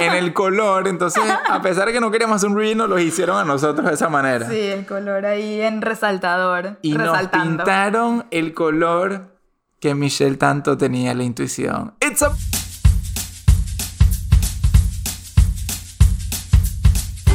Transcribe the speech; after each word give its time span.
en 0.00 0.14
el 0.14 0.32
color. 0.34 0.88
Entonces, 0.88 1.22
a 1.48 1.60
pesar 1.62 1.86
de 1.86 1.92
que 1.92 2.00
no 2.00 2.10
queríamos 2.10 2.36
hacer 2.36 2.50
un 2.50 2.56
reveal, 2.56 2.78
nos 2.78 2.88
lo 2.88 2.98
hicieron 2.98 3.36
a 3.38 3.44
nosotros 3.44 3.86
de 3.86 3.94
esa 3.94 4.08
manera. 4.08 4.48
Sí, 4.48 4.58
el 4.58 4.86
color 4.86 5.26
ahí 5.26 5.60
en 5.60 5.82
resaltador. 5.82 6.78
Y 6.82 6.92
nos 6.92 7.18
pintaron 7.28 8.26
el 8.30 8.54
color 8.54 9.36
que 9.80 9.94
Michelle 9.94 10.36
tanto 10.36 10.76
tenía 10.76 11.14
la 11.14 11.24
intuición. 11.24 11.94
It's 12.00 12.22
a... 12.22 12.30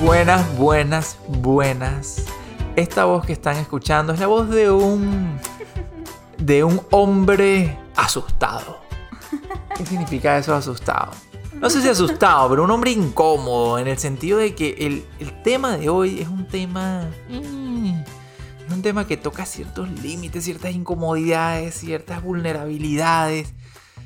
Buenas, 0.00 0.56
buenas, 0.58 1.18
buenas. 1.26 2.26
Esta 2.76 3.06
voz 3.06 3.24
que 3.24 3.32
están 3.32 3.56
escuchando 3.56 4.12
es 4.12 4.20
la 4.20 4.26
voz 4.26 4.48
de 4.50 4.70
un. 4.70 5.38
de 6.36 6.64
un 6.64 6.82
hombre 6.90 7.78
asustado. 7.96 8.78
¿Qué 9.76 9.86
significa 9.86 10.36
eso 10.36 10.54
asustado? 10.54 11.12
No 11.54 11.70
sé 11.70 11.80
si 11.80 11.88
asustado, 11.88 12.50
pero 12.50 12.64
un 12.64 12.70
hombre 12.70 12.90
incómodo 12.90 13.78
en 13.78 13.88
el 13.88 13.98
sentido 13.98 14.38
de 14.38 14.54
que 14.54 14.76
el, 14.78 15.06
el 15.18 15.42
tema 15.42 15.78
de 15.78 15.88
hoy 15.88 16.20
es 16.20 16.28
un 16.28 16.46
tema. 16.46 17.08
mm, 17.30 18.02
es 18.66 18.72
un 18.72 18.82
tema 18.82 19.06
que 19.06 19.16
toca 19.16 19.46
ciertos 19.46 19.88
límites, 20.02 20.44
ciertas 20.44 20.74
incomodidades, 20.74 21.74
ciertas 21.74 22.22
vulnerabilidades, 22.22 23.54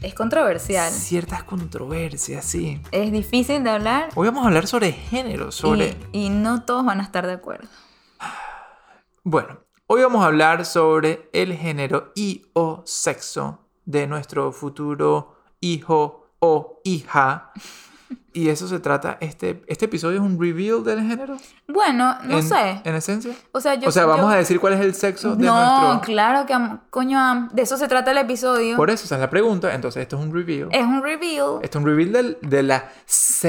Es 0.02 0.14
controversial. 0.14 0.90
ciertas 0.90 1.44
controversias, 1.44 2.46
sí. 2.46 2.80
Es 2.90 3.12
difícil 3.12 3.62
de 3.62 3.68
hablar 3.70 4.08
Hoy 4.14 4.28
vamos 4.28 4.44
a 4.44 4.46
hablar 4.46 4.66
sobre 4.66 4.92
género, 4.92 5.52
sobre... 5.52 5.94
y, 6.12 6.26
y 6.26 6.28
no 6.30 6.62
todos 6.62 6.86
van 6.86 7.00
a 7.00 7.02
estar 7.02 7.26
de 7.26 7.34
acuerdo. 7.34 7.68
Bueno, 9.24 9.60
hoy 9.86 10.02
vamos 10.02 10.22
a 10.22 10.26
hablar 10.28 10.64
sobre 10.64 11.28
el 11.34 11.54
género 11.54 12.12
y 12.14 12.46
o 12.54 12.82
sexo 12.86 13.66
de 13.84 14.06
nuestro 14.06 14.52
futuro 14.52 15.36
hijo 15.60 16.30
o 16.38 16.80
hija. 16.84 17.52
Y 18.32 18.48
eso 18.48 18.68
se 18.68 18.78
trata, 18.78 19.18
este, 19.20 19.62
este 19.66 19.86
episodio 19.86 20.18
es 20.18 20.22
un 20.22 20.40
reveal 20.40 20.84
del 20.84 21.00
género. 21.02 21.36
Bueno, 21.66 22.16
no 22.22 22.38
en, 22.38 22.42
sé. 22.44 22.80
En 22.84 22.94
esencia. 22.94 23.32
O 23.50 23.60
sea, 23.60 23.74
yo. 23.74 23.88
o 23.88 23.92
sea, 23.92 24.06
vamos 24.06 24.26
yo- 24.26 24.30
a 24.30 24.36
decir 24.36 24.60
cuál 24.60 24.74
es 24.74 24.80
el 24.80 24.94
sexo 24.94 25.34
de 25.34 25.44
No, 25.44 25.80
nuestro... 25.90 26.00
claro 26.06 26.46
que. 26.46 26.54
Coño, 26.90 27.48
de 27.52 27.62
eso 27.62 27.76
se 27.76 27.88
trata 27.88 28.12
el 28.12 28.18
episodio. 28.18 28.76
Por 28.76 28.88
eso, 28.90 29.04
esa 29.04 29.16
es 29.16 29.20
la 29.20 29.30
pregunta. 29.30 29.74
Entonces, 29.74 30.02
esto 30.02 30.16
es 30.16 30.22
un 30.22 30.32
reveal. 30.32 30.68
Es 30.70 30.82
un 30.84 31.02
reveal. 31.02 31.58
Esto 31.62 31.78
es 31.78 31.84
un 31.84 31.90
reveal 31.90 32.12
del- 32.12 32.38
de 32.42 32.62
la 32.62 32.88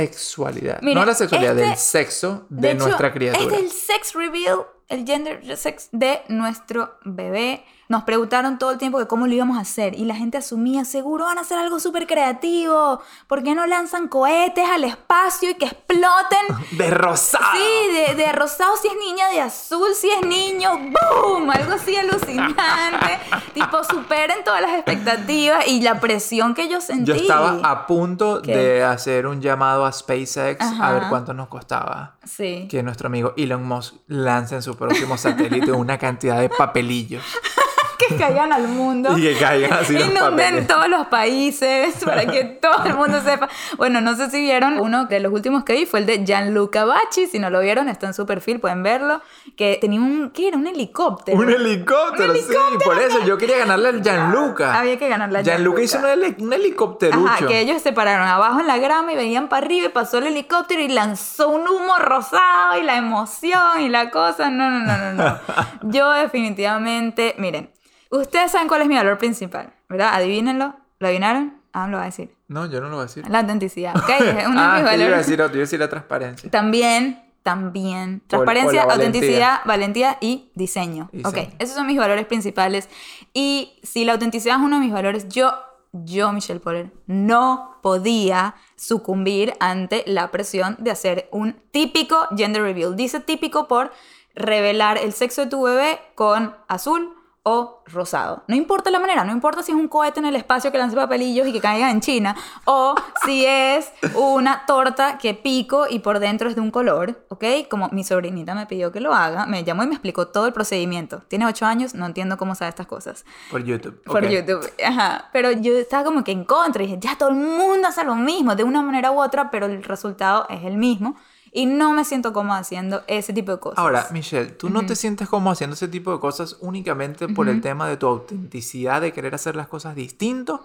sexualidad. 0.02 0.80
Mira, 0.82 1.00
no 1.00 1.06
la 1.06 1.14
sexualidad, 1.14 1.56
este- 1.58 1.70
del 1.70 1.78
sexo 1.78 2.46
de, 2.50 2.62
De 2.62 2.72
hecho, 2.74 2.84
nuestra 2.86 3.14
criatura. 3.14 3.44
Este 3.44 3.56
es 3.58 3.62
el 3.64 3.70
sex 3.72 4.14
reveal, 4.16 4.60
el 4.90 5.06
gender 5.06 5.58
sex 5.58 5.90
de 5.92 6.22
nuestro 6.28 6.98
bebé. 7.06 7.64
Nos 7.92 8.04
preguntaron 8.04 8.58
todo 8.58 8.72
el 8.72 8.78
tiempo 8.78 9.00
de 9.00 9.06
cómo 9.06 9.28
lo 9.28 9.34
íbamos 9.34 9.58
a 9.58 9.62
hacer 9.62 10.00
y 10.00 10.06
la 10.06 10.16
gente 10.16 10.38
asumía, 10.38 10.86
seguro 10.86 11.26
van 11.26 11.38
a 11.38 11.42
hacer 11.42 11.58
algo 11.58 11.78
súper 11.78 12.08
creativo. 12.08 13.02
¿Por 13.28 13.44
qué 13.44 13.54
no 13.54 13.68
lanzan 13.68 14.08
cohetes 14.08 14.64
al 14.70 14.86
espacio 14.86 15.50
y 15.50 15.56
que 15.56 15.66
exploten? 15.66 16.40
De 16.78 16.90
rosado. 16.90 17.44
Sí, 17.52 17.94
de, 17.94 18.16
de 18.16 18.32
rosado 18.32 18.78
si 18.82 18.88
es 18.88 18.94
niña, 18.96 19.28
de 19.28 19.42
azul 19.42 19.90
si 19.94 20.10
es 20.10 20.26
niño, 20.26 20.72
¡boom! 20.78 21.50
Algo 21.50 21.74
así 21.74 21.94
alucinante. 21.98 23.20
tipo, 23.54 23.84
superen 23.84 24.42
todas 24.46 24.62
las 24.62 24.72
expectativas 24.72 25.68
y 25.68 25.82
la 25.82 26.00
presión 26.00 26.54
que 26.54 26.70
yo 26.70 26.80
sentí. 26.80 27.04
Yo 27.04 27.16
estaba 27.16 27.60
a 27.62 27.88
punto 27.88 28.42
¿Qué? 28.42 28.56
de 28.56 28.84
hacer 28.86 29.28
un 29.28 29.42
llamado 29.42 29.86
a 29.86 29.92
SpaceX 29.92 30.62
a 30.80 30.94
ver 30.94 31.04
cuánto 31.10 31.34
nos 31.34 31.50
costaba 31.50 32.16
Sí. 32.24 32.70
que 32.72 32.84
nuestro 32.84 33.08
amigo 33.08 33.34
Elon 33.36 33.68
Musk 33.68 33.96
lance 34.08 34.56
en 34.56 34.62
su 34.62 34.78
próximo 34.78 35.18
satélite 35.18 35.74
una 35.74 35.98
cantidad 35.98 36.40
de 36.40 36.48
papelillos 36.48 37.24
Que 38.08 38.16
caigan 38.16 38.54
al 38.54 38.68
mundo. 38.68 39.10
y 39.18 39.22
que 39.22 39.38
caigan 39.38 39.74
así 39.74 39.98
Inunden 39.98 40.68
todos 40.68 40.88
los 40.88 41.08
países 41.08 41.96
para 42.06 42.26
que 42.26 42.44
todo 42.44 42.86
el 42.86 42.96
mundo 42.96 43.22
sepa. 43.22 43.50
Bueno, 43.78 44.02
no 44.02 44.16
sé 44.16 44.30
si 44.30 44.42
vieron, 44.42 44.80
uno 44.80 45.06
de 45.06 45.20
los 45.20 45.32
últimos 45.32 45.64
que 45.64 45.74
vi 45.74 45.86
fue 45.86 46.00
el 46.00 46.06
de 46.06 46.26
Gianluca 46.26 46.86
Bacci. 46.86 47.28
Si 47.28 47.40
no 47.40 47.50
lo 47.50 47.62
vieron, 47.62 47.90
está 47.90 48.08
en 48.08 48.14
su 48.14 48.26
perfil, 48.26 48.60
pueden 48.60 48.84
verlo. 48.84 49.22
Que 49.56 49.78
tenía 49.80 50.00
un, 50.00 50.32
¿qué 50.32 50.50
era? 50.50 50.58
Un 50.58 50.68
helicóptero. 50.68 51.38
Un 51.38 51.50
helicóptero, 51.50 52.34
Un 52.34 52.38
sí. 52.38 52.54
Por 52.84 53.00
eso 53.00 53.24
yo 53.26 53.38
quería 53.38 53.58
ganarle 53.58 53.90
al 53.90 54.02
Gianluca. 54.02 54.74
Había 54.80 54.98
que 54.98 55.10
ganarle 55.10 55.40
a 55.40 55.42
Gianluca 55.42 55.82
hizo 55.82 56.00
un, 56.00 56.46
un 56.46 56.54
helicópterucho. 56.54 57.28
Ajá, 57.28 57.48
que 57.48 57.60
ellos 57.60 57.82
se 57.82 57.94
pararon 57.94 58.28
abajo 58.28 58.60
en 58.60 58.68
la 58.68 58.78
grama 58.78 59.14
y 59.14 59.16
venían 59.16 59.50
para 59.50 59.66
arriba 59.66 59.88
y 59.88 59.90
pasó 59.90 60.18
el 60.18 60.28
helicóptero 60.28 60.82
y 60.82 60.88
lanzó 60.88 61.50
un 61.50 61.68
humo 61.68 61.98
rosado 62.00 62.78
y 62.80 62.84
la 62.84 62.98
emoción 62.98 63.82
y 63.82 63.90
la 63.90 64.10
cosa. 64.10 64.50
No, 64.50 64.70
no, 64.70 64.80
no, 64.80 64.98
no, 64.98 65.14
no. 65.14 65.40
Yo 65.84 66.12
definitivamente, 66.12 67.36
miren, 67.38 67.70
ustedes 68.12 68.52
saben 68.52 68.68
cuál 68.68 68.82
es 68.84 68.88
mi 68.88 68.96
valor 68.96 69.18
principal, 69.18 69.74
¿verdad? 69.90 70.12
Adivínenlo. 70.14 70.76
¿Lo 71.00 71.08
adivinaron? 71.08 71.58
Ah, 71.74 71.88
lo 71.88 71.98
va 71.98 72.04
a 72.04 72.06
decir. 72.08 72.36
No, 72.48 72.66
yo 72.68 72.80
no 72.82 72.90
lo 72.90 72.96
voy 72.98 73.04
a 73.04 73.08
decir. 73.08 73.28
La 73.30 73.40
autenticidad, 73.40 73.96
¿ok? 73.98 74.10
Es 74.10 74.22
uno 74.48 74.60
ah, 74.62 74.76
de 74.78 74.82
mis 74.84 74.84
sí, 74.84 74.84
yo 74.84 74.84
iba 74.84 74.90
a 74.92 74.98
valores. 74.98 75.18
decir 75.26 75.42
otro, 75.42 75.54
yo 75.54 75.58
iba 75.58 75.62
a 75.62 75.66
decir 75.68 75.80
la 75.80 75.90
transparencia. 75.90 76.52
También, 76.52 77.24
también. 77.44 78.22
O- 78.26 78.28
Transparencia, 78.28 78.84
o 78.84 78.88
valentía. 78.88 79.06
autenticidad, 79.08 79.60
valentía 79.66 80.18
y 80.22 80.52
diseño. 80.54 81.10
Diseño. 81.12 81.30
Ok, 81.30 81.54
esos 81.60 81.76
son 81.76 81.88
mis 81.88 81.98
valores 81.98 82.26
principales. 82.28 82.90
Y 83.34 83.80
si 83.84 84.06
la 84.06 84.14
autenticidad 84.14 84.58
es 84.58 84.62
uno 84.62 84.76
de 84.80 84.86
mis 84.86 84.94
valores, 84.94 85.28
yo, 85.30 85.54
yo, 85.94 86.32
Michelle 86.34 86.60
Poller, 86.60 86.92
no 87.08 87.78
podía 87.82 88.56
sucumbir 88.76 89.54
ante 89.60 90.04
la 90.06 90.30
presión 90.30 90.76
de 90.80 90.92
hacer 90.92 91.30
un 91.32 91.54
típico 91.72 92.28
gender 92.36 92.62
reveal. 92.62 92.96
Dice 92.96 93.22
típico 93.22 93.68
por 93.68 93.92
revelar 94.36 94.98
el 94.98 95.14
sexo 95.14 95.42
de 95.42 95.48
tu 95.48 95.64
bebé 95.64 96.00
con 96.16 96.56
azul 96.68 97.16
o 97.44 97.84
rosado. 97.88 98.44
No 98.48 98.56
importa 98.56 98.92
la 98.92 99.00
manera, 99.00 99.24
no 99.24 99.32
importa 99.32 99.64
si 99.64 99.72
es 99.72 99.78
un 99.78 99.88
cohete 99.88 100.20
en 100.20 100.28
el 100.28 100.36
espacio 100.36 100.72
que 100.72 100.78
lance 100.78 100.96
papelillos 100.96 101.48
y 101.48 101.54
que 101.54 101.60
caiga 101.60 101.90
en 101.90 102.00
China, 102.00 102.36
o 102.66 102.94
si 103.26 103.46
es 103.46 103.92
una 104.16 104.66
torta 104.68 105.18
que 105.18 105.34
pico 105.34 105.86
y 105.90 106.00
por 106.00 106.20
dentro 106.20 106.50
es 106.50 106.56
de 106.56 106.62
un 106.62 106.70
color, 106.70 107.26
¿ok? 107.30 107.46
Como 107.70 107.90
mi 107.90 108.04
sobrinita 108.04 108.54
me 108.54 108.68
pidió 108.68 108.92
que 108.92 109.00
lo 109.00 109.14
haga, 109.14 109.48
me 109.48 109.64
llamó 109.64 109.84
y 109.84 109.88
me 109.88 109.94
explicó 109.94 110.28
todo 110.28 110.46
el 110.46 110.54
procedimiento. 110.54 111.24
Tiene 111.28 111.48
ocho 111.48 111.66
años, 111.66 111.96
no 111.96 112.06
entiendo 112.06 112.38
cómo 112.38 112.54
sabe 112.54 112.70
estas 112.70 112.88
cosas. 112.88 113.26
Por 113.50 113.64
YouTube. 113.64 114.04
Por. 114.04 114.22
YouTube, 114.30 114.72
ajá. 114.86 115.30
Pero 115.34 115.52
yo 115.52 115.74
estaba 115.74 116.04
como 116.04 116.24
que 116.24 116.32
en 116.32 116.46
contra 116.46 116.84
y 116.84 116.86
dije, 116.86 117.00
ya 117.02 117.18
todo 117.18 117.30
el 117.30 117.36
mundo 117.36 117.88
hace 117.88 118.04
lo 118.04 118.16
mismo, 118.16 118.56
de 118.56 118.64
una 118.64 118.84
manera 118.84 119.12
u 119.12 119.20
otra, 119.20 119.50
pero 119.50 119.66
el 119.66 119.84
resultado 119.84 120.46
es 120.50 120.64
el 120.64 120.78
mismo. 120.78 121.16
Y 121.52 121.66
no 121.66 121.94
me 121.94 122.06
siento 122.06 122.32
cómoda 122.32 122.60
haciendo 122.60 123.04
ese 123.08 123.34
tipo 123.34 123.52
de 123.52 123.60
cosas. 123.60 123.80
Ahora, 123.80 124.08
Michelle, 124.12 124.52
¿tú 124.52 124.70
no 124.70 124.86
te 124.86 124.96
sientes 124.96 125.28
como 125.28 125.52
haciendo 125.52 125.74
ese 125.74 125.90
tipo 125.90 126.12
de 126.12 126.20
cosas 126.20 126.58
únicamente 126.62 127.28
por 127.28 127.50
el 127.50 127.60
tema 127.62 127.88
de 127.90 127.98
tu 127.98 128.08
autenticidad, 128.08 129.02
de 129.02 129.12
querer 129.12 129.36
hacer 129.36 129.56
las 129.56 129.68
cosas 129.68 129.96
distinto 129.96 130.64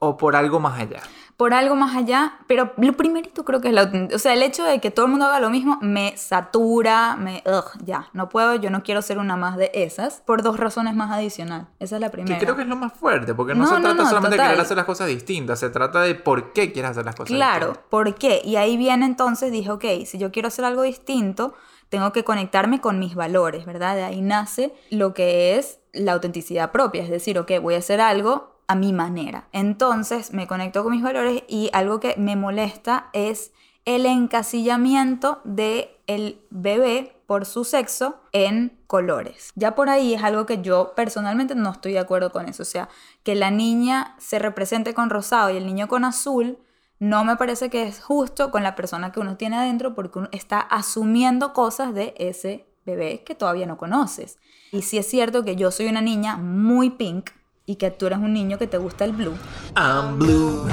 o 0.00 0.16
por 0.16 0.34
algo 0.34 0.58
más 0.58 0.80
allá? 0.80 1.02
Por 1.38 1.54
algo 1.54 1.76
más 1.76 1.96
allá, 1.96 2.32
pero 2.48 2.72
lo 2.78 2.92
primerito 2.94 3.44
creo 3.44 3.60
que 3.60 3.68
es 3.68 3.74
la 3.74 3.88
O 4.12 4.18
sea, 4.18 4.32
el 4.32 4.42
hecho 4.42 4.64
de 4.64 4.80
que 4.80 4.90
todo 4.90 5.06
el 5.06 5.10
mundo 5.12 5.26
haga 5.26 5.38
lo 5.38 5.50
mismo 5.50 5.78
me 5.80 6.16
satura, 6.16 7.14
me... 7.14 7.44
Ugh, 7.46 7.80
ya, 7.84 8.08
no 8.12 8.28
puedo, 8.28 8.56
yo 8.56 8.70
no 8.70 8.82
quiero 8.82 9.02
ser 9.02 9.18
una 9.18 9.36
más 9.36 9.56
de 9.56 9.70
esas, 9.72 10.20
por 10.26 10.42
dos 10.42 10.58
razones 10.58 10.96
más 10.96 11.12
adicional. 11.12 11.68
Esa 11.78 11.94
es 11.94 12.00
la 12.00 12.08
Que 12.08 12.12
primera. 12.12 12.38
creo 12.40 12.56
que 12.56 12.62
es 12.62 12.68
lo 12.68 12.74
más 12.74 12.92
fuerte, 12.92 13.34
porque 13.34 13.54
no, 13.54 13.60
No, 13.62 13.68
se 13.76 13.80
trata 13.80 13.94
no, 14.02 14.08
solamente 14.08 14.36
de 14.36 14.42
querer 14.42 14.60
hacer 14.60 14.76
las 14.76 14.86
cosas 14.86 15.06
distintas, 15.06 15.60
se 15.60 15.70
trata 15.70 16.00
de 16.02 16.16
por 16.16 16.52
qué 16.52 16.72
quieres 16.72 16.90
hacer 16.90 17.04
las 17.04 17.14
cosas 17.14 17.28
Claro, 17.28 17.66
distintas. 17.68 17.88
¿por 17.88 18.14
qué? 18.16 18.42
Y 18.44 18.56
ahí 18.56 18.76
viene 18.76 19.06
entonces, 19.06 19.52
dije, 19.52 19.70
ok, 19.70 19.84
si 20.06 20.18
yo 20.18 20.32
quiero 20.32 20.48
hacer 20.48 20.64
algo 20.64 20.82
distinto, 20.82 21.54
tengo 21.88 22.12
que 22.12 22.24
conectarme 22.24 22.80
con 22.80 22.98
mis 22.98 23.14
valores, 23.14 23.64
¿verdad? 23.64 23.94
De 23.94 24.02
ahí 24.02 24.20
nace 24.22 24.74
lo 24.90 25.14
que 25.14 25.56
es 25.56 25.78
la 25.92 26.14
autenticidad 26.14 26.72
propia, 26.72 27.04
es 27.04 27.10
decir, 27.10 27.38
ok, 27.38 27.52
voy 27.62 27.76
a 27.76 27.78
hacer 27.78 28.00
algo 28.00 28.57
a 28.68 28.74
mi 28.74 28.92
manera. 28.92 29.48
Entonces 29.52 30.32
me 30.32 30.46
conecto 30.46 30.84
con 30.84 30.92
mis 30.92 31.02
valores 31.02 31.42
y 31.48 31.70
algo 31.72 31.98
que 31.98 32.14
me 32.16 32.36
molesta 32.36 33.08
es 33.14 33.52
el 33.84 34.04
encasillamiento 34.06 35.40
de 35.44 35.98
el 36.06 36.40
bebé 36.50 37.16
por 37.26 37.46
su 37.46 37.64
sexo 37.64 38.20
en 38.32 38.78
colores. 38.86 39.50
Ya 39.54 39.74
por 39.74 39.88
ahí 39.88 40.14
es 40.14 40.22
algo 40.22 40.46
que 40.46 40.60
yo 40.60 40.92
personalmente 40.94 41.54
no 41.54 41.70
estoy 41.70 41.92
de 41.92 41.98
acuerdo 41.98 42.30
con 42.30 42.48
eso. 42.48 42.62
O 42.62 42.66
sea, 42.66 42.88
que 43.22 43.34
la 43.34 43.50
niña 43.50 44.14
se 44.18 44.38
represente 44.38 44.92
con 44.92 45.10
rosado 45.10 45.50
y 45.50 45.56
el 45.56 45.66
niño 45.66 45.88
con 45.88 46.04
azul, 46.04 46.58
no 46.98 47.24
me 47.24 47.36
parece 47.36 47.70
que 47.70 47.84
es 47.84 48.02
justo 48.02 48.50
con 48.50 48.62
la 48.62 48.74
persona 48.74 49.12
que 49.12 49.20
uno 49.20 49.36
tiene 49.36 49.56
adentro 49.56 49.94
porque 49.94 50.18
uno 50.18 50.28
está 50.32 50.60
asumiendo 50.60 51.52
cosas 51.52 51.94
de 51.94 52.14
ese 52.18 52.66
bebé 52.84 53.22
que 53.24 53.34
todavía 53.34 53.66
no 53.66 53.78
conoces. 53.78 54.38
Y 54.72 54.82
sí 54.82 54.98
es 54.98 55.06
cierto 55.06 55.44
que 55.44 55.56
yo 55.56 55.70
soy 55.70 55.86
una 55.86 56.00
niña 56.02 56.36
muy 56.36 56.90
pink 56.90 57.30
y 57.68 57.76
que 57.76 57.90
tú 57.90 58.06
eres 58.06 58.18
un 58.18 58.32
niño 58.32 58.56
que 58.56 58.66
te 58.66 58.78
gusta 58.78 59.04
el 59.04 59.12
blue. 59.12 59.36
I'm 59.76 60.18
blue. 60.18 60.66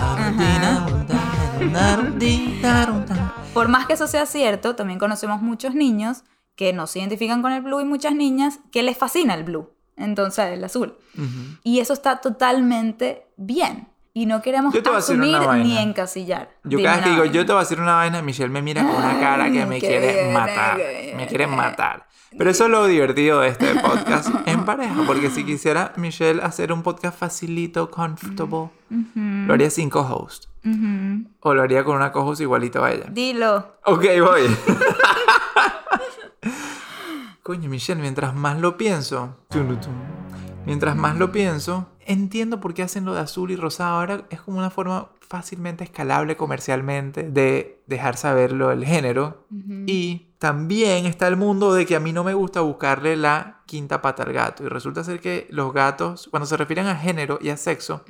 Por 3.53 3.67
más 3.67 3.85
que 3.85 3.93
eso 3.93 4.07
sea 4.07 4.25
cierto, 4.25 4.77
también 4.77 4.97
conocemos 4.97 5.41
muchos 5.41 5.75
niños 5.75 6.23
que 6.55 6.71
no 6.71 6.87
se 6.87 6.99
identifican 6.99 7.41
con 7.41 7.51
el 7.51 7.61
blue 7.61 7.81
y 7.81 7.85
muchas 7.85 8.15
niñas 8.15 8.59
que 8.71 8.81
les 8.81 8.97
fascina 8.97 9.33
el 9.33 9.43
blue, 9.43 9.73
entonces 9.97 10.45
el 10.53 10.63
azul. 10.63 10.95
Ujú. 11.17 11.57
Y 11.63 11.81
eso 11.81 11.91
está 11.91 12.21
totalmente 12.21 13.27
bien. 13.35 13.89
Y 14.13 14.25
no 14.27 14.41
queremos 14.41 14.73
Yo 14.73 14.95
asumir 14.95 15.37
ni 15.57 15.77
encasillar. 15.77 16.49
Yo 16.63 16.81
cada 16.81 16.95
vez 16.95 17.03
que 17.03 17.09
digo, 17.09 17.25
yo 17.25 17.31
vaina. 17.31 17.45
te 17.45 17.51
voy 17.51 17.57
a 17.59 17.63
decir 17.63 17.81
una 17.81 17.95
vaina, 17.95 18.21
Michelle 18.21 18.47
me 18.49 18.61
mira 18.61 18.81
con 18.83 18.95
una 18.95 19.19
cara 19.19 19.51
que 19.51 19.65
me 19.65 19.79
quiere 19.81 20.13
bien, 20.13 20.33
matar. 20.33 20.77
bien. 20.77 21.17
Me 21.17 21.27
quiere 21.27 21.47
matar. 21.47 22.04
Pero 22.37 22.49
eso 22.49 22.65
es 22.65 22.71
lo 22.71 22.85
divertido 22.85 23.39
de 23.41 23.47
este 23.49 23.75
podcast 23.75 24.29
en 24.45 24.65
pareja, 24.65 25.03
porque 25.07 25.29
si 25.29 25.45
quisiera 25.45 25.93
Michelle 25.95 26.41
hacer 26.41 26.73
un 26.73 26.83
podcast 26.83 27.17
facilito, 27.17 27.89
comfortable, 27.89 28.69
lo 28.89 29.53
haría 29.53 29.69
sin 29.69 29.89
co-host. 29.89 30.45
Ujú. 30.65 31.29
O 31.39 31.53
lo 31.53 31.61
haría 31.61 31.83
con 31.83 31.95
una 31.95 32.11
co-host 32.11 32.41
igualito 32.41 32.83
a 32.83 32.91
ella. 32.91 33.05
Dilo. 33.09 33.75
Ok, 33.85 34.03
voy. 34.19 34.41
Coño, 37.43 37.69
Michelle, 37.69 38.01
mientras 38.01 38.33
más 38.33 38.59
lo 38.59 38.75
pienso, 38.75 39.37
tum, 39.49 39.79
tum, 39.79 39.93
mientras 40.65 40.95
más 40.95 41.17
lo 41.17 41.31
pienso, 41.31 41.87
entiendo 42.05 42.59
por 42.59 42.73
qué 42.73 42.83
hacen 42.83 43.05
lo 43.05 43.13
de 43.13 43.21
azul 43.21 43.51
y 43.51 43.55
rosado. 43.55 43.97
Ahora 43.97 44.25
es 44.29 44.41
como 44.41 44.57
una 44.57 44.69
forma 44.69 45.09
fácilmente 45.21 45.83
escalable 45.83 46.37
comercialmente 46.37 47.23
de 47.23 47.81
dejar 47.87 48.17
saberlo 48.17 48.71
el 48.71 48.85
género. 48.85 49.45
Y 49.87 50.27
también 50.37 51.05
está 51.05 51.27
el 51.27 51.37
mundo 51.37 51.73
de 51.73 51.85
que 51.85 51.95
a 51.95 51.99
mí 51.99 52.13
no 52.13 52.23
me 52.23 52.33
gusta 52.33 52.61
buscarle 52.61 53.15
la 53.15 53.61
quinta 53.65 54.01
pata 54.01 54.23
al 54.23 54.33
gato. 54.33 54.63
Y 54.63 54.67
resulta 54.67 55.03
ser 55.03 55.19
que 55.19 55.47
los 55.49 55.73
gatos, 55.73 56.27
cuando 56.29 56.45
se 56.45 56.57
refieren 56.57 56.87
a 56.87 56.95
género 56.95 57.39
y 57.41 57.49
a 57.49 57.57
sexo, 57.57 58.03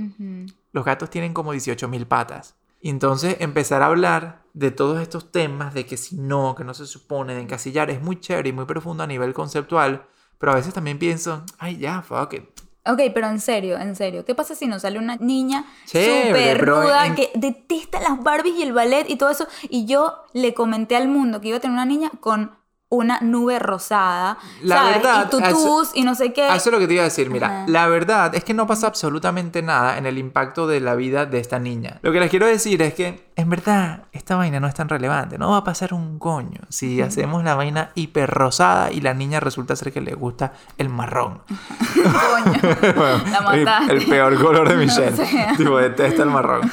los 0.72 0.86
gatos 0.86 1.10
tienen 1.10 1.34
como 1.34 1.54
18.000 1.54 2.06
patas. 2.06 2.56
Y 2.82 2.90
entonces 2.90 3.38
empezar 3.40 3.82
a 3.82 3.88
hablar 3.88 4.44
de 4.54 4.70
todos 4.70 5.02
estos 5.02 5.32
temas, 5.32 5.74
de 5.74 5.86
que 5.86 5.98
si 5.98 6.18
no, 6.18 6.54
que 6.56 6.64
no 6.64 6.74
se 6.74 6.86
supone, 6.86 7.34
de 7.34 7.42
encasillar, 7.42 7.90
es 7.90 8.02
muy 8.02 8.20
chévere 8.20 8.50
y 8.50 8.54
muy 8.54 8.66
profundo 8.66 9.04
a 9.04 9.08
nivel 9.08 9.34
conceptual, 9.34 10.06
pero 10.38 10.52
a 10.52 10.56
veces 10.56 10.74
también 10.74 11.00
pienso, 11.00 11.44
ay 11.60 11.78
ya, 11.78 12.02
fuck 12.02 12.34
it. 12.34 12.44
Ok, 12.88 13.00
pero 13.16 13.28
en 13.28 13.40
serio, 13.40 13.80
en 13.80 13.96
serio. 13.96 14.26
¿Qué 14.26 14.36
pasa 14.36 14.54
si 14.54 14.68
nos 14.68 14.84
sale 14.84 15.00
una 15.00 15.16
niña 15.16 15.66
súper 15.86 16.64
ruda 16.64 17.08
en- 17.08 17.16
que 17.16 17.32
detesta 17.34 18.00
las 18.00 18.22
Barbies 18.24 18.56
y 18.58 18.62
el 18.62 18.74
ballet 18.74 19.10
y 19.10 19.16
todo 19.16 19.32
eso? 19.32 19.48
Y 19.70 19.86
yo 19.88 20.14
le 20.34 20.54
comenté 20.54 20.96
al 20.96 21.08
mundo 21.08 21.42
que 21.42 21.48
iba 21.48 21.58
a 21.58 21.60
tener 21.60 21.74
una 21.74 21.86
niña 21.86 22.12
con 22.20 22.52
una 22.96 23.20
nube 23.22 23.60
rosada, 23.60 24.38
La 24.62 24.76
¿sabes? 24.78 24.96
verdad, 24.98 25.26
y 25.28 25.30
tutús 25.30 25.92
y 25.94 26.04
no 26.04 26.16
sé 26.16 26.34
qué. 26.34 26.48
Eso 26.48 26.70
es 26.70 26.72
lo 26.72 26.80
que 26.80 26.88
te 26.88 26.94
iba 26.94 27.02
a 27.04 27.06
decir, 27.06 27.30
mira, 27.30 27.48
Ajá. 27.48 27.66
la 27.68 27.88
verdad 27.88 28.34
es 28.36 28.44
que 28.44 28.54
no 28.54 28.68
pasa 28.68 28.88
absolutamente 28.88 29.62
nada 29.62 29.98
en 29.98 30.06
el 30.06 30.18
impacto 30.18 30.68
de 30.68 30.80
la 30.80 30.96
vida 30.96 31.26
de 31.26 31.40
esta 31.40 31.60
niña. 31.60 32.00
Lo 32.02 32.12
que 32.12 32.20
les 32.20 32.30
quiero 32.30 32.46
decir 32.48 32.82
es 32.82 32.94
que, 32.94 33.30
en 33.36 33.50
verdad, 33.50 34.04
esta 34.12 34.36
vaina 34.36 34.60
no 34.60 34.68
es 34.68 34.74
tan 34.74 34.90
relevante, 34.90 35.38
no 35.38 35.52
va 35.52 35.58
a 35.58 35.64
pasar 35.64 35.94
un 35.94 36.20
coño 36.20 36.62
si 36.70 37.02
hacemos 37.02 37.44
la 37.44 37.56
vaina 37.56 37.92
hiper 37.96 38.30
rosada 38.30 38.92
y 38.92 39.02
la 39.02 39.14
niña 39.14 39.40
resulta 39.40 39.76
ser 39.76 39.92
que 39.92 40.02
le 40.02 40.14
gusta 40.14 40.54
el 40.78 40.90
marrón. 40.90 41.42
Coño, 41.96 42.60
la 43.32 43.54
el, 43.54 43.64
mataste. 43.66 43.94
el 43.94 44.06
peor 44.06 44.42
color 44.42 44.70
de 44.70 44.76
Michelle. 44.86 45.14
O 45.22 45.26
sea. 45.26 45.54
Tipo, 45.56 45.78
detesta 45.78 46.24
el 46.24 46.30
marrón. 46.30 46.72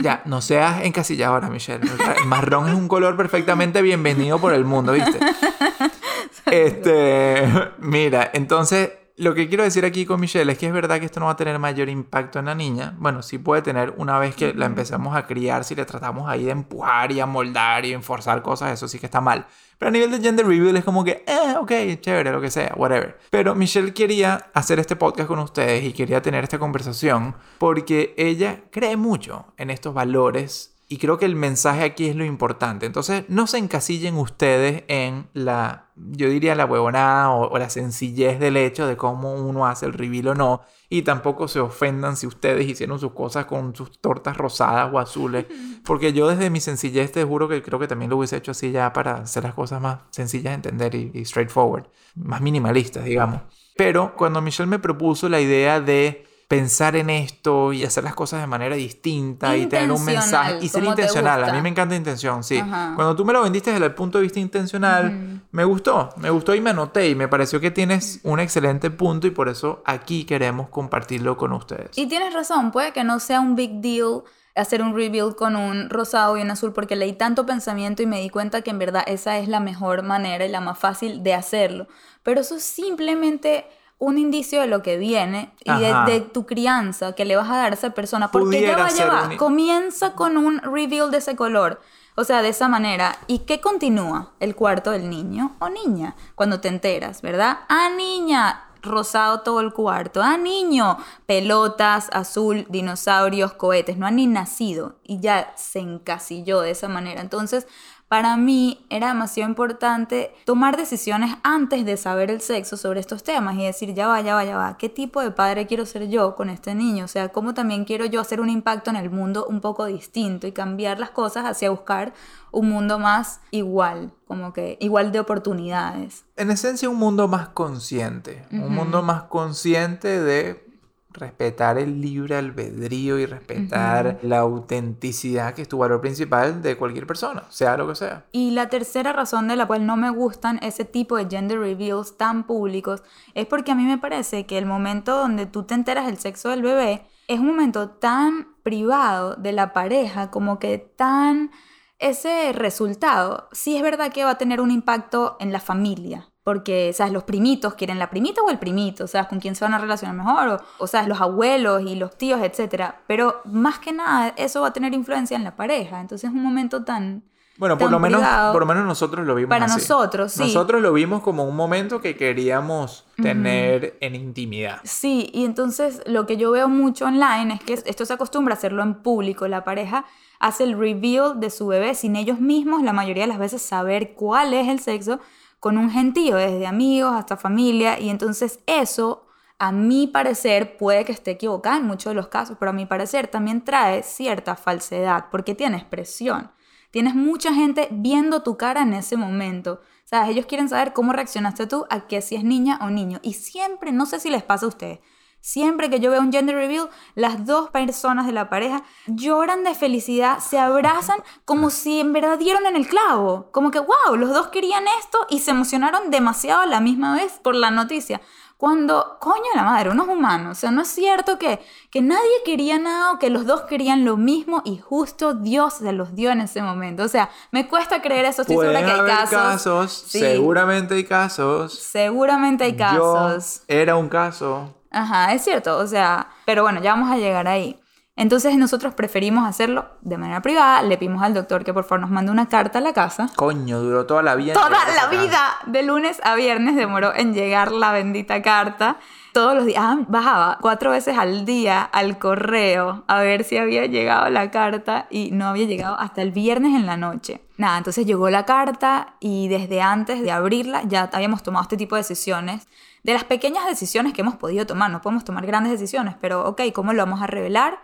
Ya, 0.00 0.22
no 0.24 0.40
seas 0.40 0.82
encasillada 0.84 1.34
ahora, 1.34 1.48
Michelle. 1.50 1.80
El 2.20 2.26
marrón 2.26 2.68
es 2.68 2.74
un 2.74 2.88
color 2.88 3.16
perfectamente 3.16 3.82
bienvenido 3.82 4.38
por 4.38 4.52
el 4.52 4.64
mundo, 4.64 4.92
¿viste? 4.92 5.18
Este, 6.50 7.46
mira, 7.78 8.30
entonces 8.32 8.90
lo 9.18 9.34
que 9.34 9.48
quiero 9.48 9.64
decir 9.64 9.84
aquí 9.84 10.06
con 10.06 10.20
Michelle 10.20 10.50
es 10.52 10.58
que 10.58 10.66
es 10.66 10.72
verdad 10.72 11.00
que 11.00 11.06
esto 11.06 11.18
no 11.18 11.26
va 11.26 11.32
a 11.32 11.36
tener 11.36 11.58
mayor 11.58 11.88
impacto 11.88 12.38
en 12.38 12.44
la 12.44 12.54
niña. 12.54 12.94
Bueno, 12.98 13.20
sí 13.22 13.36
puede 13.38 13.62
tener 13.62 13.92
una 13.96 14.18
vez 14.18 14.36
que 14.36 14.54
la 14.54 14.66
empecemos 14.66 15.16
a 15.16 15.26
criar, 15.26 15.64
si 15.64 15.74
le 15.74 15.84
tratamos 15.84 16.28
ahí 16.28 16.44
de 16.44 16.52
empujar 16.52 17.10
y 17.10 17.18
amoldar 17.18 17.84
y 17.84 17.92
enforzar 17.92 18.42
cosas, 18.42 18.72
eso 18.72 18.86
sí 18.86 19.00
que 19.00 19.06
está 19.06 19.20
mal. 19.20 19.46
Pero 19.76 19.88
a 19.88 19.92
nivel 19.92 20.12
de 20.12 20.20
gender 20.20 20.46
reveal 20.46 20.76
es 20.76 20.84
como 20.84 21.02
que, 21.02 21.24
eh, 21.26 21.56
ok, 21.58 22.00
chévere, 22.00 22.30
lo 22.30 22.40
que 22.40 22.50
sea, 22.50 22.72
whatever. 22.76 23.18
Pero 23.30 23.56
Michelle 23.56 23.92
quería 23.92 24.50
hacer 24.54 24.78
este 24.78 24.94
podcast 24.94 25.26
con 25.26 25.40
ustedes 25.40 25.84
y 25.84 25.92
quería 25.92 26.22
tener 26.22 26.44
esta 26.44 26.60
conversación 26.60 27.34
porque 27.58 28.14
ella 28.16 28.62
cree 28.70 28.96
mucho 28.96 29.46
en 29.56 29.70
estos 29.70 29.94
valores 29.94 30.77
y 30.90 30.96
creo 30.96 31.18
que 31.18 31.26
el 31.26 31.36
mensaje 31.36 31.84
aquí 31.84 32.08
es 32.08 32.16
lo 32.16 32.24
importante. 32.24 32.86
Entonces, 32.86 33.24
no 33.28 33.46
se 33.46 33.58
encasillen 33.58 34.16
ustedes 34.16 34.84
en 34.88 35.28
la, 35.34 35.90
yo 35.96 36.30
diría 36.30 36.54
la 36.54 36.64
huevonada 36.64 37.30
o, 37.30 37.50
o 37.50 37.58
la 37.58 37.68
sencillez 37.68 38.40
del 38.40 38.56
hecho 38.56 38.86
de 38.86 38.96
cómo 38.96 39.34
uno 39.34 39.66
hace 39.66 39.84
el 39.84 39.92
reveal 39.92 40.28
o 40.28 40.34
no. 40.34 40.62
Y 40.88 41.02
tampoco 41.02 41.46
se 41.46 41.60
ofendan 41.60 42.16
si 42.16 42.26
ustedes 42.26 42.66
hicieron 42.66 42.98
sus 42.98 43.12
cosas 43.12 43.44
con 43.44 43.76
sus 43.76 44.00
tortas 44.00 44.38
rosadas 44.38 44.90
o 44.90 44.98
azules. 44.98 45.44
Porque 45.84 46.14
yo 46.14 46.26
desde 46.26 46.48
mi 46.48 46.60
sencillez 46.60 47.12
te 47.12 47.22
juro 47.22 47.48
que 47.48 47.62
creo 47.62 47.78
que 47.78 47.86
también 47.86 48.08
lo 48.10 48.16
hubiese 48.16 48.38
hecho 48.38 48.52
así 48.52 48.70
ya 48.72 48.90
para 48.94 49.16
hacer 49.16 49.42
las 49.42 49.52
cosas 49.52 49.82
más 49.82 49.98
sencillas 50.08 50.52
de 50.52 50.54
entender 50.54 50.94
y, 50.94 51.10
y 51.12 51.26
straightforward. 51.26 51.84
Más 52.14 52.40
minimalistas, 52.40 53.04
digamos. 53.04 53.42
Pero 53.76 54.16
cuando 54.16 54.40
Michelle 54.40 54.70
me 54.70 54.78
propuso 54.78 55.28
la 55.28 55.40
idea 55.40 55.82
de 55.82 56.27
pensar 56.48 56.96
en 56.96 57.10
esto 57.10 57.74
y 57.74 57.84
hacer 57.84 58.02
las 58.04 58.14
cosas 58.14 58.40
de 58.40 58.46
manera 58.46 58.74
distinta 58.74 59.54
y 59.54 59.66
tener 59.66 59.92
un 59.92 60.02
mensaje 60.02 60.58
y 60.62 60.68
ser 60.68 60.82
intencional. 60.82 61.44
A 61.44 61.52
mí 61.52 61.60
me 61.60 61.68
encanta 61.68 61.94
intención, 61.94 62.42
sí. 62.42 62.56
Ajá. 62.56 62.94
Cuando 62.96 63.14
tú 63.14 63.26
me 63.26 63.34
lo 63.34 63.42
vendiste 63.42 63.70
desde 63.70 63.84
el 63.84 63.94
punto 63.94 64.16
de 64.16 64.22
vista 64.22 64.40
intencional, 64.40 65.42
me 65.52 65.64
gustó, 65.64 66.08
me 66.16 66.30
gustó 66.30 66.54
y 66.54 66.62
me 66.62 66.70
anoté 66.70 67.10
y 67.10 67.14
me 67.14 67.28
pareció 67.28 67.60
que 67.60 67.70
tienes 67.70 68.20
un 68.22 68.40
excelente 68.40 68.90
punto 68.90 69.26
y 69.26 69.30
por 69.30 69.50
eso 69.50 69.82
aquí 69.84 70.24
queremos 70.24 70.70
compartirlo 70.70 71.36
con 71.36 71.52
ustedes. 71.52 71.90
Y 71.96 72.06
tienes 72.08 72.32
razón, 72.32 72.72
puede 72.72 72.92
que 72.92 73.04
no 73.04 73.20
sea 73.20 73.40
un 73.40 73.54
big 73.54 73.82
deal 73.82 74.22
hacer 74.54 74.82
un 74.82 74.94
rebuild 74.94 75.36
con 75.36 75.54
un 75.54 75.90
rosado 75.90 76.36
y 76.38 76.42
un 76.42 76.50
azul 76.50 76.72
porque 76.72 76.96
leí 76.96 77.12
tanto 77.12 77.44
pensamiento 77.44 78.02
y 78.02 78.06
me 78.06 78.20
di 78.20 78.30
cuenta 78.30 78.62
que 78.62 78.70
en 78.70 78.78
verdad 78.78 79.04
esa 79.06 79.38
es 79.38 79.48
la 79.48 79.60
mejor 79.60 80.02
manera 80.02 80.46
y 80.46 80.48
la 80.48 80.60
más 80.60 80.78
fácil 80.78 81.22
de 81.22 81.34
hacerlo. 81.34 81.88
Pero 82.22 82.40
eso 82.40 82.56
es 82.56 82.64
simplemente 82.64 83.66
un 83.98 84.16
indicio 84.18 84.60
de 84.60 84.68
lo 84.68 84.82
que 84.82 84.96
viene 84.96 85.52
y 85.64 85.72
de, 85.80 86.20
tu 86.32 86.46
crianza 86.46 87.14
que 87.14 87.24
le 87.24 87.34
vas 87.36 87.50
a 87.50 87.56
dar 87.56 87.72
a 87.72 87.74
esa 87.74 87.90
persona. 87.90 88.30
Porque 88.30 88.60
ya 88.62 88.76
va, 88.76 88.88
ya 88.90 89.06
va. 89.06 89.28
un- 89.28 89.36
Comienza 89.36 90.14
con 90.14 90.36
un 90.36 90.60
reveal 90.60 91.10
de 91.10 91.18
ese 91.18 91.34
color. 91.36 91.80
O 92.14 92.24
sea, 92.24 92.42
de 92.42 92.48
esa 92.48 92.68
manera. 92.68 93.16
¿Y 93.26 93.40
qué 93.40 93.60
continúa? 93.60 94.32
El 94.40 94.54
cuarto 94.56 94.90
del 94.90 95.08
niño 95.10 95.56
o 95.60 95.68
niña. 95.68 96.14
Cuando 96.34 96.60
te 96.60 96.68
enteras, 96.68 97.22
¿verdad? 97.22 97.58
Ah, 97.68 97.90
niña. 97.96 98.64
Rosado 98.82 99.40
todo 99.40 99.60
el 99.60 99.72
cuarto. 99.72 100.20
Ah, 100.22 100.36
niño. 100.36 100.98
Pelotas, 101.26 102.08
azul, 102.12 102.66
dinosaurios, 102.68 103.52
cohetes. 103.52 103.98
No 103.98 104.06
han 104.06 104.16
ni 104.16 104.26
nacido. 104.26 104.96
Y 105.04 105.20
ya 105.20 105.52
se 105.56 105.78
encasilló 105.80 106.60
de 106.60 106.70
esa 106.72 106.88
manera. 106.88 107.20
Entonces, 107.20 107.66
para 108.08 108.38
mí 108.38 108.86
era 108.88 109.08
demasiado 109.08 109.48
importante 109.50 110.34
tomar 110.46 110.78
decisiones 110.78 111.36
antes 111.42 111.84
de 111.84 111.98
saber 111.98 112.30
el 112.30 112.40
sexo 112.40 112.78
sobre 112.78 113.00
estos 113.00 113.22
temas 113.22 113.56
y 113.56 113.64
decir, 113.64 113.92
ya 113.92 114.08
va, 114.08 114.20
ya 114.22 114.34
va, 114.34 114.44
ya 114.44 114.56
va, 114.56 114.78
¿qué 114.78 114.88
tipo 114.88 115.20
de 115.20 115.30
padre 115.30 115.66
quiero 115.66 115.84
ser 115.84 116.08
yo 116.08 116.34
con 116.34 116.48
este 116.48 116.74
niño? 116.74 117.04
O 117.04 117.08
sea, 117.08 117.28
¿cómo 117.28 117.52
también 117.52 117.84
quiero 117.84 118.06
yo 118.06 118.20
hacer 118.20 118.40
un 118.40 118.48
impacto 118.48 118.88
en 118.88 118.96
el 118.96 119.10
mundo 119.10 119.46
un 119.48 119.60
poco 119.60 119.84
distinto 119.84 120.46
y 120.46 120.52
cambiar 120.52 120.98
las 120.98 121.10
cosas 121.10 121.44
hacia 121.44 121.70
buscar 121.70 122.14
un 122.50 122.70
mundo 122.70 122.98
más 122.98 123.40
igual, 123.50 124.10
como 124.26 124.54
que 124.54 124.78
igual 124.80 125.12
de 125.12 125.20
oportunidades? 125.20 126.24
En 126.36 126.50
esencia, 126.50 126.88
un 126.88 126.96
mundo 126.96 127.28
más 127.28 127.48
consciente. 127.48 128.46
Un 128.50 128.74
mundo 128.74 129.02
más 129.02 129.24
consciente 129.24 130.20
de 130.20 130.67
respetar 131.10 131.78
el 131.78 132.00
libre 132.00 132.36
albedrío 132.36 133.18
y 133.18 133.26
respetar 133.26 134.18
la 134.22 134.40
autenticidad 134.40 135.54
que 135.54 135.62
es 135.62 135.68
tu 135.68 135.78
valor 135.78 136.00
principal 136.00 136.62
de 136.62 136.76
cualquier 136.76 137.06
persona, 137.06 137.44
sea 137.48 137.76
lo 137.76 137.88
que 137.88 137.94
sea. 137.94 138.26
Y 138.32 138.50
la 138.50 138.68
tercera 138.68 139.12
razón 139.12 139.48
de 139.48 139.56
la 139.56 139.66
cual 139.66 139.86
no 139.86 139.96
me 139.96 140.10
gustan 140.10 140.58
ese 140.62 140.84
tipo 140.84 141.16
de 141.16 141.26
gender 141.28 141.58
reveals 141.58 142.16
tan 142.16 142.46
públicos 142.46 143.02
es 143.34 143.46
porque 143.46 143.72
a 143.72 143.74
mí 143.74 143.84
me 143.84 143.98
parece 143.98 144.46
que 144.46 144.58
el 144.58 144.66
momento 144.66 145.16
donde 145.16 145.46
tú 145.46 145.64
te 145.64 145.74
enteras 145.74 146.06
del 146.06 146.18
sexo 146.18 146.50
del 146.50 146.62
bebé 146.62 147.06
es 147.26 147.40
un 147.40 147.46
momento 147.46 147.90
tan 147.90 148.54
privado 148.62 149.34
de 149.36 149.52
la 149.52 149.72
pareja, 149.72 150.30
como 150.30 150.58
que 150.58 150.78
tan 150.78 151.50
ese 151.98 152.52
resultado, 152.52 153.48
sí 153.52 153.76
es 153.76 153.82
verdad 153.82 154.12
que 154.12 154.24
va 154.24 154.30
a 154.30 154.38
tener 154.38 154.60
un 154.60 154.70
impacto 154.70 155.36
en 155.40 155.52
la 155.52 155.60
familia. 155.60 156.28
Porque, 156.48 156.94
¿sabes? 156.94 157.12
Los 157.12 157.24
primitos 157.24 157.74
quieren 157.74 157.98
la 157.98 158.08
primita 158.08 158.40
o 158.40 158.48
el 158.48 158.58
primito, 158.58 159.06
¿sabes? 159.06 159.28
Con 159.28 159.38
quién 159.38 159.54
se 159.54 159.66
van 159.66 159.74
a 159.74 159.78
relacionar 159.78 160.16
mejor, 160.16 160.48
o, 160.48 160.82
o 160.82 160.86
¿sabes? 160.86 161.06
Los 161.06 161.20
abuelos 161.20 161.82
y 161.82 161.94
los 161.94 162.16
tíos, 162.16 162.40
etc. 162.40 162.94
Pero 163.06 163.42
más 163.44 163.78
que 163.80 163.92
nada, 163.92 164.32
eso 164.34 164.62
va 164.62 164.68
a 164.68 164.72
tener 164.72 164.94
influencia 164.94 165.36
en 165.36 165.44
la 165.44 165.56
pareja. 165.56 166.00
Entonces 166.00 166.30
es 166.30 166.34
un 166.34 166.42
momento 166.42 166.84
tan... 166.84 167.22
Bueno, 167.58 167.76
por 167.76 167.88
tan 167.88 167.92
lo, 167.92 168.00
menos, 168.00 168.22
por 168.50 168.60
lo 168.60 168.66
menos 168.66 168.86
nosotros 168.86 169.26
lo 169.26 169.34
vimos 169.34 169.50
Para 169.50 169.66
así. 169.66 169.74
nosotros, 169.74 170.32
sí. 170.32 170.40
Nosotros 170.40 170.80
lo 170.80 170.90
vimos 170.94 171.20
como 171.22 171.44
un 171.44 171.54
momento 171.54 172.00
que 172.00 172.16
queríamos 172.16 173.04
tener 173.22 173.98
en 174.00 174.14
intimidad. 174.14 174.80
Sí, 174.84 175.28
y 175.34 175.44
entonces 175.44 176.00
lo 176.06 176.24
que 176.24 176.38
yo 176.38 176.50
veo 176.50 176.68
mucho 176.70 177.04
online 177.04 177.52
es 177.52 177.60
que 177.60 177.74
esto 177.74 178.06
se 178.06 178.14
acostumbra 178.14 178.54
a 178.54 178.56
hacerlo 178.56 178.82
en 178.82 178.94
público. 179.02 179.46
La 179.48 179.64
pareja 179.64 180.06
hace 180.38 180.64
el 180.64 180.78
reveal 180.78 181.40
de 181.40 181.50
su 181.50 181.66
bebé 181.66 181.94
sin 181.94 182.16
ellos 182.16 182.40
mismos, 182.40 182.82
la 182.82 182.94
mayoría 182.94 183.24
de 183.24 183.28
las 183.28 183.38
veces, 183.38 183.60
saber 183.60 184.14
cuál 184.14 184.54
es 184.54 184.66
el 184.68 184.80
sexo 184.80 185.20
con 185.60 185.78
un 185.78 185.90
gentío, 185.90 186.36
desde 186.36 186.66
amigos 186.66 187.12
hasta 187.14 187.36
familia. 187.36 187.98
Y 187.98 188.10
entonces 188.10 188.60
eso, 188.66 189.26
a 189.58 189.72
mi 189.72 190.06
parecer, 190.06 190.76
puede 190.76 191.04
que 191.04 191.12
esté 191.12 191.32
equivocada 191.32 191.78
en 191.78 191.86
muchos 191.86 192.10
de 192.10 192.14
los 192.14 192.28
casos, 192.28 192.56
pero 192.58 192.70
a 192.70 192.74
mi 192.74 192.86
parecer 192.86 193.28
también 193.28 193.64
trae 193.64 194.02
cierta 194.02 194.56
falsedad 194.56 195.26
porque 195.30 195.54
tienes 195.54 195.84
presión. 195.84 196.50
Tienes 196.90 197.14
mucha 197.14 197.52
gente 197.52 197.88
viendo 197.90 198.42
tu 198.42 198.56
cara 198.56 198.82
en 198.82 198.94
ese 198.94 199.16
momento. 199.16 199.80
¿Sabes? 200.04 200.30
Ellos 200.30 200.46
quieren 200.46 200.70
saber 200.70 200.94
cómo 200.94 201.12
reaccionaste 201.12 201.66
tú 201.66 201.84
a 201.90 202.06
que 202.06 202.22
si 202.22 202.34
es 202.34 202.42
niña 202.42 202.78
o 202.80 202.88
niño. 202.88 203.18
Y 203.22 203.34
siempre, 203.34 203.92
no 203.92 204.06
sé 204.06 204.20
si 204.20 204.30
les 204.30 204.42
pasa 204.42 204.64
a 204.64 204.70
ustedes, 204.70 205.00
siempre 205.48 205.88
que 205.88 205.98
yo 205.98 206.10
veo 206.10 206.20
un 206.20 206.30
gender 206.30 206.54
reveal, 206.54 206.90
las 207.14 207.46
dos 207.46 207.70
personas 207.70 208.26
de 208.26 208.32
la 208.32 208.50
pareja 208.50 208.82
lloran 209.06 209.64
de 209.64 209.74
felicidad, 209.74 210.40
se 210.40 210.58
abrazan 210.58 211.22
como 211.46 211.70
si 211.70 212.00
en 212.00 212.12
verdad 212.12 212.38
dieron 212.38 212.66
en 212.66 212.76
el 212.76 212.86
clavo. 212.86 213.48
Como 213.50 213.70
que, 213.70 213.78
wow, 213.78 214.16
los 214.16 214.28
dos 214.28 214.48
querían 214.48 214.84
esto 215.00 215.18
y 215.30 215.38
se 215.38 215.52
emocionaron 215.52 216.10
demasiado 216.10 216.60
a 216.60 216.66
la 216.66 216.80
misma 216.80 217.14
vez 217.14 217.40
por 217.42 217.54
la 217.54 217.70
noticia. 217.70 218.20
Cuando, 218.58 219.16
coño 219.20 219.44
de 219.54 219.56
la 219.56 219.62
madre, 219.62 219.88
unos 219.88 220.08
humanos. 220.08 220.58
O 220.58 220.60
sea, 220.60 220.70
no 220.70 220.82
es 220.82 220.88
cierto 220.88 221.38
que, 221.38 221.60
que 221.90 222.02
nadie 222.02 222.42
quería 222.44 222.78
nada 222.78 223.12
o 223.12 223.18
que 223.18 223.30
los 223.30 223.46
dos 223.46 223.62
querían 223.62 224.04
lo 224.04 224.18
mismo 224.18 224.60
y 224.66 224.76
justo 224.76 225.32
Dios 225.32 225.74
se 225.74 225.92
los 225.92 226.14
dio 226.14 226.30
en 226.30 226.42
ese 226.42 226.60
momento. 226.60 227.04
O 227.04 227.08
sea, 227.08 227.30
me 227.52 227.68
cuesta 227.68 228.02
creer 228.02 228.26
eso. 228.26 228.42
Estoy 228.42 228.56
segura 228.56 228.80
que 228.80 228.90
hay 228.90 228.98
haber 228.98 229.30
casos. 229.30 230.04
Sí, 230.08 230.18
seguramente 230.18 230.94
hay 230.94 231.04
casos. 231.04 231.72
Seguramente 231.72 232.64
hay 232.64 232.76
casos. 232.76 233.62
Yo 233.66 233.74
era 233.74 233.96
un 233.96 234.10
caso. 234.10 234.74
Ajá, 234.90 235.32
es 235.34 235.42
cierto. 235.42 235.78
O 235.78 235.86
sea, 235.86 236.28
pero 236.44 236.62
bueno, 236.62 236.80
ya 236.82 236.92
vamos 236.92 237.10
a 237.10 237.16
llegar 237.16 237.48
ahí. 237.48 237.78
Entonces 238.18 238.56
nosotros 238.56 238.94
preferimos 238.94 239.48
hacerlo 239.48 239.86
de 240.00 240.18
manera 240.18 240.42
privada. 240.42 240.82
Le 240.82 240.98
pedimos 240.98 241.22
al 241.22 241.34
doctor 241.34 241.62
que 241.64 241.72
por 241.72 241.84
favor 241.84 242.00
nos 242.00 242.10
mande 242.10 242.32
una 242.32 242.48
carta 242.48 242.80
a 242.80 242.82
la 242.82 242.92
casa. 242.92 243.30
Coño, 243.36 243.78
duró 243.78 244.06
toda 244.06 244.24
la 244.24 244.34
vida. 244.34 244.54
Toda 244.54 244.70
la 244.70 245.06
vida, 245.06 245.40
de 245.66 245.84
lunes 245.84 246.20
a 246.24 246.34
viernes, 246.34 246.74
demoró 246.74 247.14
en 247.14 247.32
llegar 247.32 247.70
la 247.70 247.92
bendita 247.92 248.42
carta. 248.42 248.96
Todos 249.32 249.54
los 249.54 249.66
días, 249.66 249.80
ah, 249.80 249.98
bajaba 250.08 250.58
cuatro 250.60 250.90
veces 250.90 251.16
al 251.16 251.44
día 251.44 251.80
al 251.80 252.18
correo 252.18 253.04
a 253.06 253.20
ver 253.20 253.44
si 253.44 253.56
había 253.56 253.86
llegado 253.86 254.28
la 254.30 254.50
carta 254.50 255.06
y 255.10 255.30
no 255.30 255.46
había 255.46 255.66
llegado 255.66 255.96
hasta 256.00 256.20
el 256.20 256.32
viernes 256.32 256.74
en 256.74 256.86
la 256.86 256.96
noche. 256.96 257.40
Nada, 257.56 257.78
entonces 257.78 258.04
llegó 258.04 258.30
la 258.30 258.44
carta 258.44 259.14
y 259.20 259.46
desde 259.46 259.80
antes 259.80 260.22
de 260.22 260.32
abrirla 260.32 260.82
ya 260.82 261.08
habíamos 261.12 261.44
tomado 261.44 261.62
este 261.62 261.76
tipo 261.76 261.94
de 261.94 262.00
decisiones. 262.00 262.66
De 263.08 263.14
las 263.14 263.24
pequeñas 263.24 263.64
decisiones 263.64 264.12
que 264.12 264.20
hemos 264.20 264.36
podido 264.36 264.66
tomar, 264.66 264.90
no 264.90 265.00
podemos 265.00 265.24
tomar 265.24 265.46
grandes 265.46 265.72
decisiones, 265.72 266.14
pero 266.20 266.46
ok, 266.46 266.60
¿cómo 266.74 266.92
lo 266.92 267.02
vamos 267.02 267.22
a 267.22 267.26
revelar? 267.26 267.78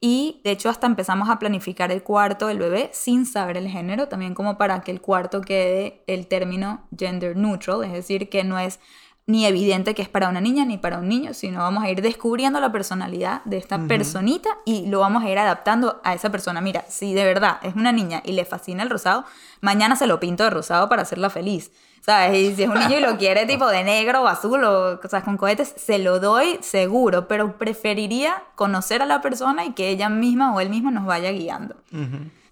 Y 0.00 0.40
de 0.42 0.52
hecho 0.52 0.70
hasta 0.70 0.86
empezamos 0.86 1.28
a 1.28 1.38
planificar 1.38 1.92
el 1.92 2.02
cuarto 2.02 2.46
del 2.46 2.58
bebé 2.58 2.88
sin 2.94 3.26
saber 3.26 3.58
el 3.58 3.68
género, 3.68 4.08
también 4.08 4.32
como 4.32 4.56
para 4.56 4.80
que 4.80 4.90
el 4.90 5.02
cuarto 5.02 5.42
quede 5.42 6.02
el 6.06 6.28
término 6.28 6.88
gender 6.98 7.36
neutral, 7.36 7.84
es 7.84 7.92
decir, 7.92 8.30
que 8.30 8.42
no 8.42 8.58
es 8.58 8.80
ni 9.26 9.44
evidente 9.44 9.94
que 9.94 10.00
es 10.00 10.08
para 10.08 10.30
una 10.30 10.40
niña 10.40 10.64
ni 10.64 10.78
para 10.78 10.96
un 10.96 11.10
niño, 11.10 11.34
sino 11.34 11.58
vamos 11.58 11.84
a 11.84 11.90
ir 11.90 12.00
descubriendo 12.00 12.58
la 12.58 12.72
personalidad 12.72 13.44
de 13.44 13.58
esta 13.58 13.86
personita 13.86 14.48
y 14.64 14.86
lo 14.86 15.00
vamos 15.00 15.22
a 15.22 15.28
ir 15.28 15.38
adaptando 15.38 16.00
a 16.04 16.14
esa 16.14 16.30
persona. 16.30 16.62
Mira, 16.62 16.86
si 16.88 17.12
de 17.12 17.26
verdad 17.26 17.58
es 17.62 17.76
una 17.76 17.92
niña 17.92 18.22
y 18.24 18.32
le 18.32 18.46
fascina 18.46 18.82
el 18.82 18.88
rosado, 18.88 19.26
mañana 19.60 19.94
se 19.94 20.06
lo 20.06 20.20
pinto 20.20 20.42
de 20.42 20.48
rosado 20.48 20.88
para 20.88 21.02
hacerla 21.02 21.28
feliz. 21.28 21.70
¿Sabes? 22.00 22.36
Y 22.36 22.54
si 22.54 22.62
es 22.62 22.68
un 22.68 22.78
niño 22.78 22.98
y 22.98 23.00
lo 23.00 23.16
quiere 23.18 23.46
tipo 23.46 23.66
de 23.68 23.84
negro 23.84 24.22
o 24.22 24.26
azul 24.26 24.64
o 24.64 25.00
cosas 25.00 25.22
con 25.22 25.36
cohetes, 25.36 25.74
se 25.76 25.98
lo 25.98 26.18
doy 26.18 26.58
seguro, 26.62 27.28
pero 27.28 27.58
preferiría 27.58 28.42
conocer 28.54 29.02
a 29.02 29.06
la 29.06 29.20
persona 29.20 29.64
y 29.64 29.72
que 29.72 29.88
ella 29.90 30.08
misma 30.08 30.54
o 30.54 30.60
él 30.60 30.70
mismo 30.70 30.90
nos 30.90 31.06
vaya 31.06 31.30
guiando. 31.30 31.76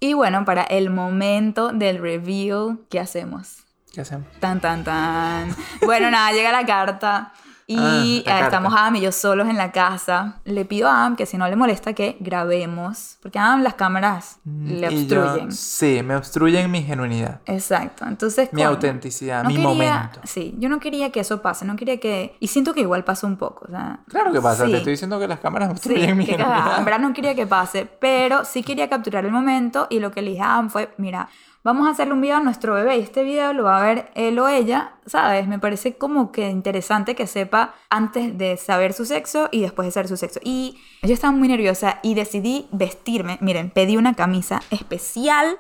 Y 0.01 0.13
bueno, 0.13 0.45
para 0.45 0.63
el 0.63 0.91
momento 0.91 1.73
del 1.73 1.99
reveal, 1.99 2.79
¿qué 2.89 3.01
hacemos? 3.01 3.65
¿Qué 3.93 4.03
hacemos? 4.03 4.29
Tan, 4.39 4.61
tan, 4.61 4.85
tan. 4.85 5.55
Bueno, 5.85 6.11
nada, 6.11 6.31
llega 6.33 6.53
la 6.53 6.67
carta. 6.67 7.33
Y 7.71 8.25
Ah, 8.27 8.41
estamos 8.45 8.73
Adam 8.75 8.97
y 8.97 9.03
yo 9.03 9.13
solos 9.13 9.47
en 9.47 9.59
la 9.59 9.73
casa. 9.73 10.41
Le 10.47 10.65
pido 10.65 10.89
a 10.89 11.01
Adam 11.03 11.17
que 11.17 11.27
si 11.27 11.37
no 11.37 11.47
le 11.47 11.55
molesta 11.55 11.93
que 11.93 12.17
grabemos. 12.19 13.19
Porque 13.21 13.39
a 13.39 13.45
Adam 13.49 13.63
las 13.63 13.75
cámaras 13.75 14.39
le 14.47 14.89
Mm, 14.89 14.91
yo- 15.07 15.21
obstruyen. 15.21 15.53
sí, 15.53 16.01
me 16.03 16.17
obstruyen 16.17 16.71
mi 16.71 16.83
genuinidad. 16.83 17.43
Exacto. 17.45 18.07
Entonces. 18.07 18.49
Mi 18.55 18.63
coño, 18.63 18.71
autenticidad, 18.71 19.43
no 19.43 19.51
mi 19.51 19.57
quería- 19.57 19.69
momento. 19.69 20.21
Sí, 20.25 20.55
yo 20.59 20.71
no 20.71 20.81
quería 20.81 21.13
que 21.13 21.21
eso 21.21 21.43
pase. 21.43 21.67
No 21.67 21.77
quería 21.77 22.01
que. 22.01 22.37
Y 22.41 22.47
siento 22.49 22.73
que 22.73 22.81
igual 22.81 23.05
pasó 23.05 23.27
un 23.27 23.37
poco. 23.37 23.67
O 23.67 23.71
sea, 23.71 24.01
Claro 24.09 24.33
que 24.33 24.41
pasa, 24.41 24.65
sí. 24.65 24.71
te 24.71 24.79
estoy 24.79 24.93
diciendo 24.93 25.19
que 25.21 25.29
las 25.29 25.41
cámaras 25.41 25.69
Sí, 25.69 25.73
obstruyen 25.75 26.17
mi 26.17 26.25
qué 26.25 26.37
cagada. 26.37 26.55
genuinidad. 26.55 26.79
En 26.79 26.85
verdad 26.87 27.01
no 27.01 27.13
quería 27.13 27.35
que 27.35 27.47
pase, 27.47 27.85
pero 28.01 28.47
sí 28.47 28.63
quería 28.63 28.89
capturar 28.89 29.27
el 29.27 29.31
momento 29.33 29.89
y 29.91 30.01
lo 30.01 30.11
que 30.11 30.23
le 30.23 30.31
dije 30.31 30.43
a 30.43 30.55
Adam 30.55 30.71
fue, 30.71 30.95
mira, 30.97 31.29
vamos 31.69 31.87
a 31.87 31.91
hacerle 31.91 32.15
un 32.15 32.23
video 32.23 32.39
a 32.39 32.41
nuestro 32.41 32.73
bebé 32.73 32.97
y 32.97 33.01
este 33.01 33.23
video 33.23 33.53
lo 33.53 33.65
va 33.65 33.79
a 33.79 33.85
ver 33.85 34.11
él 34.15 34.39
o 34.39 34.49
ella, 34.49 34.93
¿sabes? 35.05 35.47
Me 35.47 35.59
parece 35.59 35.99
como 35.99 36.33
que 36.33 36.49
interesante 36.49 37.15
que 37.15 37.27
sepa 37.27 37.75
antes 37.91 38.39
de 38.39 38.57
saber 38.57 38.95
su 38.95 39.05
sexo 39.05 39.51
y 39.53 39.61
después 39.61 39.87
de 39.87 39.93
saber 39.93 40.09
su 40.09 40.17
sexo. 40.17 40.41
Y 40.43 40.79
yo 41.03 41.13
estaba 41.13 41.31
muy 41.31 41.47
nerviosa 41.47 42.01
y 42.03 42.15
decidí 42.15 42.69
vestirme, 42.73 43.37
miren, 43.43 43.69
pedí 43.69 43.99
una 43.99 44.15
camisa 44.15 44.63
especial 44.71 45.59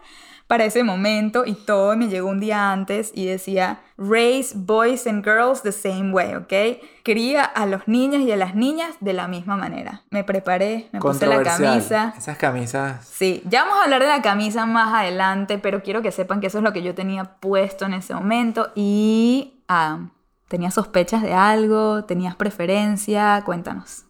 para 0.48 0.64
ese 0.64 0.82
momento 0.82 1.44
y 1.44 1.52
todo 1.52 1.94
me 1.94 2.08
llegó 2.08 2.28
un 2.28 2.40
día 2.40 2.72
antes 2.72 3.12
y 3.14 3.26
decía 3.26 3.80
raise 3.98 4.54
boys 4.56 5.06
and 5.06 5.22
girls 5.22 5.62
the 5.62 5.72
same 5.72 6.10
way, 6.10 6.34
¿ok? 6.34 6.80
Cría 7.04 7.44
a 7.44 7.66
los 7.66 7.86
niños 7.86 8.22
y 8.22 8.32
a 8.32 8.36
las 8.36 8.54
niñas 8.54 8.96
de 9.00 9.12
la 9.12 9.28
misma 9.28 9.56
manera. 9.56 10.02
Me 10.10 10.24
preparé, 10.24 10.88
me 10.92 11.00
puse 11.00 11.26
la 11.26 11.42
camisa. 11.42 12.14
Esas 12.16 12.38
camisas. 12.38 13.06
Sí, 13.06 13.42
ya 13.44 13.64
vamos 13.64 13.78
a 13.78 13.84
hablar 13.84 14.02
de 14.02 14.08
la 14.08 14.22
camisa 14.22 14.64
más 14.64 14.94
adelante, 14.94 15.58
pero 15.58 15.82
quiero 15.82 16.00
que 16.00 16.10
sepan 16.10 16.40
que 16.40 16.46
eso 16.46 16.58
es 16.58 16.64
lo 16.64 16.72
que 16.72 16.82
yo 16.82 16.94
tenía 16.94 17.24
puesto 17.24 17.84
en 17.84 17.92
ese 17.92 18.14
momento 18.14 18.72
y 18.74 19.62
ah, 19.68 20.08
¿tenías 20.48 20.72
sospechas 20.72 21.20
de 21.20 21.34
algo? 21.34 22.04
¿Tenías 22.04 22.36
preferencia? 22.36 23.42
Cuéntanos. 23.44 24.06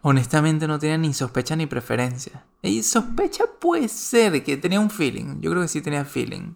Honestamente 0.00 0.66
no 0.66 0.78
tenía 0.78 0.96
ni 0.96 1.12
sospecha 1.12 1.56
ni 1.56 1.66
preferencia. 1.66 2.42
Y 2.64 2.82
sospecha 2.82 3.44
puede 3.60 3.88
ser 3.88 4.42
que 4.44 4.56
tenía 4.56 4.78
un 4.78 4.90
feeling. 4.90 5.40
Yo 5.40 5.50
creo 5.50 5.62
que 5.62 5.68
sí 5.68 5.80
tenía 5.80 6.04
feeling. 6.04 6.54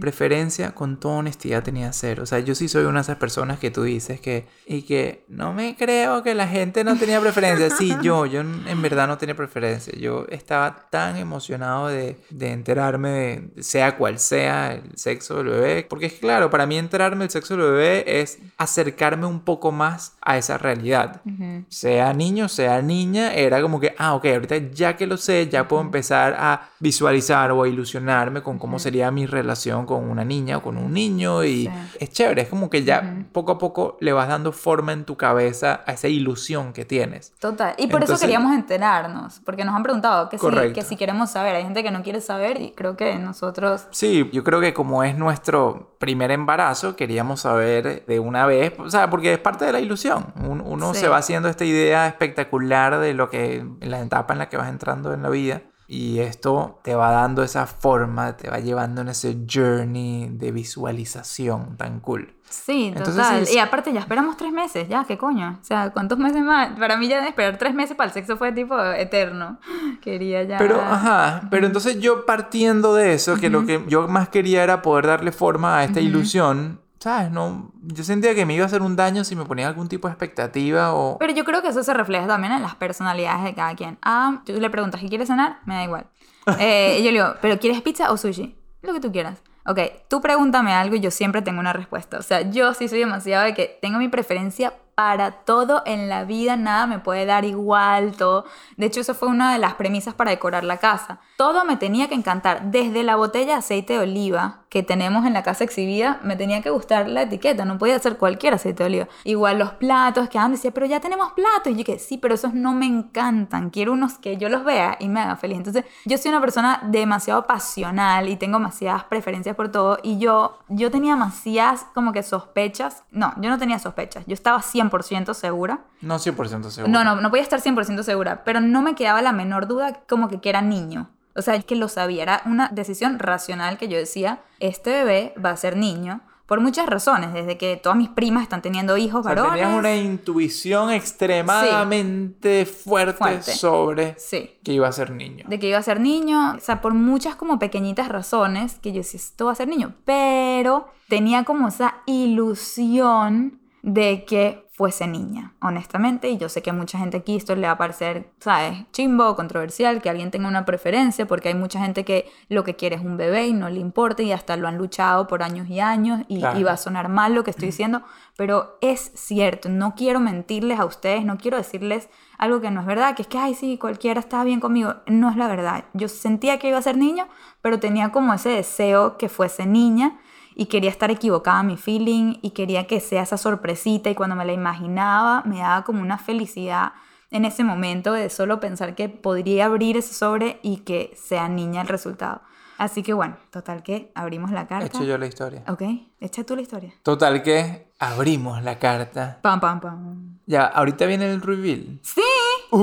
Preferencia, 0.00 0.74
con 0.74 1.00
toda 1.00 1.18
honestidad, 1.18 1.62
tenía 1.62 1.92
cero. 1.92 2.24
O 2.24 2.26
sea, 2.26 2.40
yo 2.40 2.54
sí 2.54 2.68
soy 2.68 2.84
una 2.84 2.98
de 2.98 3.02
esas 3.02 3.16
personas 3.16 3.58
que 3.58 3.70
tú 3.70 3.84
dices 3.84 4.20
que... 4.20 4.46
Y 4.66 4.82
que 4.82 5.24
no 5.28 5.54
me 5.54 5.76
creo 5.76 6.22
que 6.22 6.34
la 6.34 6.48
gente 6.48 6.84
no 6.84 6.96
tenía 6.96 7.20
preferencia. 7.20 7.70
Sí, 7.70 7.94
yo, 8.02 8.26
yo 8.26 8.40
en 8.40 8.82
verdad 8.82 9.06
no 9.06 9.16
tenía 9.18 9.34
preferencia. 9.36 9.94
Yo 9.96 10.26
estaba 10.28 10.88
tan 10.90 11.16
emocionado 11.16 11.88
de, 11.88 12.18
de 12.30 12.52
enterarme 12.52 13.08
de 13.54 13.62
sea 13.62 13.96
cual 13.96 14.18
sea 14.18 14.74
el 14.74 14.98
sexo 14.98 15.36
del 15.36 15.46
bebé. 15.46 15.86
Porque 15.88 16.06
es 16.06 16.14
claro, 16.14 16.50
para 16.50 16.66
mí 16.66 16.76
enterarme 16.76 17.24
del 17.24 17.30
sexo 17.30 17.56
del 17.56 17.70
bebé 17.70 18.20
es 18.20 18.38
acercarme 18.58 19.26
un 19.26 19.40
poco 19.40 19.72
más 19.72 20.16
a 20.20 20.36
esa 20.36 20.58
realidad 20.58 21.22
sea 21.68 22.12
niño, 22.12 22.48
sea 22.48 22.82
niña, 22.82 23.34
era 23.34 23.60
como 23.60 23.80
que, 23.80 23.94
ah, 23.98 24.14
ok, 24.14 24.24
ahorita 24.26 24.56
ya 24.72 24.96
que 24.96 25.06
lo 25.06 25.16
sé, 25.16 25.35
ya 25.44 25.68
puedo 25.68 25.82
empezar 25.82 26.34
a 26.38 26.70
visualizar 26.80 27.50
o 27.52 27.62
a 27.62 27.68
ilusionarme 27.68 28.42
con 28.42 28.58
cómo 28.58 28.78
sería 28.78 29.10
mi 29.10 29.26
relación 29.26 29.86
con 29.86 30.08
una 30.08 30.24
niña 30.24 30.58
o 30.58 30.62
con 30.62 30.76
un 30.76 30.92
niño 30.92 31.44
y 31.44 31.66
Sí. 31.66 31.70
es 32.00 32.10
chévere, 32.10 32.42
es 32.42 32.48
como 32.48 32.70
que 32.70 32.84
ya 32.84 33.24
poco 33.32 33.52
a 33.52 33.58
poco 33.58 33.96
le 34.00 34.12
vas 34.12 34.28
dando 34.28 34.52
forma 34.52 34.92
en 34.92 35.04
tu 35.04 35.16
cabeza 35.16 35.82
a 35.86 35.92
esa 35.92 36.08
ilusión 36.08 36.72
que 36.72 36.84
tienes. 36.84 37.32
Total. 37.40 37.74
Y 37.78 37.86
por 37.88 38.02
eso 38.02 38.12
Entonces- 38.12 38.20
queríamos 38.20 38.54
enterarnos, 38.54 39.40
porque 39.44 39.64
nos 39.64 39.74
han 39.74 39.82
preguntado 39.82 40.28
que 40.28 40.36
si, 40.38 40.40
Correcto. 40.40 40.74
que 40.74 40.82
si 40.82 40.96
queremos 40.96 41.30
saber. 41.30 41.54
Hay 41.56 41.62
gente 41.64 41.82
que 41.82 41.90
no 41.90 42.02
quiere 42.02 42.20
saber 42.20 42.60
y 42.60 42.70
creo 42.72 42.96
que 42.96 43.16
nosotros... 43.18 43.86
Sí, 43.90 44.28
yo 44.32 44.44
creo 44.44 44.60
que 44.60 44.72
como 44.74 45.02
es 45.04 45.16
nuestro 45.16 45.96
primer 45.98 46.30
embarazo, 46.30 46.94
queríamos 46.96 47.40
saber 47.40 48.04
de 48.06 48.20
una 48.20 48.46
vez, 48.46 48.72
o 48.78 48.90
sea, 48.90 49.08
porque 49.10 49.32
es 49.32 49.38
parte 49.38 49.64
de 49.64 49.72
la 49.72 49.80
ilusión. 49.80 50.26
Un- 50.44 50.56
Uno 50.66 50.94
Sí. 50.94 51.00
se 51.00 51.08
va 51.08 51.18
haciendo 51.18 51.48
esta 51.48 51.64
idea 51.64 52.06
espectacular 52.06 52.98
de 52.98 53.14
lo 53.14 53.30
que, 53.30 53.56
en 53.58 53.90
la 53.90 54.00
etapa 54.00 54.32
en 54.34 54.38
la 54.40 54.48
que 54.48 54.56
vas 54.56 54.68
entrando 54.68 55.12
en 55.14 55.22
la 55.22 55.25
vida. 55.28 55.62
Y 55.88 56.18
esto 56.18 56.80
te 56.82 56.96
va 56.96 57.12
dando 57.12 57.44
esa 57.44 57.66
forma, 57.66 58.36
te 58.36 58.50
va 58.50 58.58
llevando 58.58 59.02
en 59.02 59.08
ese 59.08 59.38
journey 59.48 60.28
de 60.32 60.50
visualización 60.50 61.76
tan 61.76 62.00
cool. 62.00 62.34
Sí, 62.48 62.86
Entonces, 62.86 63.16
total. 63.16 63.46
sí, 63.46 63.54
Y 63.54 63.58
aparte 63.58 63.92
ya 63.92 64.00
esperamos 64.00 64.36
tres 64.36 64.52
meses, 64.52 64.88
ya, 64.88 65.04
¿qué 65.04 65.16
coño? 65.18 65.58
O 65.60 65.64
sea, 65.64 65.90
¿cuántos 65.90 66.18
meses 66.18 66.42
más? 66.42 66.76
Para 66.78 66.96
mí 66.96 67.08
ya 67.08 67.20
de 67.20 67.28
esperar 67.28 67.56
tres 67.58 67.74
meses 67.74 67.96
para 67.96 68.08
el 68.08 68.14
sexo 68.14 68.36
fue 68.36 68.52
tipo 68.52 68.80
eterno. 68.82 69.58
Quería 70.00 70.42
ya... 70.42 70.58
Pero, 70.58 70.80
ajá, 70.80 71.42
pero 71.50 71.66
entonces 71.66 72.00
yo 72.00 72.26
partiendo 72.26 72.94
de 72.94 73.14
eso, 73.14 73.36
que 73.36 73.50
lo 73.50 73.64
que 73.66 73.84
yo 73.86 74.08
más 74.08 74.28
quería 74.28 74.64
era 74.64 74.82
poder 74.82 75.06
darle 75.06 75.32
forma 75.32 75.78
a 75.78 75.84
esta 75.84 76.00
ilusión, 76.00 76.80
¿sabes? 77.06 77.30
No, 77.30 77.70
yo 77.82 78.02
sentía 78.02 78.34
que 78.34 78.44
me 78.44 78.54
iba 78.54 78.64
a 78.64 78.66
hacer 78.66 78.82
un 78.82 78.96
daño 78.96 79.22
si 79.22 79.36
me 79.36 79.44
ponía 79.44 79.68
algún 79.68 79.86
tipo 79.86 80.08
de 80.08 80.12
expectativa 80.12 80.92
o... 80.92 81.18
Pero 81.18 81.32
yo 81.32 81.44
creo 81.44 81.62
que 81.62 81.68
eso 81.68 81.84
se 81.84 81.94
refleja 81.94 82.26
también 82.26 82.52
en 82.52 82.62
las 82.62 82.74
personalidades 82.74 83.44
de 83.44 83.54
cada 83.54 83.76
quien. 83.76 83.96
Ah, 84.02 84.42
tú 84.44 84.54
le 84.54 84.68
preguntas, 84.70 85.00
¿qué 85.00 85.08
quieres 85.08 85.28
cenar? 85.28 85.60
Me 85.66 85.74
da 85.76 85.84
igual. 85.84 86.06
Eh, 86.58 86.98
yo 86.98 87.12
le 87.12 87.18
digo, 87.18 87.34
¿pero 87.40 87.58
quieres 87.58 87.80
pizza 87.82 88.10
o 88.10 88.16
sushi? 88.16 88.56
Lo 88.82 88.92
que 88.92 89.00
tú 89.00 89.12
quieras. 89.12 89.40
Ok, 89.66 89.80
tú 90.08 90.20
pregúntame 90.20 90.72
algo 90.72 90.96
y 90.96 91.00
yo 91.00 91.12
siempre 91.12 91.42
tengo 91.42 91.60
una 91.60 91.72
respuesta. 91.72 92.18
O 92.18 92.22
sea, 92.22 92.50
yo 92.50 92.74
sí 92.74 92.88
soy 92.88 93.00
demasiado 93.00 93.44
de 93.44 93.54
que 93.54 93.78
tengo 93.82 93.98
mi 93.98 94.08
preferencia 94.08 94.72
para 94.96 95.30
todo 95.44 95.82
en 95.86 96.08
la 96.08 96.24
vida, 96.24 96.56
nada 96.56 96.86
me 96.86 96.98
puede 96.98 97.24
dar 97.26 97.44
igual, 97.44 98.16
todo. 98.16 98.46
De 98.76 98.86
hecho, 98.86 99.00
eso 99.00 99.14
fue 99.14 99.28
una 99.28 99.52
de 99.52 99.58
las 99.58 99.74
premisas 99.74 100.14
para 100.14 100.30
decorar 100.30 100.64
la 100.64 100.78
casa. 100.78 101.20
Todo 101.36 101.66
me 101.66 101.76
tenía 101.76 102.08
que 102.08 102.14
encantar, 102.14 102.70
desde 102.70 103.02
la 103.02 103.16
botella 103.16 103.52
de 103.52 103.58
aceite 103.58 103.92
de 103.92 103.98
oliva 103.98 104.62
que 104.70 104.82
tenemos 104.82 105.26
en 105.26 105.34
la 105.34 105.42
casa 105.42 105.64
exhibida, 105.64 106.18
me 106.22 106.34
tenía 106.34 106.62
que 106.62 106.70
gustar 106.70 107.08
la 107.08 107.22
etiqueta, 107.22 107.66
no 107.66 107.76
podía 107.76 107.98
ser 107.98 108.16
cualquier 108.16 108.54
aceite 108.54 108.82
de 108.82 108.86
oliva. 108.86 109.08
Igual 109.24 109.58
los 109.58 109.72
platos, 109.72 110.30
que 110.30 110.38
andan 110.38 110.52
decía, 110.52 110.70
pero 110.70 110.86
ya 110.86 110.98
tenemos 111.00 111.32
platos. 111.32 111.72
Y 111.72 111.76
yo 111.76 111.84
que 111.84 111.98
sí, 111.98 112.16
pero 112.16 112.34
esos 112.34 112.54
no 112.54 112.72
me 112.72 112.86
encantan, 112.86 113.68
quiero 113.68 113.92
unos 113.92 114.14
que 114.14 114.38
yo 114.38 114.48
los 114.48 114.64
vea 114.64 114.96
y 114.98 115.08
me 115.08 115.20
haga 115.20 115.36
feliz. 115.36 115.58
Entonces, 115.58 115.84
yo 116.06 116.16
soy 116.16 116.30
una 116.30 116.40
persona 116.40 116.80
demasiado 116.84 117.46
pasional 117.46 118.30
y 118.30 118.36
tengo 118.36 118.56
demasiadas 118.56 119.04
preferencias 119.04 119.54
por 119.56 119.70
todo. 119.70 119.98
Y 120.02 120.18
yo, 120.18 120.58
yo 120.68 120.90
tenía 120.90 121.12
demasiadas 121.12 121.84
como 121.94 122.12
que 122.12 122.22
sospechas. 122.22 123.02
No, 123.10 123.34
yo 123.40 123.50
no 123.50 123.58
tenía 123.58 123.78
sospechas, 123.78 124.24
yo 124.26 124.32
estaba 124.32 124.60
100% 124.60 125.34
segura. 125.34 125.80
No 126.00 126.16
100% 126.16 126.70
seguro. 126.70 126.90
No, 126.90 127.04
no, 127.04 127.20
no 127.20 127.28
podía 127.28 127.42
estar 127.42 127.60
100% 127.60 128.02
segura, 128.04 128.42
pero 128.44 128.60
no 128.60 128.80
me 128.80 128.94
quedaba 128.94 129.20
la 129.20 129.32
menor 129.32 129.66
duda 129.66 130.00
como 130.08 130.28
que, 130.28 130.40
que 130.40 130.48
era 130.48 130.62
niño. 130.62 131.10
O 131.36 131.42
sea, 131.42 131.54
es 131.54 131.64
que 131.64 131.76
lo 131.76 131.88
sabía, 131.88 132.22
era 132.22 132.42
una 132.46 132.68
decisión 132.68 133.18
racional 133.18 133.78
que 133.78 133.88
yo 133.88 133.96
decía, 133.98 134.40
este 134.60 134.90
bebé 134.90 135.34
va 135.42 135.50
a 135.50 135.56
ser 135.56 135.76
niño. 135.76 136.20
Por 136.46 136.60
muchas 136.60 136.86
razones, 136.86 137.32
desde 137.34 137.58
que 137.58 137.76
todas 137.76 137.98
mis 137.98 138.08
primas 138.08 138.44
están 138.44 138.62
teniendo 138.62 138.96
hijos 138.96 139.20
O 139.20 139.22
sea, 139.24 139.34
varones. 139.34 139.60
tenías 139.60 139.76
una 139.76 139.96
intuición 139.96 140.92
extremadamente 140.92 142.66
fuerte, 142.66 143.18
Fuerte. 143.18 143.52
sobre 143.52 144.14
Sí. 144.18 144.52
que 144.62 144.72
iba 144.72 144.86
a 144.86 144.92
ser 144.92 145.10
niño. 145.10 145.44
de 145.48 145.58
que 145.58 145.68
iba 145.68 145.78
a 145.78 145.82
ser 145.82 145.98
niño, 145.98 146.54
o 146.56 146.60
sea, 146.60 146.80
por 146.80 146.94
muchas 146.94 147.34
como 147.34 147.58
pequeñitas 147.58 148.08
razones 148.08 148.76
que 148.80 148.92
yo 148.92 148.98
decía, 148.98 149.18
esto 149.18 149.46
va 149.46 149.52
a 149.52 149.56
ser 149.56 149.66
niño, 149.66 149.94
pero 150.04 150.86
tenía 151.08 151.42
como 151.44 151.66
esa 151.68 151.96
ilusión 152.06 153.60
de 153.82 154.24
que 154.24 154.65
fuese 154.76 155.06
niña, 155.06 155.54
honestamente, 155.62 156.28
y 156.28 156.36
yo 156.36 156.50
sé 156.50 156.60
que 156.60 156.68
a 156.68 156.74
mucha 156.74 156.98
gente 156.98 157.16
aquí 157.16 157.34
esto 157.34 157.54
le 157.56 157.66
va 157.66 157.72
a 157.72 157.78
parecer, 157.78 158.30
¿sabes? 158.40 158.84
Chimbo, 158.92 159.34
controversial, 159.34 160.02
que 160.02 160.10
alguien 160.10 160.30
tenga 160.30 160.48
una 160.48 160.66
preferencia, 160.66 161.26
porque 161.26 161.48
hay 161.48 161.54
mucha 161.54 161.80
gente 161.80 162.04
que 162.04 162.30
lo 162.50 162.62
que 162.62 162.76
quiere 162.76 162.96
es 162.96 163.02
un 163.02 163.16
bebé 163.16 163.46
y 163.46 163.54
no 163.54 163.70
le 163.70 163.80
importa 163.80 164.22
y 164.22 164.32
hasta 164.32 164.54
lo 164.58 164.68
han 164.68 164.76
luchado 164.76 165.28
por 165.28 165.42
años 165.42 165.66
y 165.70 165.80
años 165.80 166.20
y, 166.28 166.40
Claro. 166.40 166.60
y 166.60 166.62
va 166.62 166.72
a 166.72 166.76
sonar 166.76 167.08
mal 167.08 167.34
lo 167.34 167.42
que 167.42 167.52
estoy 167.52 167.68
diciendo, 167.68 168.02
pero 168.36 168.76
es 168.82 169.12
cierto, 169.14 169.70
no 169.70 169.94
quiero 169.94 170.20
mentirles 170.20 170.78
a 170.78 170.84
ustedes, 170.84 171.24
no 171.24 171.38
quiero 171.38 171.56
decirles 171.56 172.10
algo 172.36 172.60
que 172.60 172.70
no 172.70 172.80
es 172.82 172.86
verdad, 172.86 173.16
que 173.16 173.22
es 173.22 173.28
que, 173.28 173.38
ay, 173.38 173.54
sí, 173.54 173.78
cualquiera 173.78 174.20
está 174.20 174.44
bien 174.44 174.60
conmigo. 174.60 174.96
No 175.06 175.30
es 175.30 175.36
la 175.38 175.48
verdad. 175.48 175.86
Yo 175.94 176.06
sentía 176.06 176.58
que 176.58 176.68
iba 176.68 176.76
a 176.76 176.82
ser 176.82 176.98
niño, 176.98 177.28
pero 177.62 177.80
tenía 177.80 178.12
como 178.12 178.34
ese 178.34 178.50
deseo 178.50 179.16
que 179.16 179.30
fuese 179.30 179.64
niña 179.64 180.18
y 180.58 180.66
quería 180.66 180.90
estar 180.90 181.10
equivocada 181.10 181.62
mi 181.62 181.76
feeling 181.76 182.38
y 182.40 182.50
quería 182.50 182.86
que 182.86 182.98
sea 183.00 183.22
esa 183.22 183.36
sorpresita 183.36 184.08
y 184.08 184.14
cuando 184.14 184.34
me 184.34 184.46
la 184.46 184.54
imaginaba 184.54 185.42
me 185.44 185.58
daba 185.58 185.84
como 185.84 186.00
una 186.00 186.16
felicidad 186.16 186.92
en 187.30 187.44
ese 187.44 187.62
momento 187.62 188.14
de 188.14 188.30
solo 188.30 188.58
pensar 188.58 188.94
que 188.94 189.10
podría 189.10 189.66
abrir 189.66 189.98
ese 189.98 190.14
sobre 190.14 190.58
y 190.62 190.78
que 190.78 191.14
sea 191.14 191.48
niña 191.48 191.82
el 191.82 191.88
resultado. 191.88 192.40
Así 192.78 193.02
que 193.02 193.12
bueno, 193.12 193.36
total 193.50 193.82
que 193.82 194.10
abrimos 194.14 194.50
la 194.50 194.66
carta. 194.66 194.86
hecho 194.86 195.04
yo 195.04 195.18
la 195.18 195.26
historia. 195.26 195.62
Ok, 195.68 195.82
echa 196.20 196.44
tú 196.44 196.56
la 196.56 196.62
historia. 196.62 196.94
Total 197.02 197.42
que 197.42 197.88
abrimos 197.98 198.62
la 198.62 198.78
carta. 198.78 199.38
Pam, 199.42 199.60
pam, 199.60 199.80
pam. 199.80 200.38
Ya, 200.46 200.64
ahorita 200.64 201.06
viene 201.06 201.30
el 201.30 201.42
reveal. 201.42 202.00
Sí. 202.02 202.22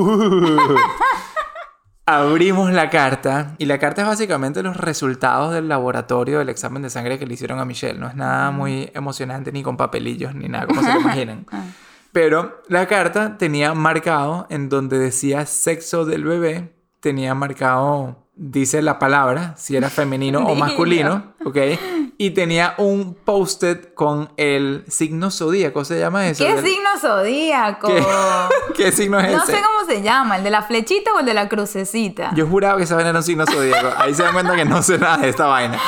Abrimos 2.06 2.74
la 2.74 2.90
carta 2.90 3.56
y 3.58 3.66
la 3.66 3.80
carta 3.80 4.02
es 4.02 4.08
básicamente 4.10 4.62
los 4.62 4.76
resultados 4.76 5.54
del 5.54 5.70
laboratorio 5.70 6.40
del 6.40 6.50
examen 6.50 6.82
de 6.82 6.90
sangre 6.90 7.18
que 7.18 7.26
le 7.26 7.36
hicieron 7.36 7.60
a 7.60 7.66
Michelle. 7.66 7.98
No 7.98 8.08
es 8.08 8.16
nada 8.16 8.52
muy 8.52 8.92
emocionante 8.94 9.54
ni 9.54 9.64
con 9.64 9.78
papelillos 9.78 10.36
ni 10.36 10.50
nada 10.50 10.68
como 10.68 10.82
se 10.82 10.94
lo 10.94 11.00
imaginan. 11.00 11.46
Pero 12.12 12.62
la 12.68 12.88
carta 12.88 13.38
tenía 13.38 13.74
marcado 13.74 14.48
en 14.50 14.68
donde 14.68 15.00
decía 15.00 15.46
sexo 15.46 16.04
del 16.04 16.26
bebé, 16.26 16.76
tenía 17.00 17.34
marcado, 17.36 18.28
dice 18.36 18.82
la 18.82 19.00
palabra, 19.00 19.56
si 19.56 19.78
era 19.78 19.90
femenino 19.90 20.46
o 20.46 20.56
masculino, 20.56 21.36
¿ok? 21.46 21.58
Y 22.18 22.32
tenía 22.32 22.76
un 22.78 23.16
post-it 23.16 23.94
con 23.96 24.30
el 24.38 24.84
signo 24.88 25.32
zodíaco, 25.32 25.84
¿se 25.84 26.00
llama 26.00 26.28
eso? 26.28 26.46
¿Qué 26.46 26.62
signo 26.62 26.90
zodíaco? 27.02 27.88
¿Qué, 27.88 28.04
¿Qué 28.76 28.92
signo 28.92 29.20
es 29.20 29.32
No 29.32 29.44
ese? 29.44 29.54
sé 29.54 29.62
cómo 29.62 29.86
se 29.90 30.02
llama, 30.02 30.38
el 30.38 30.44
de 30.44 30.50
la 30.52 30.62
flechita 30.62 31.12
o 31.14 31.20
el 31.20 31.26
de 31.26 31.34
la 31.34 31.50
crucecita. 31.50 32.32
Yo 32.36 32.46
juraba 32.48 32.78
que 32.78 32.84
esa 32.84 32.96
vaina 32.96 33.10
era 33.10 33.20
un 33.20 33.24
signo 33.24 33.46
zodíaco. 33.46 33.90
Ahí 33.98 34.14
se 34.14 34.24
dan 34.24 34.34
cuenta 34.34 34.56
que 34.56 34.66
no 34.66 34.82
sé 34.84 34.98
nada 35.00 35.18
de 35.18 35.30
esta 35.30 35.48
vaina. 35.48 35.80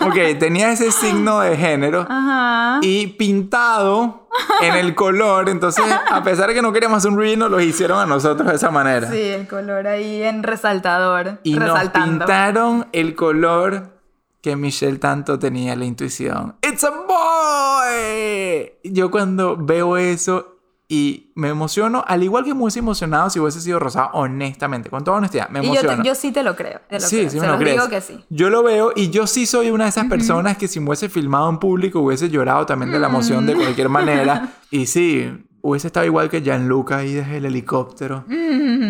Ok, 0.00 0.14
tenía 0.38 0.72
ese 0.72 0.90
signo 0.90 1.40
de 1.40 1.56
género 1.56 2.06
Ajá. 2.08 2.78
y 2.82 3.08
pintado 3.08 4.28
en 4.60 4.74
el 4.74 4.94
color. 4.94 5.48
Entonces, 5.48 5.84
a 6.10 6.22
pesar 6.22 6.48
de 6.48 6.54
que 6.54 6.62
no 6.62 6.72
queríamos 6.72 7.04
un 7.04 7.16
reveal, 7.18 7.38
nos 7.40 7.50
lo 7.50 7.60
hicieron 7.60 7.98
a 7.98 8.06
nosotros 8.06 8.48
de 8.48 8.54
esa 8.54 8.70
manera. 8.70 9.10
Sí, 9.10 9.20
el 9.20 9.46
color 9.48 9.86
ahí 9.86 10.22
en 10.22 10.42
resaltador. 10.42 11.40
Y 11.42 11.54
nos 11.54 11.70
resaltando. 11.70 12.24
pintaron 12.26 12.86
el 12.92 13.14
color 13.14 13.97
que 14.40 14.54
Michelle 14.56 14.98
tanto 14.98 15.38
tenía 15.38 15.74
la 15.76 15.84
intuición. 15.84 16.56
¡It's 16.62 16.84
a 16.84 16.90
boy! 16.90 18.72
Yo 18.84 19.10
cuando 19.10 19.56
veo 19.56 19.96
eso 19.96 20.54
y 20.90 21.32
me 21.34 21.48
emociono, 21.48 22.02
al 22.06 22.22
igual 22.22 22.44
que 22.44 22.54
me 22.54 22.62
hubiese 22.62 22.78
emocionado 22.78 23.28
si 23.28 23.38
hubiese 23.38 23.60
sido 23.60 23.78
rosado, 23.78 24.08
honestamente, 24.14 24.88
con 24.88 25.04
toda 25.04 25.18
honestidad, 25.18 25.50
me 25.50 25.62
Y 25.62 25.74
yo, 25.74 25.82
te- 25.82 26.02
yo 26.02 26.14
sí 26.14 26.32
te 26.32 26.42
lo 26.42 26.56
creo. 26.56 26.80
te 26.88 26.98
lo 26.98 27.06
Sí, 27.06 27.16
creo. 27.16 27.30
sí 27.30 27.36
Se 27.36 27.40
me 27.40 27.46
lo 27.46 27.52
los 27.54 27.60
crees. 27.60 27.76
digo 27.76 27.88
que 27.90 28.00
sí. 28.00 28.24
Yo 28.30 28.48
lo 28.48 28.62
veo 28.62 28.92
y 28.96 29.10
yo 29.10 29.26
sí 29.26 29.44
soy 29.44 29.70
una 29.70 29.84
de 29.84 29.90
esas 29.90 30.06
personas 30.06 30.56
que 30.56 30.66
si 30.66 30.80
me 30.80 30.86
hubiese 30.88 31.10
filmado 31.10 31.50
en 31.50 31.58
público 31.58 32.00
hubiese 32.00 32.30
llorado 32.30 32.64
también 32.64 32.90
de 32.90 32.98
la 32.98 33.08
emoción 33.08 33.44
de 33.46 33.54
cualquier 33.54 33.88
manera. 33.90 34.54
Y 34.70 34.84
sí, 34.84 35.26
hubiese 35.60 35.88
estado 35.88 36.06
igual 36.06 36.30
que 36.30 36.40
Gianluca 36.40 36.98
ahí 36.98 37.14
desde 37.14 37.38
el 37.38 37.46
helicóptero 37.46 38.24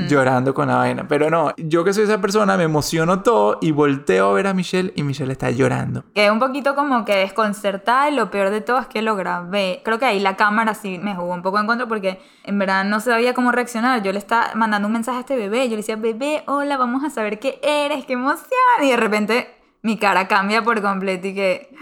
llorando 0.09 0.55
con 0.55 0.69
la 0.69 0.77
vaina. 0.77 1.09
Pero 1.09 1.31
no, 1.31 1.55
yo 1.57 1.85
que 1.85 1.93
soy 1.93 2.05
esa 2.05 2.21
persona 2.21 2.57
me 2.57 2.65
emociono 2.65 3.23
todo 3.23 3.59
y 3.61 3.71
volteo 3.71 4.31
a 4.31 4.33
ver 4.35 4.47
a 4.47 4.55
Michelle 4.55 4.93
y 4.95 5.03
Michelle 5.03 5.33
está 5.33 5.51
llorando. 5.51 6.05
Quedé 6.15 6.31
un 6.31 6.39
poquito 6.39 6.75
como 6.75 7.05
que 7.05 7.17
desconcertada 7.17 8.11
y 8.11 8.15
lo 8.15 8.31
peor 8.31 8.51
de 8.51 8.61
todo 8.61 8.79
es 8.79 8.87
que 8.87 9.03
lo 9.03 9.17
grabé. 9.17 9.81
Creo 9.85 9.99
que 9.99 10.07
ahí 10.07 10.21
la 10.21 10.37
cámara 10.37 10.75
sí 10.75 10.99
me 10.99 11.15
jugó 11.15 11.35
un 11.35 11.43
poco 11.43 11.59
en 11.59 11.67
contra 11.67 11.87
porque 11.87 12.21
en 12.45 12.59
verdad 12.59 12.85
no 12.85 13.01
sabía 13.01 13.35
cómo 13.35 13.53
reaccionar. 13.53 14.03
Yo 14.03 14.13
le 14.13 14.19
estaba 14.19 14.55
mandando 14.55 14.87
un 14.89 14.93
mensaje 14.93 15.19
a 15.19 15.21
este 15.21 15.37
bebé. 15.37 15.65
Yo 15.65 15.71
le 15.71 15.79
decía, 15.79 15.97
bebé, 15.97 16.43
hola, 16.47 16.77
vamos 16.77 17.05
a 17.05 17.11
saber 17.11 17.39
qué 17.39 17.61
eres, 17.63 18.05
qué 18.05 18.15
emoción. 18.15 18.49
Y 18.83 18.91
de 18.91 18.97
repente 18.97 19.49
mi 19.83 19.97
cara 19.97 20.29
cambia 20.29 20.63
por 20.63 20.81
completo 20.83 21.29
y 21.29 21.35
que... 21.35 21.75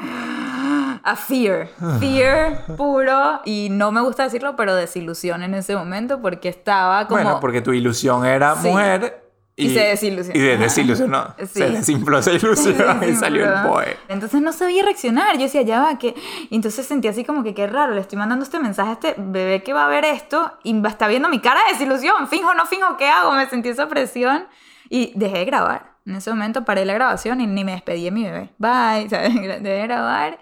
A 1.09 1.14
fear, 1.16 1.69
fear 2.01 2.64
puro 2.77 3.40
y 3.45 3.69
no 3.71 3.92
me 3.92 4.01
gusta 4.01 4.25
decirlo, 4.25 4.57
pero 4.57 4.75
desilusión 4.75 5.42
en 5.42 5.55
ese 5.55 5.77
momento 5.77 6.21
porque 6.21 6.49
estaba 6.49 7.07
como... 7.07 7.23
Bueno, 7.23 7.38
porque 7.40 7.61
tu 7.61 7.73
ilusión 7.73 8.25
era 8.27 8.57
Sí. 8.57 8.69
mujer. 8.69 9.23
Y 9.59 9.71
se 9.73 9.81
desilusionó. 9.85 10.37
Y 10.38 10.40
se 10.42 10.57
desilusionó. 10.59 11.35
Sí. 11.38 11.47
Se 11.47 11.71
desinfló 11.71 12.19
esa 12.19 12.33
ilusión 12.38 13.01
y 13.09 13.14
salió 13.14 13.45
el 13.47 13.66
boy. 13.66 13.85
Entonces 14.09 14.42
no 14.42 14.53
sabía 14.53 14.83
reaccionar. 14.83 15.37
Yo 15.37 15.45
decía, 15.45 15.62
ya 15.62 15.81
va, 15.81 15.97
que. 15.99 16.14
Y 16.51 16.57
entonces 16.57 16.85
sentí 16.87 17.09
así 17.09 17.25
como 17.25 17.42
que 17.42 17.55
qué 17.55 17.66
raro. 17.66 17.95
Le 17.95 18.01
estoy 18.03 18.19
mandando 18.19 18.42
este 18.45 18.59
mensaje 18.59 18.90
a 18.90 18.92
este 18.92 19.14
bebé 19.16 19.62
que 19.62 19.73
va 19.73 19.87
a 19.87 19.88
ver 19.88 20.05
esto 20.05 20.53
y 20.62 20.79
va- 20.81 20.90
está 20.90 21.09
viendo 21.09 21.31
mi 21.31 21.38
cara 21.40 21.61
de 21.66 21.73
desilusión. 21.73 22.29
Finjo, 22.29 22.53
no 22.53 22.66
finjo, 22.66 22.97
¿qué 22.99 23.09
hago? 23.09 23.33
Me 23.33 23.49
sentí 23.49 23.71
esa 23.71 23.88
presión 23.88 24.45
y 24.90 25.12
dejé 25.14 25.38
de 25.38 25.45
grabar. 25.47 25.92
En 26.05 26.16
ese 26.16 26.29
momento 26.31 26.64
paré 26.66 26.85
la 26.85 26.92
grabación 26.92 27.40
y 27.40 27.47
ni 27.47 27.64
me 27.64 27.73
despedí 27.73 28.05
de 28.05 28.11
mi 28.11 28.25
bebé. 28.25 28.51
Bye, 28.59 29.09
¿sabes? 29.09 29.35
Dejé 29.35 29.61
de 29.61 29.83
grabar 29.87 30.38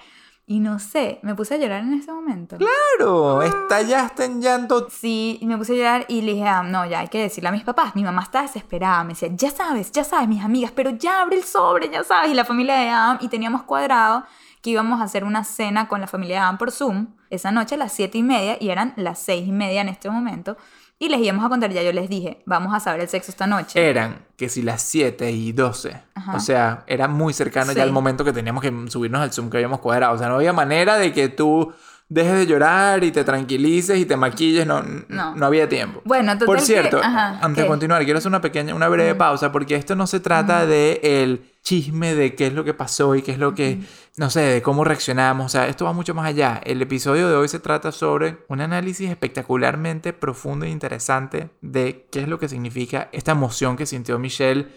y 0.46 0.61
no 0.61 0.78
sé, 0.78 1.20
me 1.22 1.35
puse 1.35 1.54
a 1.54 1.57
llorar 1.57 1.80
en 1.83 1.94
ese 1.94 2.12
momento. 2.12 2.59
Claro, 2.59 3.42
estallaste 3.42 4.24
en 4.24 4.42
llanto. 4.42 4.88
Sí, 4.90 5.40
me 5.42 5.57
puse 5.57 5.72
a 5.72 5.76
llorar 5.76 6.04
y 6.09 6.20
le 6.20 6.33
dije, 6.33 6.46
ah, 6.46 6.62
no, 6.62 6.85
ya 6.85 7.00
hay 7.00 7.09
que 7.09 7.22
decirle 7.22 7.48
a 7.48 7.52
mis 7.52 7.64
papás. 7.64 7.96
Mi 7.96 8.04
mamá 8.04 8.22
está 8.22 8.42
desesperada. 8.42 9.04
Me 9.04 9.14
decía, 9.14 9.30
ya 9.33 9.50
sabes, 9.50 9.90
ya 9.90 10.04
sabes, 10.04 10.28
mis 10.28 10.44
amigas, 10.44 10.70
pero 10.70 10.90
ya 10.90 11.22
abre 11.22 11.37
el 11.37 11.44
sobre, 11.44 11.88
ya 11.88 12.04
sabes. 12.04 12.30
Y 12.30 12.35
la 12.35 12.44
familia 12.44 12.76
de 12.76 12.90
Adam, 12.90 13.18
y 13.22 13.28
teníamos 13.28 13.62
cuadrado 13.62 14.24
que 14.61 14.70
íbamos 14.70 15.00
a 15.00 15.04
hacer 15.04 15.24
una 15.24 15.44
cena 15.44 15.88
con 15.88 16.00
la 16.00 16.07
familia 16.07 16.37
de 16.37 16.42
Adam 16.42 16.59
por 16.59 16.70
Zoom 16.70 17.09
esa 17.30 17.50
noche 17.50 17.74
a 17.74 17.78
las 17.78 17.92
siete 17.92 18.18
y 18.18 18.22
media 18.22 18.57
y 18.61 18.70
eran 18.70 18.92
las 18.96 19.18
seis 19.18 19.46
y 19.48 19.52
media 19.52 19.80
en 19.80 19.88
este 19.88 20.11
momento. 20.11 20.57
Y 21.05 21.09
les 21.11 21.21
íbamos 21.21 21.45
a 21.45 21.51
contar, 21.51 21.71
ya 21.71 21.83
yo 21.83 21.93
les 21.93 22.09
dije, 22.09 22.43
vamos 22.47 22.73
a 22.73 22.81
saber 22.81 23.03
el 23.03 23.09
sexo 23.09 23.31
esta 23.31 23.47
noche. 23.47 23.79
Eran 23.90 24.25
que 24.38 24.49
si 24.49 24.62
las 24.62 24.81
7 24.81 25.31
y 25.33 25.53
12. 25.53 26.01
Ajá. 26.14 26.35
O 26.35 26.40
sea, 26.40 26.83
era 26.87 27.09
muy 27.09 27.35
cercano 27.35 27.73
ya 27.73 27.83
al 27.83 27.93
momento 27.93 28.25
que 28.25 28.33
teníamos 28.33 28.62
que 28.62 28.73
subirnos 28.88 29.21
al 29.21 29.31
Zoom 29.31 29.51
que 29.51 29.59
habíamos 29.59 29.81
cuadrado. 29.81 30.14
O 30.14 30.19
sea, 30.19 30.29
no 30.29 30.37
había 30.37 30.55
manera 30.55 30.97
de 30.97 31.12
que 31.12 31.29
tú 31.29 31.75
dejes 32.09 32.33
de 32.37 32.47
llorar 32.47 33.05
y 33.05 33.11
te 33.12 33.23
tranquilices 33.23 33.99
y 33.99 34.07
te 34.07 34.17
maquilles. 34.17 34.67
No, 34.67 34.83
no. 35.09 35.35
No. 35.35 35.45
había 35.47 35.69
tiempo. 35.69 36.01
Bueno, 36.07 36.33
total 36.33 36.47
Por 36.47 36.57
que- 36.57 36.62
cierto, 36.64 37.01
ajá, 37.03 37.38
antes 37.43 37.64
de 37.64 37.69
continuar, 37.69 38.03
quiero 38.05 38.19
hacer 38.19 38.31
una 38.31 38.40
pequeña, 38.40 38.75
una 38.75 38.88
breve 38.88 39.14
pausa 39.14 39.53
porque 39.53 39.75
esto 39.75 39.95
no 39.97 40.07
se 40.07 40.21
trata 40.21 40.64
de 40.64 41.01
el 41.03 41.51
chisme 41.64 42.14
de 42.14 42.35
qué 42.35 42.48
es 42.48 42.53
lo 42.53 42.62
que 42.62 42.74
pasó 42.74 43.14
y 43.14 43.22
qué 43.22 43.33
es 43.33 43.38
lo 43.38 43.55
que, 43.55 43.81
no 44.18 44.29
sé, 44.29 44.40
de 44.40 44.62
cómo 44.62 44.85
reaccionamos. 44.85 45.46
O 45.46 45.48
sea, 45.48 45.66
esto 45.66 45.87
va 45.87 45.94
mucho 45.94 46.14
más 46.14 46.27
allá. 46.27 46.61
El 46.62 46.81
episodio 46.83 47.29
de 47.29 47.37
hoy 47.37 47.48
se 47.48 47.59
trata 47.59 47.90
sobre 47.90 48.44
un 48.48 48.61
análisis 48.61 49.11
espectacularmente 49.11 50.12
profundo 50.12 50.66
e 50.66 50.68
interesante 50.68 51.48
de 51.62 52.07
qué 52.12 52.20
es 52.20 52.29
lo 52.29 52.38
que 52.38 52.50
significa 52.50 53.09
esta 53.12 53.33
emoción 53.33 53.77
que 53.77 53.87
sintió 53.87 54.18
Michelle 54.18 54.68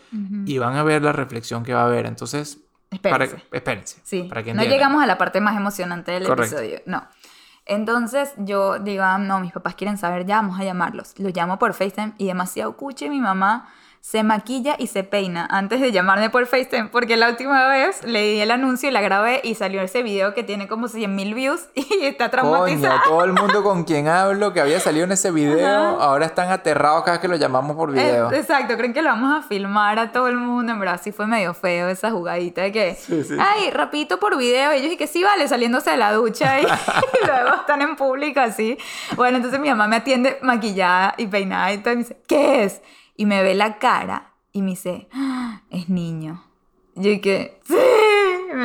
y 0.46 0.58
van 0.60 0.78
a 0.78 0.84
ver 0.84 1.04
la 1.04 1.12
reflexión 1.12 1.64
que 1.64 1.74
va 1.74 1.82
a 1.82 1.86
haber. 1.88 2.06
Entonces, 2.06 2.60
Espérense. 2.90 3.36
para, 3.36 3.46
espérense. 3.52 4.00
Sí, 4.04 4.24
para 4.24 4.44
que 4.44 4.54
no 4.54 4.64
llegamos 4.64 5.04
a 5.04 5.06
la 5.06 5.18
parte 5.18 5.42
más 5.42 5.58
emocionante 5.58 6.14
del 6.14 6.26
Correcto. 6.26 6.58
episodio, 6.58 6.82
no. 6.86 7.06
Entonces 7.66 8.32
yo 8.38 8.80
digo, 8.80 9.04
ah, 9.04 9.18
no, 9.18 9.42
mis 9.42 9.52
papás 9.52 9.76
quieren 9.76 9.98
saber, 9.98 10.26
ya 10.26 10.38
vamos 10.38 10.58
a 10.58 10.64
llamarlos. 10.64 11.14
Los 11.18 11.36
llamo 11.36 11.60
por 11.60 11.74
FaceTime 11.74 12.14
y 12.18 12.28
demasiado 12.28 12.78
cuche 12.78 13.10
mi 13.10 13.20
mamá 13.20 13.68
se 14.02 14.24
maquilla 14.24 14.76
y 14.80 14.88
se 14.88 15.04
peina 15.04 15.46
antes 15.50 15.82
de 15.82 15.92
llamarme 15.92 16.30
por 16.30 16.46
FaceTime, 16.46 16.86
porque 16.90 17.18
la 17.18 17.28
última 17.30 17.68
vez 17.68 18.04
leí 18.06 18.40
el 18.40 18.52
anuncio 18.52 18.88
y 18.88 18.92
la 18.94 19.02
grabé 19.02 19.42
y 19.44 19.56
salió 19.56 19.82
ese 19.82 20.02
video 20.02 20.34
que 20.34 20.44
tiene 20.44 20.68
como 20.70 20.88
100 20.88 21.14
mil 21.14 21.34
views 21.34 21.68
y 21.76 22.06
está 22.06 22.30
Coño, 22.30 22.42
traumatizada. 22.52 23.02
todo 23.04 23.24
el 23.26 23.34
mundo 23.34 23.64
con 23.64 23.84
quien 23.84 24.08
hablo 24.08 24.54
que 24.54 24.62
había 24.62 24.80
salido 24.80 25.04
en 25.06 25.12
ese 25.12 25.32
video, 25.32 25.68
Ajá. 25.68 26.04
ahora 26.06 26.26
están 26.26 26.50
aterrados 26.52 27.02
cada 27.04 27.14
vez 27.18 27.22
que 27.22 27.28
lo 27.28 27.36
llamamos 27.36 27.76
por 27.76 27.92
video. 27.92 28.32
Eh, 28.32 28.38
exacto, 28.40 28.78
creen 28.78 28.94
que 28.94 29.02
lo 29.02 29.10
vamos 29.10 29.44
a 29.44 29.48
filmar 29.48 30.00
a 30.00 30.12
todo 30.14 30.28
el 30.30 30.38
mundo. 30.38 30.72
En 30.72 30.80
verdad, 30.80 31.02
sí 31.04 31.12
fue 31.12 31.28
medio 31.28 31.54
feo 31.54 31.90
esa 31.90 32.10
jugadita 32.12 32.62
de 32.62 32.72
que, 32.72 32.96
Sí, 32.96 33.24
sí. 33.26 33.36
ay, 33.40 33.72
rapidito 33.72 34.20
por 34.20 34.38
video. 34.38 34.72
Ellos, 34.72 34.94
y 34.94 34.98
que 34.98 35.08
sí, 35.08 35.24
vale, 35.24 35.48
saliéndose 35.50 35.92
de 35.92 35.98
la 35.98 36.14
ducha. 36.14 36.62
Y, 36.62 36.64
y 37.24 37.26
luego 37.26 37.56
están 37.60 37.82
en 37.82 37.96
público 37.98 38.40
así. 38.40 38.78
Bueno, 39.18 39.38
entonces 39.38 39.60
mi 39.60 39.68
mamá 39.70 39.88
me 39.88 39.98
atiende 39.98 40.38
maquillada 40.42 41.14
y 41.18 41.28
peinada 41.28 41.74
y 41.74 41.80
todo. 41.80 41.94
Y 41.94 41.98
me 41.98 42.04
dice, 42.04 42.18
¿qué 42.28 42.64
es? 42.64 42.82
Y 43.18 43.26
me 43.26 43.44
ve 43.44 43.56
la 43.56 43.78
cara 43.80 44.34
y 44.54 44.62
me 44.62 44.70
dice, 44.72 45.08
"Ah, 45.12 45.62
es 45.70 45.90
niño. 45.90 46.44
Yo 46.96 47.10
y 47.12 47.20
que, 47.20 47.60
sí. 47.68 47.76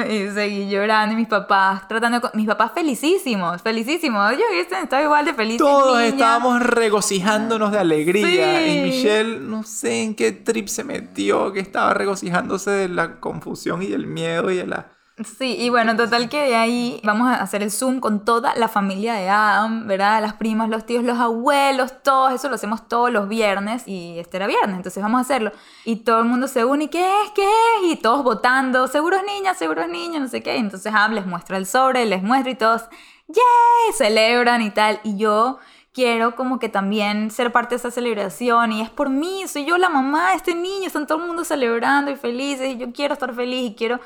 Y 0.09 0.31
seguí 0.31 0.71
llorando 0.71 1.13
y 1.13 1.17
mis 1.17 1.27
papás 1.29 1.87
tratando 1.89 2.19
de... 2.19 2.23
co- 2.23 2.31
Mis 2.37 2.47
papás 2.47 2.73
felicísimos, 2.75 3.61
felicísimos. 3.61 4.33
Yo 4.33 4.45
estaba 4.59 5.03
igual 5.03 5.25
de 5.27 5.35
feliz. 5.35 5.59
Todos 5.59 5.97
niña. 5.99 6.09
estábamos 6.09 6.63
regocijándonos 6.63 7.73
de 7.73 7.79
alegría 7.79 8.59
Sí. 8.61 8.71
y 8.71 8.83
Michelle 8.85 9.39
no 9.41 9.65
sé 9.65 10.03
en 10.03 10.15
qué 10.15 10.33
trip 10.33 10.69
se 10.69 10.85
metió, 10.85 11.53
que 11.53 11.61
estaba 11.61 11.93
regocijándose 11.93 12.71
de 12.71 12.89
la 12.89 13.21
confusión 13.21 13.83
y 13.83 13.87
del 13.89 14.07
miedo 14.07 14.51
y 14.51 14.57
de 14.57 14.67
la... 14.67 14.93
Sí, 15.25 15.57
y 15.59 15.69
bueno, 15.69 15.97
total 15.97 16.29
que 16.29 16.43
de 16.43 16.57
ahí 16.57 17.01
vamos 17.05 17.29
a 17.29 17.35
hacer 17.35 17.63
el 17.63 17.71
Zoom 17.71 18.01
con 18.01 18.25
toda 18.25 18.55
la 18.57 18.69
familia 18.69 19.15
de 19.15 19.29
Adam, 19.29 19.87
¿verdad? 19.87 20.21
Las 20.23 20.35
primas, 20.35 20.69
los 20.69 20.87
tíos, 20.87 21.05
los 21.05 21.19
abuelos, 21.19 22.03
todos, 22.03 22.33
eso 22.33 22.49
lo 22.49 22.55
hacemos 22.55 22.89
todos 22.89 23.11
los 23.11 23.29
viernes 23.29 23.87
y 23.87 24.19
este 24.19 24.39
era 24.39 24.47
viernes, 24.47 24.77
entonces 24.77 25.03
vamos 25.03 25.19
a 25.19 25.23
hacerlo. 25.23 25.53
Y 25.85 25.97
todo 25.97 26.21
el 26.21 26.27
mundo 26.27 26.49
se 26.49 26.65
une, 26.65 26.85
¿y 26.85 26.89
qué 26.89 27.05
es? 27.25 27.31
¿Qué 27.33 27.43
es? 27.45 27.93
Y 27.93 27.97
todos 27.97 28.25
votando, 28.25 28.87
seguros 28.89 29.23
niñas, 29.25 29.59
seguros 29.59 29.89
niños, 29.89 30.23
no 30.23 30.29
sé 30.29 30.43
qué. 30.43 30.57
Entonces 30.57 30.93
Adam 30.95 31.13
les 31.13 31.27
muestra 31.27 31.57
el 31.57 31.67
sobre, 31.67 32.07
les 32.07 32.23
muestra 32.23 32.51
y 32.51 32.55
todos, 32.55 32.83
¡yay! 33.29 33.93
Celebran 33.97 34.63
y 34.63 34.71
tal. 34.71 35.01
Y 35.05 35.17
yo 35.17 35.59
quiero 35.93 36.35
como 36.37 36.59
que 36.59 36.69
también 36.69 37.31
ser 37.31 37.53
parte 37.53 37.71
de 37.71 37.77
esa 37.77 37.91
celebración 37.91 38.73
y 38.73 38.81
es 38.81 38.91
por 38.91 39.11
mí, 39.11 39.45
soy 39.47 39.65
yo 39.67 39.77
la 39.77 39.91
mamá 39.91 40.31
de 40.31 40.37
este 40.37 40.55
niño, 40.55 40.87
están 40.87 41.07
todo 41.07 41.19
el 41.19 41.27
mundo 41.27 41.45
celebrando 41.45 42.11
y 42.11 42.17
felices 42.17 42.75
y 42.75 42.79
yo 42.79 42.93
quiero 42.93 43.15
estar 43.15 43.35
feliz 43.35 43.71
y 43.71 43.75
quiero, 43.75 44.01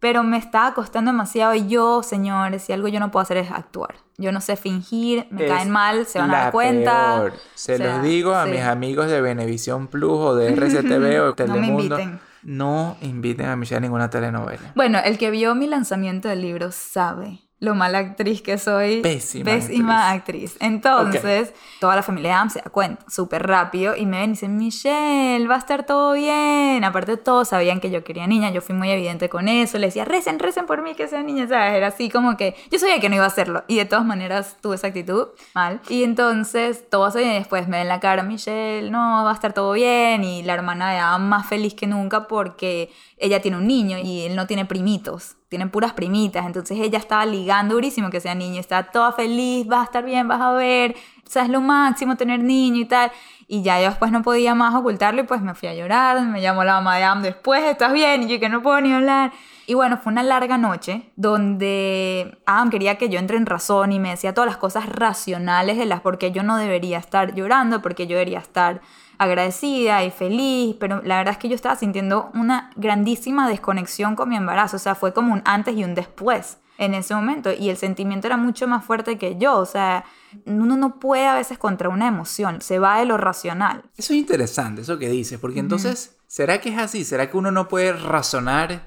pero 0.00 0.22
me 0.22 0.36
está 0.38 0.72
costando 0.74 1.10
demasiado 1.10 1.54
y 1.54 1.66
yo, 1.68 2.02
señores, 2.02 2.62
si 2.62 2.72
algo 2.72 2.88
yo 2.88 3.00
no 3.00 3.10
puedo 3.10 3.22
hacer 3.22 3.36
es 3.38 3.50
actuar. 3.50 3.96
Yo 4.16 4.32
no 4.32 4.40
sé 4.40 4.56
fingir, 4.56 5.26
me 5.30 5.44
Es 5.46 5.52
caen 5.52 5.70
mal, 5.70 6.06
se 6.06 6.18
van 6.18 6.30
a 6.30 6.32
la 6.32 6.42
dar 6.44 6.52
cuenta. 6.52 7.16
peor. 7.18 7.32
Se 7.54 7.74
O 7.74 7.76
sea, 7.78 7.94
los 7.94 8.02
digo 8.02 8.34
a 8.34 8.44
sí. 8.46 8.50
mis 8.52 8.62
amigos 8.62 9.08
de 9.08 9.20
Benevisión 9.20 9.86
Plus 9.88 10.12
o 10.12 10.34
de 10.34 10.48
RCTV 10.54 11.20
o 11.20 11.24
No 11.24 11.28
me 11.28 11.34
Telemundo. 11.34 11.98
inviten. 12.00 12.20
No 12.42 12.96
inviten 13.00 13.46
a 13.46 13.56
Michelle 13.56 13.78
a 13.78 13.80
ninguna 13.80 14.10
telenovela. 14.10 14.72
Bueno, 14.76 14.98
el 15.04 15.18
que 15.18 15.30
vio 15.30 15.54
mi 15.54 15.66
lanzamiento 15.66 16.28
del 16.28 16.40
libro 16.42 16.70
sabe 16.70 17.40
lo 17.60 17.74
mala 17.74 17.98
actriz 17.98 18.40
que 18.40 18.56
soy. 18.56 19.00
Pésima 19.00 19.44
Pésima 19.44 20.10
actriz. 20.10 20.56
Entonces, 20.60 21.52
toda 21.80 21.96
la 21.96 22.02
familia 22.02 22.30
de 22.30 22.34
Adam 22.36 22.50
se 22.50 22.60
da 22.60 22.70
cuenta 22.70 23.04
súper 23.08 23.46
rápido 23.46 23.96
y 23.96 24.06
me 24.06 24.20
ven 24.20 24.30
y 24.30 24.32
dicen, 24.34 24.56
Michelle, 24.56 25.46
va 25.48 25.56
a 25.56 25.58
estar 25.58 25.84
todo 25.84 26.12
bien. 26.12 26.84
Aparte, 26.84 27.16
todos 27.16 27.48
sabían 27.48 27.80
que 27.80 27.90
yo 27.90 28.04
quería 28.04 28.26
niña. 28.26 28.50
Yo 28.50 28.60
fui 28.60 28.74
muy 28.74 28.90
evidente 28.90 29.28
con 29.28 29.48
eso. 29.48 29.78
Le 29.78 29.86
decía, 29.86 30.04
recen, 30.04 30.38
recen 30.38 30.66
por 30.66 30.82
mí 30.82 30.94
que 30.94 31.08
sea 31.08 31.22
niña. 31.22 31.48
¿sabes? 31.48 31.74
Era 31.74 31.88
así 31.88 32.10
como 32.10 32.36
que 32.36 32.54
yo 32.70 32.78
sabía 32.78 33.00
que 33.00 33.08
no 33.08 33.16
iba 33.16 33.24
a 33.24 33.28
hacerlo. 33.28 33.64
Y 33.66 33.76
de 33.76 33.84
todas 33.86 34.04
maneras 34.04 34.56
tuve 34.60 34.76
esa 34.76 34.88
actitud 34.88 35.28
mal. 35.54 35.80
Y 35.88 36.04
entonces, 36.04 36.88
todos 36.88 37.16
y 37.16 37.24
después 37.24 37.66
me 37.66 37.78
ven 37.78 37.88
la 37.88 37.98
cara, 37.98 38.22
Michelle, 38.22 38.90
no, 38.90 39.24
va 39.24 39.30
a 39.30 39.34
estar 39.34 39.52
todo 39.52 39.72
bien. 39.72 40.22
Y 40.22 40.44
la 40.44 40.54
hermana 40.54 40.92
de 40.92 40.98
Adam 40.98 41.28
más 41.28 41.46
feliz 41.48 41.74
que 41.74 41.88
nunca 41.88 42.28
porque 42.28 42.90
ella 43.20 43.40
tiene 43.40 43.56
un 43.56 43.66
niño 43.66 43.98
y 43.98 44.22
él 44.22 44.36
no 44.36 44.46
tiene 44.46 44.64
primitos, 44.64 45.36
tienen 45.48 45.70
puras 45.70 45.92
primitas, 45.92 46.46
entonces 46.46 46.78
ella 46.80 46.98
estaba 46.98 47.26
ligando 47.26 47.74
durísimo 47.74 48.10
que 48.10 48.20
sea 48.20 48.34
niño, 48.34 48.60
está 48.60 48.84
toda 48.84 49.12
feliz, 49.12 49.66
vas 49.66 49.80
a 49.80 49.84
estar 49.84 50.04
bien, 50.04 50.28
vas 50.28 50.40
a 50.40 50.52
ver, 50.52 50.94
o 51.36 51.38
es 51.38 51.48
lo 51.48 51.60
máximo 51.60 52.16
tener 52.16 52.40
niño 52.40 52.80
y 52.80 52.84
tal. 52.84 53.10
Y 53.46 53.62
ya 53.62 53.80
yo 53.80 53.88
después 53.88 54.12
no 54.12 54.22
podía 54.22 54.54
más 54.54 54.74
ocultarlo 54.74 55.22
y 55.22 55.24
pues 55.24 55.40
me 55.40 55.54
fui 55.54 55.68
a 55.68 55.74
llorar, 55.74 56.20
me 56.26 56.40
llamó 56.40 56.64
la 56.64 56.74
mamá 56.74 56.96
de 56.96 57.04
Am 57.04 57.22
después, 57.22 57.64
¿estás 57.64 57.92
bien? 57.92 58.22
Y 58.22 58.28
yo 58.28 58.40
que 58.40 58.48
no 58.48 58.62
puedo 58.62 58.80
ni 58.80 58.92
hablar. 58.92 59.32
Y 59.66 59.74
bueno, 59.74 59.98
fue 59.98 60.12
una 60.12 60.22
larga 60.22 60.56
noche 60.58 61.10
donde 61.16 62.38
Adam 62.46 62.70
quería 62.70 62.96
que 62.96 63.08
yo 63.08 63.18
entre 63.18 63.36
en 63.36 63.46
razón 63.46 63.92
y 63.92 63.98
me 63.98 64.10
decía 64.10 64.32
todas 64.32 64.48
las 64.48 64.56
cosas 64.56 64.86
racionales 64.88 65.76
de 65.76 65.86
las 65.86 66.00
por 66.00 66.18
qué 66.18 66.30
yo 66.30 66.42
no 66.42 66.56
debería 66.56 66.98
estar 66.98 67.34
llorando, 67.34 67.82
porque 67.82 68.06
yo 68.06 68.16
debería 68.16 68.38
estar 68.38 68.80
agradecida 69.18 70.04
y 70.04 70.10
feliz, 70.10 70.76
pero 70.80 71.02
la 71.04 71.18
verdad 71.18 71.32
es 71.32 71.38
que 71.38 71.48
yo 71.48 71.54
estaba 71.54 71.76
sintiendo 71.76 72.30
una 72.34 72.70
grandísima 72.76 73.48
desconexión 73.48 74.16
con 74.16 74.28
mi 74.28 74.36
embarazo, 74.36 74.76
o 74.76 74.80
sea, 74.80 74.94
fue 74.94 75.12
como 75.12 75.32
un 75.32 75.42
antes 75.44 75.76
y 75.76 75.84
un 75.84 75.94
después 75.94 76.58
en 76.78 76.94
ese 76.94 77.12
momento 77.14 77.50
y 77.52 77.70
el 77.70 77.76
sentimiento 77.76 78.28
era 78.28 78.36
mucho 78.36 78.68
más 78.68 78.84
fuerte 78.84 79.18
que 79.18 79.36
yo, 79.36 79.56
o 79.58 79.66
sea, 79.66 80.04
uno 80.46 80.76
no 80.76 81.00
puede 81.00 81.26
a 81.26 81.34
veces 81.34 81.58
contra 81.58 81.88
una 81.88 82.06
emoción, 82.06 82.60
se 82.60 82.78
va 82.78 82.98
de 83.00 83.04
lo 83.06 83.16
racional. 83.16 83.82
Eso 83.96 84.12
es 84.12 84.18
interesante, 84.20 84.82
eso 84.82 84.96
que 84.98 85.08
dices, 85.08 85.40
porque 85.40 85.58
entonces, 85.58 86.16
¿será 86.28 86.60
que 86.60 86.68
es 86.68 86.78
así? 86.78 87.04
¿Será 87.04 87.28
que 87.30 87.36
uno 87.36 87.50
no 87.50 87.66
puede 87.66 87.92
razonar 87.94 88.84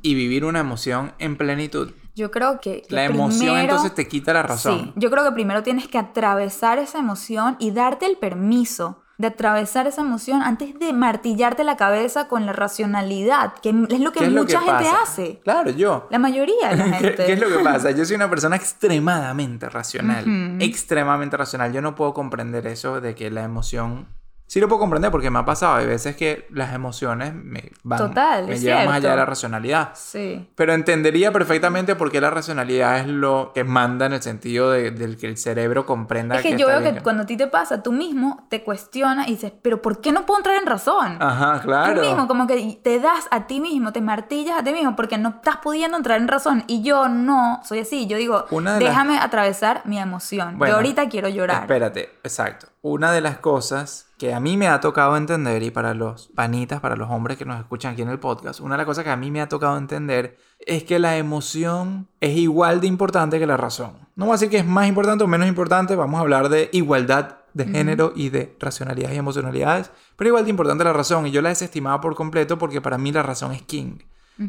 y 0.00 0.14
vivir 0.14 0.46
una 0.46 0.60
emoción 0.60 1.12
en 1.18 1.36
plenitud? 1.36 1.92
Yo 2.16 2.30
creo 2.30 2.60
que, 2.60 2.80
que 2.88 2.94
La 2.94 3.04
emoción 3.06 3.40
primero- 3.56 3.62
entonces 3.74 3.94
te 3.94 4.06
quita 4.08 4.32
la 4.32 4.44
razón. 4.44 4.78
Sí, 4.78 4.92
yo 4.96 5.10
creo 5.10 5.24
que 5.24 5.32
primero 5.32 5.62
tienes 5.64 5.88
que 5.88 5.98
atravesar 5.98 6.78
esa 6.78 6.98
emoción 7.00 7.56
y 7.58 7.72
darte 7.72 8.06
el 8.06 8.16
permiso 8.16 9.02
de 9.18 9.28
atravesar 9.28 9.86
esa 9.86 10.00
emoción 10.00 10.42
antes 10.42 10.78
de 10.78 10.92
martillarte 10.92 11.62
la 11.64 11.76
cabeza 11.76 12.26
con 12.28 12.46
la 12.46 12.52
racionalidad, 12.52 13.54
que 13.62 13.68
es 13.70 13.74
lo 14.00 14.12
que 14.12 14.18
¿Qué 14.20 14.26
es 14.26 14.32
lo 14.32 14.42
mucha 14.42 14.58
que 14.60 14.64
gente 14.66 14.84
pasa? 14.84 15.02
hace. 15.02 15.40
Claro, 15.44 15.70
yo. 15.70 16.08
La 16.10 16.18
mayoría 16.18 16.70
de 16.70 16.76
la 16.76 16.84
¿Qué, 16.98 17.04
gente. 17.08 17.26
qué 17.26 17.32
es 17.34 17.40
lo 17.40 17.48
que 17.48 17.62
pasa? 17.62 17.90
Yo 17.92 18.04
soy 18.04 18.16
una 18.16 18.28
persona 18.28 18.56
extremadamente 18.56 19.68
racional. 19.68 20.24
Extremadamente 20.60 21.36
racional. 21.36 21.72
Yo 21.72 21.80
no 21.82 21.94
puedo 21.94 22.12
comprender 22.14 22.66
eso 22.66 23.00
de 23.00 23.14
que 23.14 23.30
la 23.30 23.44
emoción. 23.44 24.06
Sí 24.46 24.60
lo 24.60 24.68
puedo 24.68 24.80
comprender 24.80 25.10
porque 25.10 25.30
me 25.30 25.38
ha 25.38 25.44
pasado. 25.44 25.76
Hay 25.76 25.86
veces 25.86 26.16
que 26.16 26.46
las 26.50 26.74
emociones 26.74 27.34
me 27.34 27.72
van. 27.82 27.98
Total, 27.98 28.46
me 28.46 28.58
llevan 28.58 28.86
más 28.86 28.96
allá 28.96 29.10
de 29.12 29.16
la 29.16 29.24
racionalidad. 29.24 29.90
Sí. 29.94 30.48
Pero 30.54 30.74
entendería 30.74 31.32
perfectamente 31.32 31.96
por 31.96 32.12
qué 32.12 32.20
la 32.20 32.30
racionalidad 32.30 32.98
es 33.00 33.06
lo 33.08 33.52
que 33.54 33.64
manda 33.64 34.06
en 34.06 34.12
el 34.12 34.22
sentido 34.22 34.70
de, 34.70 34.90
del 34.90 35.16
que 35.16 35.26
el 35.26 35.38
cerebro 35.38 35.86
comprenda 35.86 36.36
Es 36.36 36.42
que, 36.42 36.50
que 36.50 36.58
yo 36.58 36.66
veo 36.68 36.82
que 36.82 37.00
cuando 37.00 37.22
a 37.22 37.26
ti 37.26 37.36
te 37.36 37.46
pasa, 37.46 37.82
tú 37.82 37.90
mismo 37.90 38.46
te 38.50 38.62
cuestionas 38.62 39.28
y 39.28 39.32
dices, 39.32 39.52
pero 39.62 39.80
¿por 39.82 40.00
qué 40.00 40.12
no 40.12 40.26
puedo 40.26 40.38
entrar 40.40 40.56
en 40.56 40.66
razón? 40.66 41.16
Ajá, 41.20 41.60
claro. 41.62 42.00
Tú 42.02 42.06
mismo, 42.06 42.28
como 42.28 42.46
que 42.46 42.78
te 42.82 43.00
das 43.00 43.26
a 43.30 43.46
ti 43.46 43.60
mismo, 43.60 43.92
te 43.92 44.02
martillas 44.02 44.58
a 44.58 44.62
ti 44.62 44.72
mismo 44.72 44.94
porque 44.94 45.16
no 45.18 45.30
estás 45.30 45.56
pudiendo 45.56 45.96
entrar 45.96 46.20
en 46.20 46.28
razón. 46.28 46.64
Y 46.66 46.82
yo 46.82 47.08
no 47.08 47.60
soy 47.64 47.80
así. 47.80 48.06
Yo 48.06 48.18
digo, 48.18 48.44
de 48.50 48.60
las- 48.62 48.78
déjame 48.78 49.18
atravesar 49.18 49.82
mi 49.86 49.98
emoción. 49.98 50.58
Bueno, 50.58 50.72
yo 50.72 50.76
ahorita 50.76 51.08
quiero 51.08 51.28
llorar. 51.28 51.62
Espérate, 51.62 52.10
exacto. 52.22 52.66
Una 52.82 53.10
de 53.12 53.22
las 53.22 53.38
cosas 53.38 54.06
que 54.24 54.32
a 54.32 54.40
mí 54.40 54.56
me 54.56 54.68
ha 54.68 54.80
tocado 54.80 55.16
entender 55.18 55.62
y 55.62 55.70
para 55.70 55.92
los 55.92 56.28
panitas, 56.34 56.80
para 56.80 56.96
los 56.96 57.10
hombres 57.10 57.36
que 57.36 57.44
nos 57.44 57.58
escuchan 57.60 57.92
aquí 57.92 58.00
en 58.02 58.08
el 58.08 58.18
podcast, 58.18 58.60
una 58.60 58.74
de 58.74 58.78
las 58.78 58.86
cosas 58.86 59.04
que 59.04 59.10
a 59.10 59.16
mí 59.16 59.30
me 59.30 59.42
ha 59.42 59.48
tocado 59.50 59.76
entender 59.76 60.38
es 60.60 60.82
que 60.84 60.98
la 60.98 61.18
emoción 61.18 62.08
es 62.20 62.36
igual 62.38 62.80
de 62.80 62.86
importante 62.86 63.38
que 63.38 63.46
la 63.46 63.58
razón. 63.58 63.92
No 64.16 64.24
voy 64.24 64.32
a 64.32 64.36
decir 64.36 64.48
que 64.48 64.56
es 64.58 64.64
más 64.66 64.88
importante 64.88 65.24
o 65.24 65.26
menos 65.26 65.46
importante, 65.46 65.94
vamos 65.94 66.16
a 66.18 66.22
hablar 66.22 66.48
de 66.48 66.70
igualdad 66.72 67.36
de 67.52 67.66
género 67.66 68.12
y 68.16 68.30
de 68.30 68.56
racionalidades 68.58 69.14
y 69.14 69.18
emocionalidades, 69.18 69.90
pero 70.16 70.28
igual 70.28 70.44
de 70.44 70.50
importante 70.50 70.84
la 70.84 70.92
razón 70.94 71.26
y 71.26 71.30
yo 71.30 71.42
la 71.42 71.50
he 71.50 71.52
desestimado 71.52 72.00
por 72.00 72.14
completo 72.14 72.56
porque 72.58 72.80
para 72.80 72.96
mí 72.96 73.12
la 73.12 73.22
razón 73.22 73.52
es 73.52 73.60
king. 73.62 73.98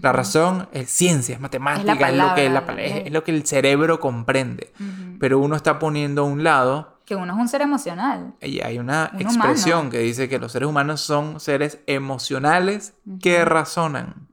La 0.02 0.12
razón 0.14 0.68
es 0.72 0.90
ciencia, 0.90 1.36
es 1.36 1.42
matemática, 1.42 2.10
es, 2.10 2.18
lo 2.18 2.34
que, 2.34 2.46
es, 2.48 2.52
la- 2.52 2.66
palabra, 2.66 2.86
es- 2.86 2.96
es- 3.02 3.06
es 3.08 3.12
lo 3.12 3.24
que 3.26 3.32
el 3.32 3.46
cerebro 3.46 4.00
comprende. 4.00 4.72
Pero 5.20 5.38
uno 5.38 5.56
está 5.58 5.78
poniendo 5.80 6.22
a 6.22 6.26
un 6.26 6.44
lado 6.44 6.94
Que 7.06 7.15
uno 7.15 7.34
es 7.34 7.39
un 7.39 7.48
ser 7.48 7.62
emocional. 7.62 8.34
y 8.41 8.62
hay 8.62 8.80
una 8.80 9.12
Un 9.13 9.22
expresión 9.22 9.78
humano. 9.80 9.91
que 9.91 10.00
dice 10.00 10.28
que 10.28 10.39
los 10.39 10.52
seres 10.52 10.68
humanos 10.68 11.02
son 11.02 11.39
seres 11.39 11.80
emocionales 11.86 12.96
que 13.22 13.46
razonan. 13.46 14.28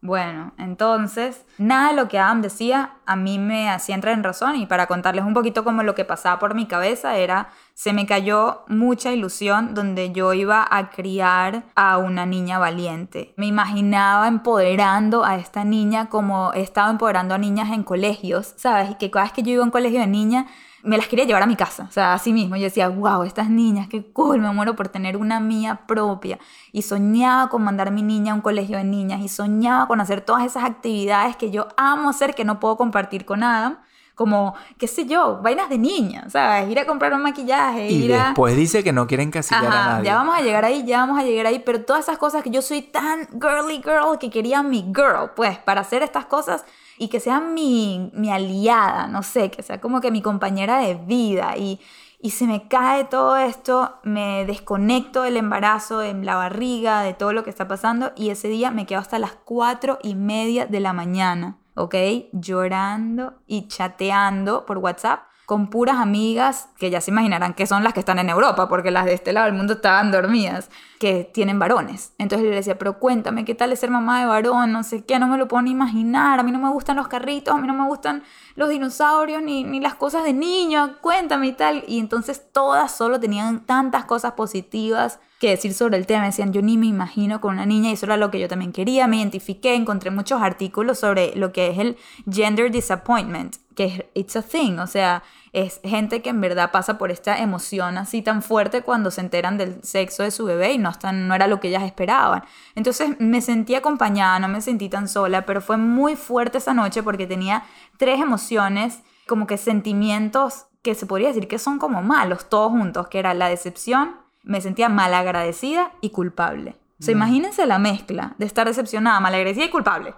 Bueno, 0.00 0.52
entonces, 0.58 1.44
nada 1.58 1.90
de 1.90 1.96
lo 1.96 2.08
que 2.08 2.18
Adam 2.18 2.40
decía 2.42 2.92
a 3.08 3.16
mí 3.16 3.38
me 3.38 3.70
hacía 3.70 3.94
entrar 3.94 4.12
en 4.12 4.22
razón 4.22 4.56
y 4.56 4.66
para 4.66 4.86
contarles 4.86 5.24
un 5.24 5.32
poquito 5.32 5.64
como 5.64 5.82
lo 5.82 5.94
que 5.94 6.04
pasaba 6.04 6.38
por 6.38 6.54
mi 6.54 6.66
cabeza 6.66 7.16
era, 7.16 7.48
se 7.72 7.94
me 7.94 8.04
cayó 8.04 8.64
mucha 8.68 9.10
ilusión 9.12 9.72
donde 9.72 10.12
yo 10.12 10.34
iba 10.34 10.66
a 10.70 10.90
criar 10.90 11.64
a 11.74 11.96
una 11.96 12.26
niña 12.26 12.58
valiente. 12.58 13.32
Me 13.36 13.46
imaginaba 13.46 14.28
empoderando 14.28 15.24
a 15.24 15.36
esta 15.36 15.64
niña 15.64 16.10
como 16.10 16.52
he 16.52 16.60
estado 16.60 16.90
empoderando 16.90 17.34
a 17.34 17.38
niñas 17.38 17.72
en 17.72 17.82
colegios, 17.82 18.52
¿sabes? 18.56 18.90
Y 18.90 18.94
que 18.96 19.10
cada 19.10 19.24
vez 19.24 19.32
que 19.32 19.42
yo 19.42 19.52
iba 19.52 19.62
a 19.62 19.64
un 19.64 19.70
colegio 19.70 20.00
de 20.00 20.06
niña, 20.06 20.46
me 20.82 20.96
las 20.96 21.08
quería 21.08 21.24
llevar 21.24 21.42
a 21.42 21.46
mi 21.46 21.56
casa, 21.56 21.86
o 21.88 21.92
sea, 21.92 22.14
así 22.14 22.32
mismo. 22.32 22.56
Yo 22.56 22.62
decía, 22.62 22.88
wow, 22.88 23.22
estas 23.22 23.50
niñas, 23.50 23.88
qué 23.88 24.04
cool, 24.12 24.40
me 24.40 24.52
muero 24.52 24.76
por 24.76 24.88
tener 24.88 25.16
una 25.16 25.40
mía 25.40 25.80
propia. 25.86 26.38
Y 26.72 26.82
soñaba 26.82 27.48
con 27.48 27.62
mandar 27.62 27.88
a 27.88 27.90
mi 27.90 28.02
niña 28.02 28.32
a 28.32 28.34
un 28.36 28.40
colegio 28.40 28.78
de 28.78 28.84
niñas 28.84 29.20
y 29.20 29.28
soñaba 29.28 29.86
con 29.88 30.00
hacer 30.00 30.20
todas 30.20 30.44
esas 30.44 30.64
actividades 30.64 31.36
que 31.36 31.50
yo 31.50 31.68
amo 31.76 32.10
hacer 32.10 32.34
que 32.34 32.44
no 32.44 32.60
puedo 32.60 32.76
compartir 32.76 32.97
con 33.24 33.42
Adam. 33.42 33.78
Como, 34.14 34.54
qué 34.78 34.88
sé 34.88 35.06
yo, 35.06 35.40
vainas 35.42 35.68
de 35.68 35.78
niña, 35.78 36.28
¿sabes? 36.28 36.68
Ir 36.68 36.80
a 36.80 36.86
comprar 36.86 37.14
un 37.14 37.22
maquillaje. 37.22 37.88
Y 37.88 38.06
ir 38.06 38.14
a... 38.14 38.24
después 38.24 38.56
dice 38.56 38.82
que 38.82 38.92
no 38.92 39.06
quiere 39.06 39.22
encasillar 39.22 39.66
a 39.66 39.68
nadie. 39.68 40.06
ya 40.06 40.16
vamos 40.16 40.36
a 40.36 40.42
llegar 40.42 40.64
ahí, 40.64 40.84
ya 40.84 40.98
vamos 41.06 41.20
a 41.20 41.22
llegar 41.22 41.46
ahí, 41.46 41.60
pero 41.60 41.84
todas 41.84 42.06
esas 42.06 42.18
cosas 42.18 42.42
que 42.42 42.50
yo 42.50 42.60
soy 42.60 42.82
tan 42.82 43.28
girly 43.40 43.76
girl 43.76 44.18
que 44.18 44.28
quería 44.28 44.64
mi 44.64 44.82
girl, 44.92 45.30
pues, 45.36 45.58
para 45.58 45.82
hacer 45.82 46.02
estas 46.02 46.24
cosas 46.24 46.64
y 46.98 47.08
que 47.08 47.20
sea 47.20 47.40
mi, 47.40 48.10
mi 48.12 48.30
aliada, 48.30 49.06
no 49.06 49.22
sé, 49.22 49.50
que 49.50 49.62
sea 49.62 49.80
como 49.80 50.00
que 50.00 50.10
mi 50.10 50.20
compañera 50.20 50.78
de 50.78 50.94
vida 50.94 51.56
y, 51.56 51.80
y 52.20 52.30
se 52.30 52.46
me 52.46 52.66
cae 52.66 53.04
todo 53.04 53.36
esto, 53.36 54.00
me 54.02 54.44
desconecto 54.44 55.22
del 55.22 55.36
embarazo, 55.36 56.00
de 56.00 56.12
la 56.14 56.34
barriga, 56.34 57.02
de 57.02 57.14
todo 57.14 57.32
lo 57.32 57.44
que 57.44 57.50
está 57.50 57.68
pasando 57.68 58.12
y 58.16 58.30
ese 58.30 58.48
día 58.48 58.70
me 58.70 58.86
quedo 58.86 58.98
hasta 58.98 59.18
las 59.18 59.32
cuatro 59.32 59.98
y 60.02 60.16
media 60.16 60.66
de 60.66 60.80
la 60.80 60.92
mañana, 60.92 61.56
¿ok? 61.78 61.94
Llorando 62.32 63.34
y 63.46 63.68
chateando 63.68 64.66
por 64.66 64.78
WhatsApp 64.78 65.27
con 65.48 65.68
puras 65.68 65.96
amigas 65.96 66.68
que 66.76 66.90
ya 66.90 67.00
se 67.00 67.10
imaginarán 67.10 67.54
que 67.54 67.66
son 67.66 67.82
las 67.82 67.94
que 67.94 68.00
están 68.00 68.18
en 68.18 68.28
Europa, 68.28 68.68
porque 68.68 68.90
las 68.90 69.06
de 69.06 69.14
este 69.14 69.32
lado 69.32 69.46
del 69.46 69.54
mundo 69.54 69.72
estaban 69.72 70.10
dormidas, 70.10 70.68
que 70.98 71.24
tienen 71.24 71.58
varones. 71.58 72.12
Entonces 72.18 72.46
le 72.46 72.54
decía, 72.54 72.76
pero 72.76 72.98
cuéntame, 72.98 73.46
¿qué 73.46 73.54
tal 73.54 73.72
es 73.72 73.80
ser 73.80 73.88
mamá 73.88 74.20
de 74.20 74.26
varón? 74.26 74.72
No 74.72 74.82
sé 74.82 75.06
qué, 75.06 75.18
no 75.18 75.26
me 75.26 75.38
lo 75.38 75.48
puedo 75.48 75.62
ni 75.62 75.70
imaginar, 75.70 76.38
a 76.38 76.42
mí 76.42 76.52
no 76.52 76.58
me 76.58 76.68
gustan 76.68 76.96
los 76.96 77.08
carritos, 77.08 77.54
a 77.54 77.58
mí 77.58 77.66
no 77.66 77.72
me 77.72 77.86
gustan 77.86 78.24
los 78.56 78.68
dinosaurios, 78.68 79.42
ni, 79.42 79.64
ni 79.64 79.80
las 79.80 79.94
cosas 79.94 80.22
de 80.22 80.34
niño, 80.34 80.98
cuéntame 81.00 81.46
y 81.46 81.52
tal. 81.52 81.82
Y 81.88 81.98
entonces 81.98 82.52
todas 82.52 82.94
solo 82.94 83.18
tenían 83.18 83.60
tantas 83.60 84.04
cosas 84.04 84.32
positivas 84.32 85.18
que 85.40 85.48
decir 85.48 85.72
sobre 85.72 85.96
el 85.96 86.06
tema. 86.06 86.20
Me 86.20 86.26
decían, 86.26 86.52
yo 86.52 86.60
ni 86.60 86.76
me 86.76 86.86
imagino 86.86 87.40
con 87.40 87.54
una 87.54 87.64
niña 87.64 87.88
y 87.88 87.92
eso 87.94 88.04
era 88.04 88.18
lo 88.18 88.30
que 88.30 88.40
yo 88.40 88.48
también 88.48 88.72
quería. 88.72 89.06
Me 89.06 89.16
identifiqué, 89.16 89.74
encontré 89.74 90.10
muchos 90.10 90.42
artículos 90.42 90.98
sobre 90.98 91.34
lo 91.36 91.52
que 91.52 91.70
es 91.70 91.78
el 91.78 91.96
gender 92.30 92.70
disappointment, 92.70 93.56
que 93.78 93.84
es 93.84 94.04
it's 94.14 94.34
a 94.34 94.42
thing, 94.42 94.80
o 94.80 94.88
sea, 94.88 95.22
es 95.52 95.80
gente 95.84 96.20
que 96.20 96.30
en 96.30 96.40
verdad 96.40 96.72
pasa 96.72 96.98
por 96.98 97.12
esta 97.12 97.38
emoción 97.38 97.96
así 97.96 98.22
tan 98.22 98.42
fuerte 98.42 98.82
cuando 98.82 99.12
se 99.12 99.20
enteran 99.20 99.56
del 99.56 99.80
sexo 99.84 100.24
de 100.24 100.32
su 100.32 100.46
bebé 100.46 100.72
y 100.72 100.78
no, 100.78 100.90
están, 100.90 101.28
no 101.28 101.34
era 101.36 101.46
lo 101.46 101.60
que 101.60 101.68
ellas 101.68 101.84
esperaban. 101.84 102.42
Entonces 102.74 103.20
me 103.20 103.40
sentí 103.40 103.76
acompañada, 103.76 104.40
no 104.40 104.48
me 104.48 104.62
sentí 104.62 104.88
tan 104.88 105.06
sola, 105.06 105.46
pero 105.46 105.60
fue 105.60 105.76
muy 105.76 106.16
fuerte 106.16 106.58
esa 106.58 106.74
noche 106.74 107.04
porque 107.04 107.28
tenía 107.28 107.62
tres 107.98 108.20
emociones, 108.20 109.00
como 109.28 109.46
que 109.46 109.56
sentimientos 109.56 110.66
que 110.82 110.96
se 110.96 111.06
podría 111.06 111.28
decir 111.28 111.46
que 111.46 111.60
son 111.60 111.78
como 111.78 112.02
malos, 112.02 112.48
todos 112.48 112.72
juntos, 112.72 113.06
que 113.06 113.20
era 113.20 113.32
la 113.32 113.48
decepción, 113.48 114.16
me 114.42 114.60
sentía 114.60 114.88
malagradecida 114.88 115.92
y 116.00 116.10
culpable. 116.10 116.74
O 117.00 117.04
sea, 117.04 117.12
imagínense 117.12 117.64
la 117.64 117.78
mezcla 117.78 118.34
de 118.38 118.46
estar 118.46 118.66
decepcionada, 118.66 119.20
malagradecida 119.20 119.66
y 119.66 119.70
culpable. 119.70 120.14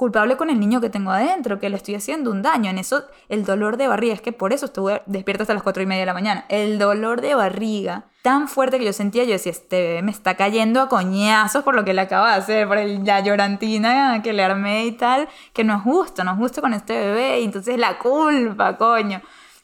Culpable 0.00 0.38
con 0.38 0.48
el 0.48 0.58
niño 0.58 0.80
que 0.80 0.88
tengo 0.88 1.10
adentro, 1.10 1.58
que 1.58 1.68
le 1.68 1.76
estoy 1.76 1.94
haciendo 1.94 2.30
un 2.30 2.40
daño. 2.40 2.70
En 2.70 2.78
eso, 2.78 3.04
el 3.28 3.44
dolor 3.44 3.76
de 3.76 3.86
barriga, 3.86 4.14
es 4.14 4.22
que 4.22 4.32
por 4.32 4.54
eso 4.54 4.64
estuve 4.64 5.02
despierta 5.04 5.42
hasta 5.42 5.52
las 5.52 5.62
cuatro 5.62 5.82
y 5.82 5.86
media 5.86 6.00
de 6.00 6.06
la 6.06 6.14
mañana. 6.14 6.46
El 6.48 6.78
dolor 6.78 7.20
de 7.20 7.34
barriga 7.34 8.04
tan 8.22 8.48
fuerte 8.48 8.78
que 8.78 8.86
yo 8.86 8.94
sentía, 8.94 9.24
yo 9.24 9.32
decía, 9.32 9.52
este 9.52 9.82
bebé 9.82 10.00
me 10.00 10.10
está 10.10 10.38
cayendo 10.38 10.80
a 10.80 10.88
coñazos 10.88 11.62
por 11.64 11.74
lo 11.74 11.84
que 11.84 11.92
le 11.92 12.00
acaba 12.00 12.30
de 12.30 12.38
hacer, 12.38 12.66
por 12.66 12.78
el, 12.78 13.04
la 13.04 13.20
llorantina 13.20 14.22
que 14.22 14.32
le 14.32 14.42
armé 14.42 14.86
y 14.86 14.92
tal, 14.92 15.28
que 15.52 15.64
no 15.64 15.76
es 15.76 15.82
justo, 15.82 16.24
no 16.24 16.32
es 16.32 16.38
justo 16.38 16.62
con 16.62 16.72
este 16.72 16.94
bebé. 16.94 17.40
Y 17.42 17.44
entonces 17.44 17.76
la 17.76 17.98
culpa, 17.98 18.78
coño. 18.78 19.20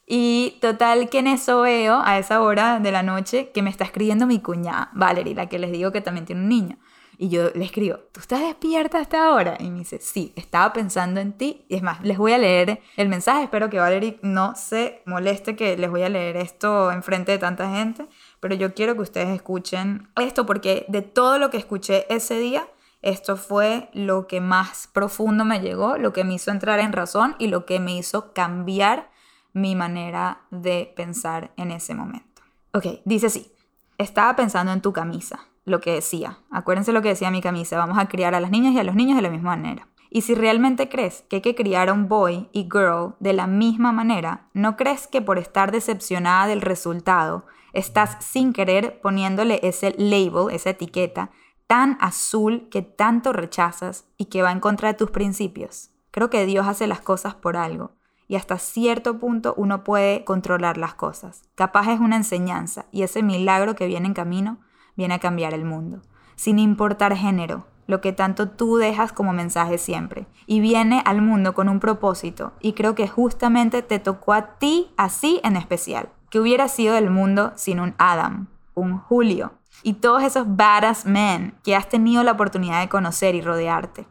Y 0.07 0.59
total 0.61 1.09
que 1.09 1.21
en 1.21 1.29
eso 1.29 1.63
veo 1.63 2.03
a 2.05 2.19
esa 2.19 2.43
hora 2.43 2.79
de 2.79 2.93
la 2.93 3.03
noche 3.03 3.53
que 3.55 3.63
me 3.63 3.71
está 3.71 3.85
escribiendo 3.85 4.27
mi 4.27 4.41
cuñada, 4.41 4.91
Valerie, 4.93 5.35
la 5.35 5.47
que 5.47 5.59
les 5.59 5.73
digo 5.73 5.93
que 5.93 6.03
también 6.03 6.27
tiene 6.27 6.43
un 6.43 6.49
niño. 6.51 6.77
Y 7.19 7.29
yo 7.31 7.51
le 7.55 7.65
escribo, 7.65 7.99
¿tú 8.13 8.21
estás 8.21 8.41
despierta 8.41 8.99
hasta 8.99 9.27
ahora? 9.27 9.57
Y 9.59 9.71
me 9.71 9.79
dice, 9.79 9.99
sí, 10.01 10.33
estaba 10.37 10.73
pensando 10.73 11.21
en 11.21 11.33
ti. 11.33 11.65
Y 11.69 11.77
es 11.77 11.83
más, 11.83 12.03
les 12.03 12.19
voy 12.19 12.33
a 12.33 12.39
leer 12.39 12.81
el 12.97 13.09
mensaje. 13.09 13.45
Espero 13.45 13.71
que 13.71 13.79
Valerie 13.79 14.19
no 14.23 14.55
se 14.55 15.03
moleste 15.07 15.57
que 15.57 15.77
les 15.77 15.91
voy 15.91 16.03
a 16.03 16.09
leer 16.09 16.37
esto 16.37 16.93
enfrente 16.93 17.33
de 17.33 17.39
tanta 17.39 17.71
gente. 17.71 18.07
Pero 18.41 18.55
yo 18.55 18.75
quiero 18.75 18.95
que 18.95 19.03
ustedes 19.03 19.29
escuchen 19.29 20.09
esto 20.17 20.45
porque 20.45 20.85
de 20.89 21.03
todo 21.03 21.39
lo 21.39 21.51
que 21.51 21.57
escuché 21.57 22.07
ese 22.15 22.39
día, 22.39 22.67
esto 23.03 23.37
fue 23.37 23.89
lo 23.93 24.27
que 24.27 24.41
más 24.41 24.89
profundo 24.93 25.45
me 25.45 25.61
llegó, 25.61 25.97
lo 25.97 26.13
que 26.13 26.25
me 26.25 26.35
hizo 26.35 26.51
entrar 26.51 26.81
en 26.81 26.93
razón 26.93 27.37
y 27.39 27.47
lo 27.47 27.65
que 27.65 27.81
me 27.81 27.97
hizo 27.97 28.33
cambiar 28.33 29.11
mi 29.53 29.75
manera 29.75 30.43
de 30.51 30.93
pensar 30.97 31.53
en 31.57 31.71
ese 31.71 31.95
momento. 31.95 32.43
Ok, 32.75 33.01
dice 33.05 33.29
así, 33.29 33.53
estaba 33.97 34.37
pensando 34.37 34.73
en 34.73 34.83
tu 34.83 34.93
camisa, 34.93 35.49
lo 35.67 35.81
que 35.81 35.93
decía, 35.93 36.39
acuérdense 36.51 36.93
lo 36.93 37.03
que 37.03 37.11
decía 37.11 37.31
mi 37.31 37.43
camisa, 37.43 37.77
vamos 37.77 37.99
a 37.99 38.09
criar 38.09 38.35
a 38.35 38.41
las 38.41 38.51
niñas 38.51 38.73
y 38.73 38.79
a 38.79 38.85
los 38.85 38.95
niños 38.95 39.17
de 39.17 39.23
la 39.23 39.31
misma 39.31 39.57
manera. 39.57 39.89
Y 40.09 40.23
si 40.23 40.35
realmente 40.35 40.89
crees 40.89 41.25
que 41.29 41.37
hay 41.37 41.43
que 41.43 41.57
criar 41.57 41.93
un 41.93 42.09
boy 42.09 42.49
y 42.53 42.69
girl 42.73 43.17
de 43.19 43.33
la 43.33 43.49
misma 43.49 43.93
manera, 43.93 44.49
¿no 44.55 44.77
crees 44.77 45.09
que 45.09 45.21
por 45.21 45.39
estar 45.39 45.73
decepcionada 45.73 46.47
del 46.47 46.63
resultado, 46.63 47.45
estás 47.73 48.17
sin 48.25 48.53
querer 48.53 49.01
poniéndole 49.01 49.61
ese 49.63 49.95
label, 49.99 50.55
esa 50.55 50.71
etiqueta, 50.71 51.31
tan 51.67 51.99
azul 52.01 52.69
que 52.71 52.83
tanto 52.83 53.33
rechazas 53.33 54.07
y 54.17 54.27
que 54.27 54.43
va 54.43 54.53
en 54.53 54.61
contra 54.61 54.89
de 54.89 54.95
tus 54.95 55.11
principios? 55.11 55.91
Creo 56.13 56.31
que 56.31 56.47
Dios 56.47 56.67
hace 56.67 56.87
las 56.87 57.01
cosas 57.01 57.35
por 57.35 57.57
algo 57.57 57.91
y 58.29 58.37
hasta 58.37 58.59
cierto 58.59 59.19
punto 59.19 59.55
uno 59.57 59.85
puede 59.85 60.25
controlar 60.25 60.79
las 60.79 60.95
cosas. 60.95 61.43
Capaz 61.55 61.93
es 61.93 62.01
una 62.01 62.17
enseñanza 62.17 62.87
y 62.93 63.03
ese 63.03 63.23
milagro 63.23 63.75
que 63.75 63.87
viene 63.87 64.07
en 64.07 64.15
camino 64.15 64.59
viene 64.97 65.15
a 65.15 65.19
cambiar 65.19 65.55
el 65.55 65.65
mundo, 65.65 66.03
sin 66.35 66.59
importar 66.59 67.17
género, 67.17 67.67
lo 67.87 68.01
que 68.01 68.13
tanto 68.13 68.49
tú 68.49 68.77
dejas 68.77 69.13
como 69.13 69.33
mensaje 69.33 69.79
siempre. 69.79 70.27
Y 70.47 70.61
viene 70.61 71.03
al 71.05 71.23
mundo 71.23 71.55
con 71.55 71.69
un 71.69 71.81
propósito 71.81 72.53
y 72.61 72.73
creo 72.73 72.95
que 72.95 73.09
justamente 73.09 73.83
te 73.83 73.99
tocó 73.99 74.33
a 74.33 74.59
ti 74.59 74.91
así 74.97 75.41
en 75.45 75.57
especial. 75.57 76.09
Que 76.31 76.41
hubiera 76.41 76.69
sido 76.69 76.97
el 76.97 77.11
mundo 77.11 77.53
sin 77.55 77.79
un 77.79 77.95
Adam, 77.99 78.49
un 78.75 78.99
Julio 78.99 79.53
y 79.83 79.95
todos 79.95 80.25
esos 80.25 80.57
badass 80.57 81.07
men 81.07 81.55
que 81.63 81.77
has 81.77 81.89
tenido 81.89 82.25
la 82.25 82.33
oportunidad 82.33 82.81
de 82.81 82.89
conocer 82.89 83.37
y 83.37 83.43
rodearte 83.43 84.07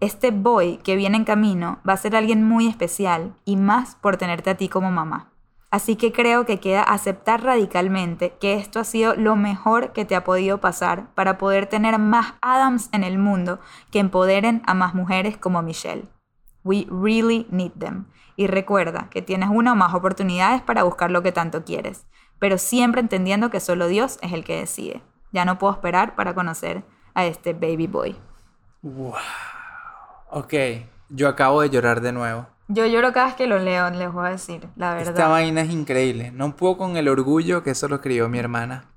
este 0.00 0.30
boy 0.30 0.78
que 0.78 0.96
viene 0.96 1.16
en 1.16 1.24
camino 1.24 1.78
va 1.88 1.94
a 1.94 1.96
ser 1.96 2.16
alguien 2.16 2.42
muy 2.42 2.66
especial 2.66 3.34
y 3.44 3.56
más 3.56 3.94
por 3.96 4.16
tenerte 4.16 4.50
a 4.50 4.56
ti 4.56 4.68
como 4.68 4.90
mamá. 4.90 5.30
Así 5.76 5.96
que 5.96 6.10
creo 6.10 6.46
que 6.46 6.58
queda 6.58 6.82
aceptar 6.82 7.42
radicalmente 7.42 8.32
que 8.40 8.54
esto 8.54 8.80
ha 8.80 8.84
sido 8.84 9.14
lo 9.14 9.36
mejor 9.36 9.92
que 9.92 10.06
te 10.06 10.16
ha 10.16 10.24
podido 10.24 10.58
pasar 10.58 11.12
para 11.14 11.36
poder 11.36 11.66
tener 11.66 11.98
más 11.98 12.32
Adams 12.40 12.88
en 12.92 13.04
el 13.04 13.18
mundo 13.18 13.60
que 13.90 13.98
empoderen 13.98 14.62
a 14.64 14.72
más 14.72 14.94
mujeres 14.94 15.36
como 15.36 15.60
Michelle. 15.60 16.08
We 16.64 16.86
really 16.88 17.46
need 17.50 17.72
them. 17.72 18.06
Y 18.36 18.46
recuerda 18.46 19.08
que 19.10 19.20
tienes 19.20 19.50
una 19.52 19.72
o 19.72 19.76
más 19.76 19.92
oportunidades 19.92 20.62
para 20.62 20.82
buscar 20.82 21.10
lo 21.10 21.22
que 21.22 21.30
tanto 21.30 21.62
quieres, 21.62 22.06
pero 22.38 22.56
siempre 22.56 23.02
entendiendo 23.02 23.50
que 23.50 23.60
solo 23.60 23.86
Dios 23.86 24.18
es 24.22 24.32
el 24.32 24.44
que 24.44 24.56
decide. 24.56 25.02
Ya 25.32 25.44
no 25.44 25.58
puedo 25.58 25.74
esperar 25.74 26.16
para 26.16 26.34
conocer 26.34 26.84
a 27.12 27.26
este 27.26 27.52
baby 27.52 27.86
boy. 27.86 28.16
Wow. 28.80 29.12
Ok, 30.30 30.54
yo 31.10 31.28
acabo 31.28 31.60
de 31.60 31.68
llorar 31.68 32.00
de 32.00 32.12
nuevo. 32.12 32.46
Yo 32.68 32.84
lloro 32.86 33.12
cada 33.12 33.26
vez 33.26 33.34
que 33.36 33.46
lo 33.46 33.58
leo, 33.58 33.90
les 33.90 34.12
voy 34.12 34.26
a 34.26 34.30
decir, 34.30 34.68
la 34.76 34.94
verdad. 34.94 35.14
Esta 35.14 35.28
vaina 35.28 35.60
es 35.60 35.70
increíble. 35.70 36.32
No 36.32 36.56
puedo 36.56 36.76
con 36.76 36.96
el 36.96 37.08
orgullo 37.08 37.62
que 37.62 37.70
eso 37.70 37.86
lo 37.88 37.96
escribió 37.96 38.28
mi 38.28 38.38
hermana. 38.38 38.90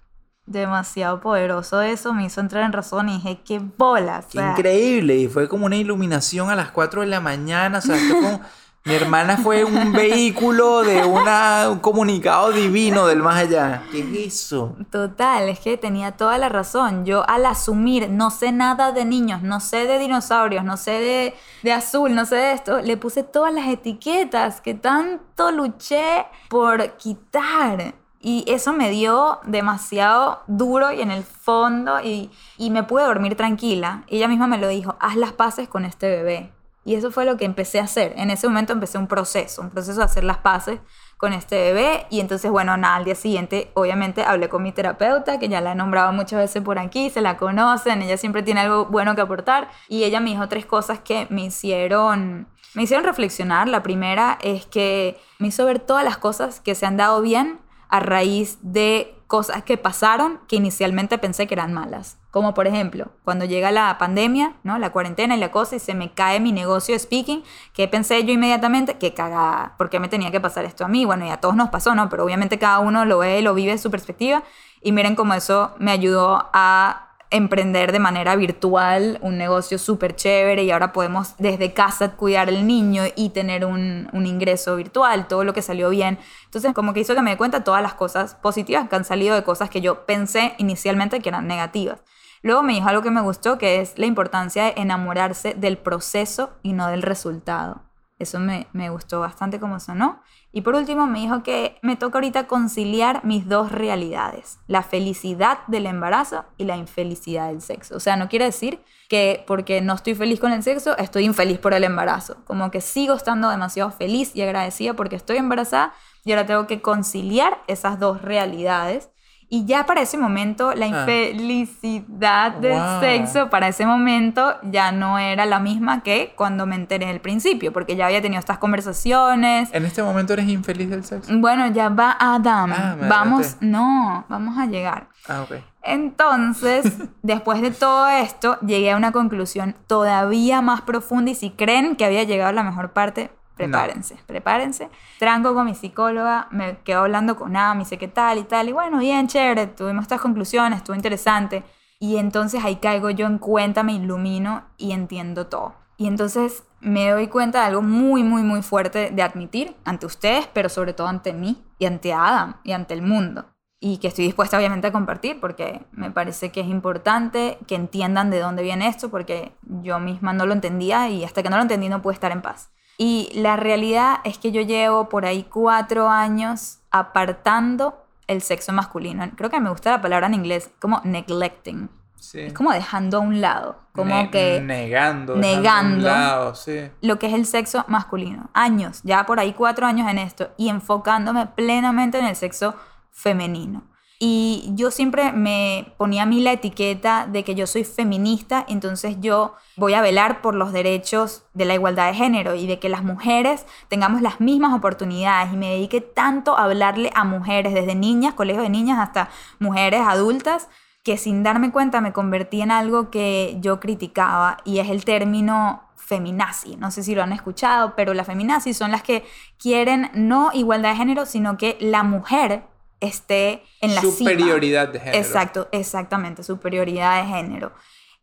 Demasiado 0.47 1.21
poderoso 1.21 1.81
eso, 1.81 2.13
me 2.13 2.25
hizo 2.25 2.41
entrar 2.41 2.63
en 2.63 2.73
razón 2.73 3.09
y 3.09 3.17
dije, 3.17 3.41
qué 3.45 3.61
bolas. 3.77 4.25
Qué 4.31 4.39
increíble. 4.39 5.15
Y 5.17 5.27
fue 5.27 5.47
como 5.47 5.67
una 5.67 5.75
iluminación 5.75 6.49
a 6.49 6.55
las 6.55 6.71
4 6.71 7.01
de 7.01 7.07
la 7.07 7.19
mañana. 7.19 7.77
O 7.77 7.81
sea, 7.81 7.95
esto 7.95 8.15
como... 8.15 8.41
Mi 8.85 8.95
hermana 8.95 9.37
fue 9.37 9.65
un 9.65 9.91
vehículo 9.93 10.81
de 10.83 11.03
una, 11.03 11.69
un 11.69 11.79
comunicado 11.79 12.51
divino 12.51 13.07
del 13.07 13.21
más 13.21 13.35
allá. 13.35 13.83
¿Qué 13.91 13.99
es 13.99 14.35
eso? 14.35 14.75
Total, 14.89 15.49
es 15.49 15.59
que 15.59 15.77
tenía 15.77 16.13
toda 16.13 16.37
la 16.37 16.47
razón. 16.47 17.05
Yo 17.05 17.27
al 17.29 17.45
asumir 17.45 18.09
no 18.09 18.31
sé 18.31 18.51
nada 18.53 18.93
de 18.93 19.03
niños, 19.03 19.43
no 19.43 19.59
sé 19.59 19.85
de 19.85 19.99
dinosaurios, 19.99 20.63
no 20.63 20.77
sé 20.77 20.91
de, 20.91 21.35
de 21.61 21.73
azul, 21.73 22.15
no 22.15 22.25
sé 22.25 22.35
de 22.35 22.53
esto, 22.53 22.79
le 22.79 22.95
puse 22.95 23.23
todas 23.23 23.53
las 23.53 23.67
etiquetas 23.67 24.61
que 24.61 24.73
tanto 24.73 25.51
luché 25.51 26.25
por 26.47 26.95
quitar. 26.97 27.93
Y 28.21 28.43
eso 28.47 28.73
me 28.73 28.89
dio 28.89 29.39
demasiado 29.45 30.41
duro 30.47 30.91
y 30.91 31.01
en 31.01 31.11
el 31.11 31.23
fondo 31.23 32.01
y, 32.01 32.31
y 32.57 32.69
me 32.69 32.83
pude 32.83 33.03
dormir 33.03 33.35
tranquila. 33.35 34.03
ella 34.07 34.27
misma 34.27 34.47
me 34.47 34.57
lo 34.57 34.67
dijo, 34.67 34.95
haz 34.99 35.15
las 35.15 35.33
paces 35.33 35.67
con 35.67 35.85
este 35.85 36.09
bebé. 36.09 36.51
Y 36.85 36.95
eso 36.95 37.11
fue 37.11 37.25
lo 37.25 37.37
que 37.37 37.45
empecé 37.45 37.79
a 37.79 37.83
hacer. 37.83 38.13
En 38.15 38.31
ese 38.31 38.47
momento 38.47 38.73
empecé 38.73 38.97
un 38.97 39.07
proceso, 39.07 39.61
un 39.61 39.69
proceso 39.69 39.99
de 39.99 40.05
hacer 40.05 40.23
las 40.23 40.37
paces 40.37 40.79
con 41.17 41.33
este 41.33 41.55
bebé. 41.57 42.07
Y 42.09 42.21
entonces, 42.21 42.49
bueno, 42.49 42.77
nada, 42.77 42.95
al 42.95 43.05
día 43.05 43.15
siguiente, 43.15 43.71
obviamente, 43.73 44.23
hablé 44.23 44.47
con 44.47 44.63
mi 44.63 44.71
terapeuta, 44.71 45.37
que 45.39 45.49
ya 45.49 45.59
la 45.59 45.73
he 45.73 45.75
nombrado 45.75 46.13
muchas 46.13 46.39
veces 46.39 46.63
por 46.63 46.79
aquí, 46.79 47.09
se 47.09 47.21
la 47.21 47.37
conocen, 47.37 48.01
ella 48.01 48.17
siempre 48.17 48.41
tiene 48.41 48.61
algo 48.61 48.85
bueno 48.85 49.15
que 49.15 49.21
aportar. 49.21 49.69
Y 49.89 50.03
ella 50.05 50.21
me 50.21 50.29
dijo 50.29 50.47
tres 50.47 50.65
cosas 50.65 50.99
que 50.99 51.27
me 51.29 51.43
hicieron, 51.45 52.47
me 52.73 52.83
hicieron 52.83 53.05
reflexionar. 53.05 53.67
La 53.67 53.83
primera 53.83 54.37
es 54.41 54.65
que 54.65 55.19
me 55.39 55.49
hizo 55.49 55.65
ver 55.65 55.79
todas 55.79 56.05
las 56.05 56.17
cosas 56.17 56.61
que 56.61 56.75
se 56.75 56.85
han 56.85 56.95
dado 56.95 57.21
bien 57.21 57.59
a 57.89 57.99
raíz 57.99 58.59
de 58.61 59.15
cosas 59.27 59.63
que 59.63 59.77
pasaron 59.77 60.39
que 60.47 60.55
inicialmente 60.55 61.17
pensé 61.17 61.47
que 61.47 61.55
eran 61.55 61.73
malas. 61.73 62.18
Como 62.31 62.53
por 62.53 62.67
ejemplo, 62.67 63.11
cuando 63.23 63.45
llega 63.45 63.71
la 63.71 63.97
pandemia, 63.97 64.53
¿no? 64.63 64.77
la 64.77 64.91
cuarentena 64.91 65.35
y 65.35 65.39
la 65.39 65.51
cosa, 65.51 65.77
y 65.77 65.79
se 65.79 65.95
me 65.95 66.11
cae 66.11 66.39
mi 66.39 66.51
negocio 66.51 66.93
de 66.93 66.99
speaking, 66.99 67.43
que 67.73 67.87
pensé 67.87 68.23
yo 68.23 68.31
inmediatamente, 68.31 68.99
que 68.99 69.15
cagada, 69.15 69.73
¿por 69.77 69.89
qué 69.89 69.99
me 69.99 70.09
tenía 70.09 70.29
que 70.29 70.39
pasar 70.39 70.63
esto 70.65 70.85
a 70.85 70.87
mí? 70.87 71.05
Bueno, 71.05 71.25
y 71.25 71.29
a 71.29 71.37
todos 71.37 71.55
nos 71.55 71.69
pasó, 71.69 71.95
¿no? 71.95 72.07
Pero 72.09 72.23
obviamente 72.23 72.59
cada 72.59 72.79
uno 72.79 73.03
lo 73.05 73.17
ve, 73.17 73.41
lo 73.41 73.55
vive 73.55 73.71
de 73.71 73.77
su 73.79 73.89
perspectiva, 73.89 74.43
y 74.81 74.91
miren 74.91 75.15
cómo 75.15 75.33
eso 75.33 75.73
me 75.79 75.89
ayudó 75.91 76.49
a 76.53 77.07
emprender 77.31 77.91
de 77.91 77.99
manera 77.99 78.35
virtual 78.35 79.19
un 79.21 79.37
negocio 79.37 79.77
súper 79.77 80.15
chévere 80.15 80.63
y 80.63 80.71
ahora 80.71 80.93
podemos 80.93 81.35
desde 81.37 81.73
casa 81.73 82.11
cuidar 82.11 82.49
al 82.49 82.65
niño 82.65 83.03
y 83.15 83.29
tener 83.29 83.65
un, 83.65 84.09
un, 84.13 84.25
ingreso 84.25 84.75
virtual, 84.75 85.27
todo 85.27 85.43
lo 85.43 85.53
que 85.53 85.61
salió 85.61 85.89
bien. 85.89 86.17
Entonces 86.45 86.73
como 86.73 86.93
que 86.93 87.01
hizo 87.01 87.13
que 87.13 87.21
me 87.21 87.31
dé 87.31 87.37
cuenta 87.37 87.63
todas 87.63 87.83
las 87.83 87.93
cosas 87.93 88.35
positivas 88.35 88.89
que 88.89 88.95
han 88.95 89.05
salido 89.05 89.35
de 89.35 89.43
cosas 89.43 89.69
que 89.69 89.81
yo 89.81 90.05
pensé 90.05 90.53
inicialmente 90.57 91.19
que 91.19 91.29
eran 91.29 91.45
negativas. 91.47 92.01
Luego 92.41 92.63
me 92.63 92.73
dijo 92.73 92.87
algo 92.87 93.01
que 93.01 93.11
me 93.11 93.21
gustó, 93.21 93.57
que 93.57 93.81
es 93.81 93.97
la 93.97 94.05
importancia 94.05 94.65
de 94.65 94.73
enamorarse 94.77 95.53
del 95.53 95.77
proceso 95.77 96.51
y 96.63 96.73
no 96.73 96.87
del 96.87 97.01
resultado. 97.01 97.83
Eso 98.19 98.37
me, 98.39 98.67
me 98.73 98.89
gustó 98.89 99.21
bastante 99.21 99.61
como 99.61 99.79
sonó. 99.79 100.21
Y 100.51 100.61
por 100.61 100.75
último 100.75 101.07
me 101.07 101.19
dijo 101.19 101.41
que 101.41 101.77
me 101.81 101.95
toca 101.95 102.17
ahorita 102.17 102.47
conciliar 102.47 103.23
mis 103.23 103.47
dos 103.47 103.71
realidades, 103.71 104.59
la 104.67 104.83
felicidad 104.83 105.59
del 105.67 105.85
embarazo 105.85 106.43
y 106.57 106.65
la 106.65 106.75
infelicidad 106.75 107.47
del 107.47 107.61
sexo. 107.61 107.95
O 107.95 107.99
sea, 107.99 108.17
no 108.17 108.27
quiere 108.27 108.45
decir 108.45 108.83
que 109.07 109.43
porque 109.47 109.81
no 109.81 109.93
estoy 109.93 110.15
feliz 110.15 110.39
con 110.39 110.51
el 110.51 110.63
sexo, 110.63 110.97
estoy 110.97 111.25
infeliz 111.25 111.59
por 111.59 111.73
el 111.73 111.83
embarazo. 111.83 112.43
Como 112.45 112.71
que 112.71 112.81
sigo 112.81 113.13
estando 113.13 113.49
demasiado 113.49 113.91
feliz 113.91 114.35
y 114.35 114.41
agradecida 114.41 114.95
porque 114.95 115.15
estoy 115.15 115.37
embarazada 115.37 115.93
y 116.25 116.31
ahora 116.31 116.45
tengo 116.45 116.67
que 116.67 116.81
conciliar 116.81 117.61
esas 117.67 117.99
dos 117.99 118.21
realidades 118.21 119.09
y 119.51 119.65
ya 119.65 119.87
para 119.87 120.01
ese 120.01 120.17
momento, 120.17 120.73
la 120.75 120.85
ah. 120.85 120.89
infelicidad 120.89 122.51
del 122.51 122.79
sexo, 122.99 123.49
para 123.49 123.67
ese 123.67 123.85
momento, 123.87 124.55
ya 124.63 124.91
no 124.91 125.17
era 125.17 125.47
la 125.47 125.59
misma 125.59 126.03
que 126.03 126.33
cuando 126.35 126.67
me 126.67 126.75
enteré 126.75 127.09
al 127.09 127.19
principio, 127.19 127.73
porque 127.73 127.95
ya 127.95 128.05
había 128.05 128.21
tenido 128.21 128.39
estas 128.39 128.59
conversaciones. 128.59 129.69
¿En 129.73 129.85
este 129.85 130.03
momento 130.03 130.33
eres 130.33 130.47
infeliz 130.47 130.91
del 130.91 131.03
sexo? 131.03 131.31
Bueno, 131.35 131.65
ya 131.71 131.89
va 131.89 132.15
Adam. 132.19 132.71
Ah, 132.71 132.95
vamos, 133.09 133.57
no, 133.59 134.25
vamos 134.29 134.55
a 134.59 134.67
llegar. 134.67 135.09
Ah, 135.27 135.41
ok. 135.41 135.55
Entonces, 135.81 136.85
después 137.23 137.61
de 137.61 137.71
todo 137.71 138.07
esto, 138.07 138.59
llegué 138.59 138.91
a 138.91 138.97
una 138.97 139.11
conclusión 139.11 139.75
todavía 139.87 140.61
más 140.61 140.81
profunda 140.81 141.31
y 141.31 141.35
si 141.35 141.49
creen 141.49 141.95
que 141.95 142.05
había 142.05 142.23
llegado 142.23 142.49
a 142.49 142.53
la 142.53 142.63
mejor 142.63 142.91
parte, 142.91 143.31
Prepárense, 143.59 144.17
prepárense. 144.25 144.89
Tranco 145.17 145.53
con 145.53 145.65
mi 145.65 145.75
psicóloga, 145.75 146.47
me 146.49 146.77
quedo 146.85 147.01
hablando 147.01 147.35
con 147.35 147.57
Ana, 147.57 147.73
me 147.73 147.81
dice 147.81 147.97
qué 147.97 148.07
tal 148.07 148.37
y 148.37 148.43
tal. 148.43 148.69
Y 148.69 148.71
bueno, 148.71 148.99
bien, 148.99 149.27
chévere, 149.27 149.67
tuvimos 149.67 150.03
estas 150.03 150.21
conclusiones, 150.21 150.77
estuvo 150.77 150.95
interesante. 150.95 151.63
Y 151.99 152.15
entonces 152.15 152.63
ahí 152.63 152.77
caigo 152.77 153.09
yo 153.09 153.27
en 153.27 153.37
cuenta, 153.37 153.83
me 153.83 153.91
ilumino 153.91 154.63
y 154.77 154.93
entiendo 154.93 155.47
todo. 155.47 155.75
Y 155.97 156.07
entonces 156.07 156.63
me 156.79 157.09
doy 157.09 157.27
cuenta 157.27 157.59
de 157.59 157.65
algo 157.65 157.81
muy, 157.81 158.23
muy, 158.23 158.43
muy 158.43 158.61
fuerte 158.61 159.11
de 159.11 159.21
admitir 159.21 159.75
ante 159.83 160.05
ustedes, 160.05 160.47
pero 160.53 160.69
sobre 160.69 160.93
todo 160.93 161.07
ante 161.07 161.33
mí 161.33 161.61
y 161.77 161.85
ante 161.85 162.13
Adam 162.13 162.61
y 162.63 162.71
ante 162.71 162.93
el 162.93 163.01
mundo. 163.01 163.47
Y 163.81 163.97
que 163.97 164.07
estoy 164.07 164.23
dispuesta 164.23 164.57
obviamente 164.57 164.87
a 164.87 164.93
compartir 164.93 165.41
porque 165.41 165.85
me 165.91 166.11
parece 166.11 166.53
que 166.53 166.61
es 166.61 166.67
importante 166.67 167.57
que 167.67 167.75
entiendan 167.75 168.29
de 168.29 168.39
dónde 168.39 168.63
viene 168.63 168.87
esto 168.87 169.09
porque 169.09 169.51
yo 169.81 169.99
misma 169.99 170.31
no 170.31 170.45
lo 170.45 170.53
entendía 170.53 171.09
y 171.09 171.25
hasta 171.25 171.43
que 171.43 171.49
no 171.49 171.57
lo 171.57 171.63
entendí 171.63 171.89
no 171.89 172.01
pude 172.01 172.13
estar 172.13 172.31
en 172.31 172.41
paz. 172.41 172.71
Y 173.01 173.31
la 173.33 173.55
realidad 173.55 174.17
es 174.25 174.37
que 174.37 174.51
yo 174.51 174.61
llevo 174.61 175.07
por 175.07 175.25
ahí 175.25 175.43
cuatro 175.43 176.09
años 176.09 176.79
apartando 176.91 178.05
el 178.27 178.41
sexo 178.41 178.73
masculino. 178.73 179.31
Creo 179.37 179.49
que 179.49 179.61
me 179.61 179.69
gusta 179.69 179.89
la 179.89 180.01
palabra 180.01 180.27
en 180.27 180.33
inglés, 180.33 180.69
como 180.81 180.99
neglecting. 181.05 181.89
Es 182.33 182.51
como 182.51 182.73
dejando 182.73 183.17
a 183.17 183.19
un 183.21 183.39
lado, 183.39 183.79
como 183.93 184.29
que 184.29 184.59
negando, 184.59 185.37
negando 185.37 186.05
lado, 186.05 186.55
sí. 186.55 186.91
lo 187.01 187.17
que 187.17 187.27
es 187.27 187.33
el 187.33 187.45
sexo 187.45 187.85
masculino. 187.87 188.49
Años, 188.53 188.99
ya 189.03 189.25
por 189.25 189.39
ahí 189.39 189.53
cuatro 189.53 189.87
años 189.87 190.09
en 190.11 190.17
esto 190.17 190.51
y 190.57 190.67
enfocándome 190.67 191.45
plenamente 191.47 192.19
en 192.19 192.25
el 192.25 192.35
sexo 192.35 192.75
femenino. 193.11 193.83
Y 194.21 194.71
yo 194.75 194.91
siempre 194.91 195.31
me 195.31 195.93
ponía 195.95 196.23
a 196.23 196.25
mí 196.25 196.41
la 196.41 196.51
etiqueta 196.51 197.25
de 197.25 197.45
que 197.45 197.55
yo 197.55 197.65
soy 197.65 197.85
feminista, 197.85 198.65
entonces 198.67 199.15
yo 199.21 199.55
voy 199.77 199.93
a 199.93 200.01
velar 200.01 200.41
por 200.41 200.55
los 200.55 200.73
derechos 200.73 201.45
de 201.53 201.63
la 201.63 201.73
igualdad 201.73 202.07
de 202.07 202.15
género 202.15 202.53
y 202.53 202.67
de 202.67 202.79
que 202.79 202.89
las 202.89 203.01
mujeres 203.01 203.65
tengamos 203.87 204.21
las 204.21 204.41
mismas 204.41 204.73
oportunidades 204.73 205.53
y 205.53 205.55
me 205.55 205.69
dediqué 205.69 206.01
tanto 206.01 206.57
a 206.57 206.65
hablarle 206.65 207.11
a 207.15 207.23
mujeres, 207.23 207.73
desde 207.73 207.95
niñas, 207.95 208.33
colegios 208.33 208.63
de 208.63 208.69
niñas 208.69 208.99
hasta 208.99 209.29
mujeres 209.57 210.01
adultas, 210.05 210.67
que 211.01 211.15
sin 211.15 211.41
darme 211.41 211.71
cuenta 211.71 212.01
me 212.01 212.11
convertí 212.11 212.59
en 212.59 212.71
algo 212.71 213.09
que 213.11 213.55
yo 213.61 213.79
criticaba 213.79 214.57
y 214.65 214.79
es 214.79 214.89
el 214.89 215.05
término 215.05 215.83
feminazi. 215.95 216.75
No 216.75 216.91
sé 216.91 217.03
si 217.03 217.15
lo 217.15 217.23
han 217.23 217.31
escuchado, 217.31 217.95
pero 217.95 218.13
las 218.13 218.27
feminazis 218.27 218.75
son 218.75 218.91
las 218.91 219.01
que 219.01 219.23
quieren 219.57 220.11
no 220.13 220.49
igualdad 220.53 220.89
de 220.89 220.97
género, 220.97 221.25
sino 221.25 221.57
que 221.57 221.77
la 221.79 222.03
mujer 222.03 222.63
esté 222.99 223.63
en 223.81 223.95
la 223.95 224.01
superioridad 224.01 224.89
de 224.89 224.99
género. 224.99 225.17
Exacto, 225.17 225.67
exactamente, 225.71 226.43
superioridad 226.43 227.21
de 227.21 227.29
género. 227.29 227.71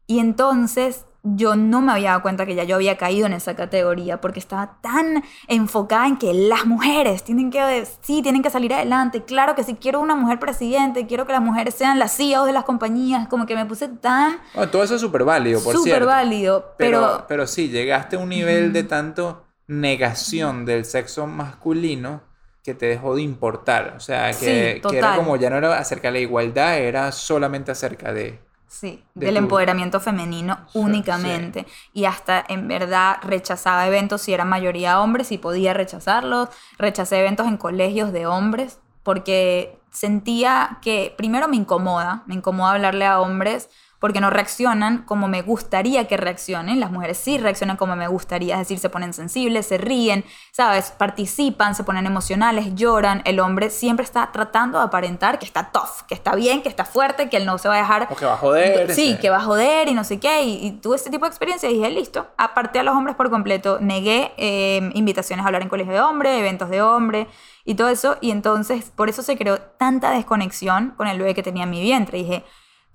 Y 0.06 0.20
entonces 0.20 1.04
yo 1.34 1.56
no 1.56 1.80
me 1.80 1.90
había 1.92 2.10
dado 2.10 2.22
cuenta 2.22 2.46
que 2.46 2.54
ya 2.54 2.62
yo 2.62 2.76
había 2.76 2.96
caído 2.96 3.26
en 3.26 3.32
esa 3.32 3.56
categoría 3.56 4.20
porque 4.20 4.38
estaba 4.38 4.78
tan 4.80 5.24
enfocada 5.48 6.06
en 6.06 6.18
que 6.18 6.32
las 6.32 6.66
mujeres 6.66 7.24
tienen 7.24 7.50
que, 7.50 7.86
sí, 8.02 8.22
tienen 8.22 8.42
que 8.42 8.50
salir 8.50 8.72
adelante. 8.72 9.24
Claro 9.24 9.56
que 9.56 9.64
si 9.64 9.74
quiero 9.74 10.00
una 10.00 10.14
mujer 10.14 10.38
presidente, 10.38 11.06
quiero 11.06 11.26
que 11.26 11.32
las 11.32 11.42
mujeres 11.42 11.74
sean 11.74 11.98
las 11.98 12.16
CEOs 12.16 12.46
de 12.46 12.52
las 12.52 12.64
compañías, 12.64 13.26
como 13.26 13.46
que 13.46 13.56
me 13.56 13.66
puse 13.66 13.88
tan... 13.88 14.38
todo 14.70 14.84
eso 14.84 14.94
es 14.94 15.00
súper 15.00 15.24
válido, 15.24 15.60
por 15.60 15.72
cierto. 15.72 15.90
Súper 15.90 16.06
válido, 16.06 16.74
pero... 16.78 17.00
pero... 17.00 17.24
Pero 17.26 17.46
sí, 17.48 17.68
llegaste 17.68 18.16
a 18.16 18.18
un 18.20 18.28
nivel 18.28 18.72
de 18.72 18.84
tanto 18.84 19.44
negación 19.66 20.64
del 20.64 20.84
sexo 20.84 21.26
masculino 21.26 22.22
que 22.66 22.74
te 22.74 22.86
dejó 22.86 23.14
de 23.14 23.22
importar. 23.22 23.94
O 23.96 24.00
sea, 24.00 24.32
que, 24.32 24.82
era 24.92 25.14
como 25.14 25.36
ya 25.36 25.48
no 25.48 25.56
era 25.56 25.78
acerca 25.78 26.08
de 26.08 26.14
la 26.14 26.18
igualdad, 26.18 26.78
era 26.78 27.12
solamente 27.12 27.70
acerca 27.70 28.12
de... 28.12 28.40
Sí, 28.66 29.04
del 29.14 29.36
empoderamiento 29.36 30.00
femenino 30.00 30.58
únicamente. 30.74 31.64
Y 31.94 32.06
hasta 32.06 32.44
en 32.48 32.66
verdad 32.66 33.18
rechazaba 33.22 33.86
eventos 33.86 34.22
si 34.22 34.34
era 34.34 34.44
mayoría 34.44 35.00
hombres 35.00 35.30
y 35.30 35.38
podía 35.38 35.72
rechazarlos. 35.74 36.48
Rechacé 36.76 37.20
eventos 37.20 37.46
en 37.46 37.56
colegios 37.56 38.12
de 38.12 38.26
hombres 38.26 38.80
porque 39.04 39.78
sentía 39.92 40.78
que 40.82 41.14
primero 41.16 41.46
me 41.46 41.56
incomoda, 41.56 42.24
me 42.26 42.34
incomoda 42.34 42.72
hablarle 42.72 43.06
a 43.06 43.20
hombres 43.20 43.70
porque 43.98 44.20
no 44.20 44.30
reaccionan 44.30 45.02
como 45.02 45.28
me 45.28 45.42
gustaría 45.42 46.06
que 46.06 46.16
reaccionen. 46.16 46.80
Las 46.80 46.90
mujeres 46.90 47.18
sí 47.18 47.38
reaccionan 47.38 47.76
como 47.76 47.96
me 47.96 48.08
gustaría, 48.08 48.54
es 48.54 48.60
decir, 48.60 48.78
se 48.78 48.90
ponen 48.90 49.12
sensibles, 49.12 49.66
se 49.66 49.78
ríen, 49.78 50.24
¿sabes? 50.52 50.90
Participan, 50.90 51.74
se 51.74 51.84
ponen 51.84 52.06
emocionales, 52.06 52.74
lloran. 52.74 53.22
El 53.24 53.40
hombre 53.40 53.70
siempre 53.70 54.04
está 54.04 54.30
tratando 54.32 54.78
de 54.78 54.84
aparentar 54.84 55.38
que 55.38 55.46
está 55.46 55.70
tough, 55.72 56.06
que 56.06 56.14
está 56.14 56.34
bien, 56.34 56.62
que 56.62 56.68
está 56.68 56.84
fuerte, 56.84 57.28
que 57.28 57.38
él 57.38 57.46
no 57.46 57.58
se 57.58 57.68
va 57.68 57.76
a 57.76 57.78
dejar. 57.78 58.08
O 58.10 58.16
que 58.16 58.26
va 58.26 58.34
a 58.34 58.36
joder. 58.36 58.92
Sí, 58.92 59.16
que 59.20 59.30
va 59.30 59.38
a 59.38 59.42
joder 59.42 59.88
y 59.88 59.94
no 59.94 60.04
sé 60.04 60.18
qué. 60.20 60.42
Y, 60.42 60.72
tuve 60.82 60.96
este 60.96 61.10
tipo 61.10 61.24
de 61.24 61.30
experiencia 61.30 61.70
y 61.70 61.74
dije, 61.74 61.90
listo. 61.90 62.26
Aparté 62.36 62.80
a 62.80 62.82
los 62.82 62.94
hombres 62.94 63.16
por 63.16 63.30
completo. 63.30 63.78
Negué 63.80 64.32
eh, 64.36 64.90
invitaciones 64.94 65.44
a 65.44 65.46
hablar 65.46 65.62
en 65.62 65.68
colegio 65.68 65.92
de 65.92 66.00
hombres, 66.00 66.38
eventos 66.38 66.68
de 66.68 66.82
hombres 66.82 67.26
y 67.64 67.74
todo 67.74 67.88
eso. 67.88 68.18
Y 68.20 68.30
entonces, 68.30 68.92
por 68.94 69.08
eso 69.08 69.22
se 69.22 69.36
creó 69.36 69.58
tanta 69.58 70.10
desconexión 70.10 70.92
con 70.96 71.06
el 71.08 71.18
bebé 71.18 71.34
que 71.34 71.42
tenía 71.42 71.64
en 71.64 71.70
mi 71.70 71.80
vientre. 71.80 72.18
dije, 72.18 72.44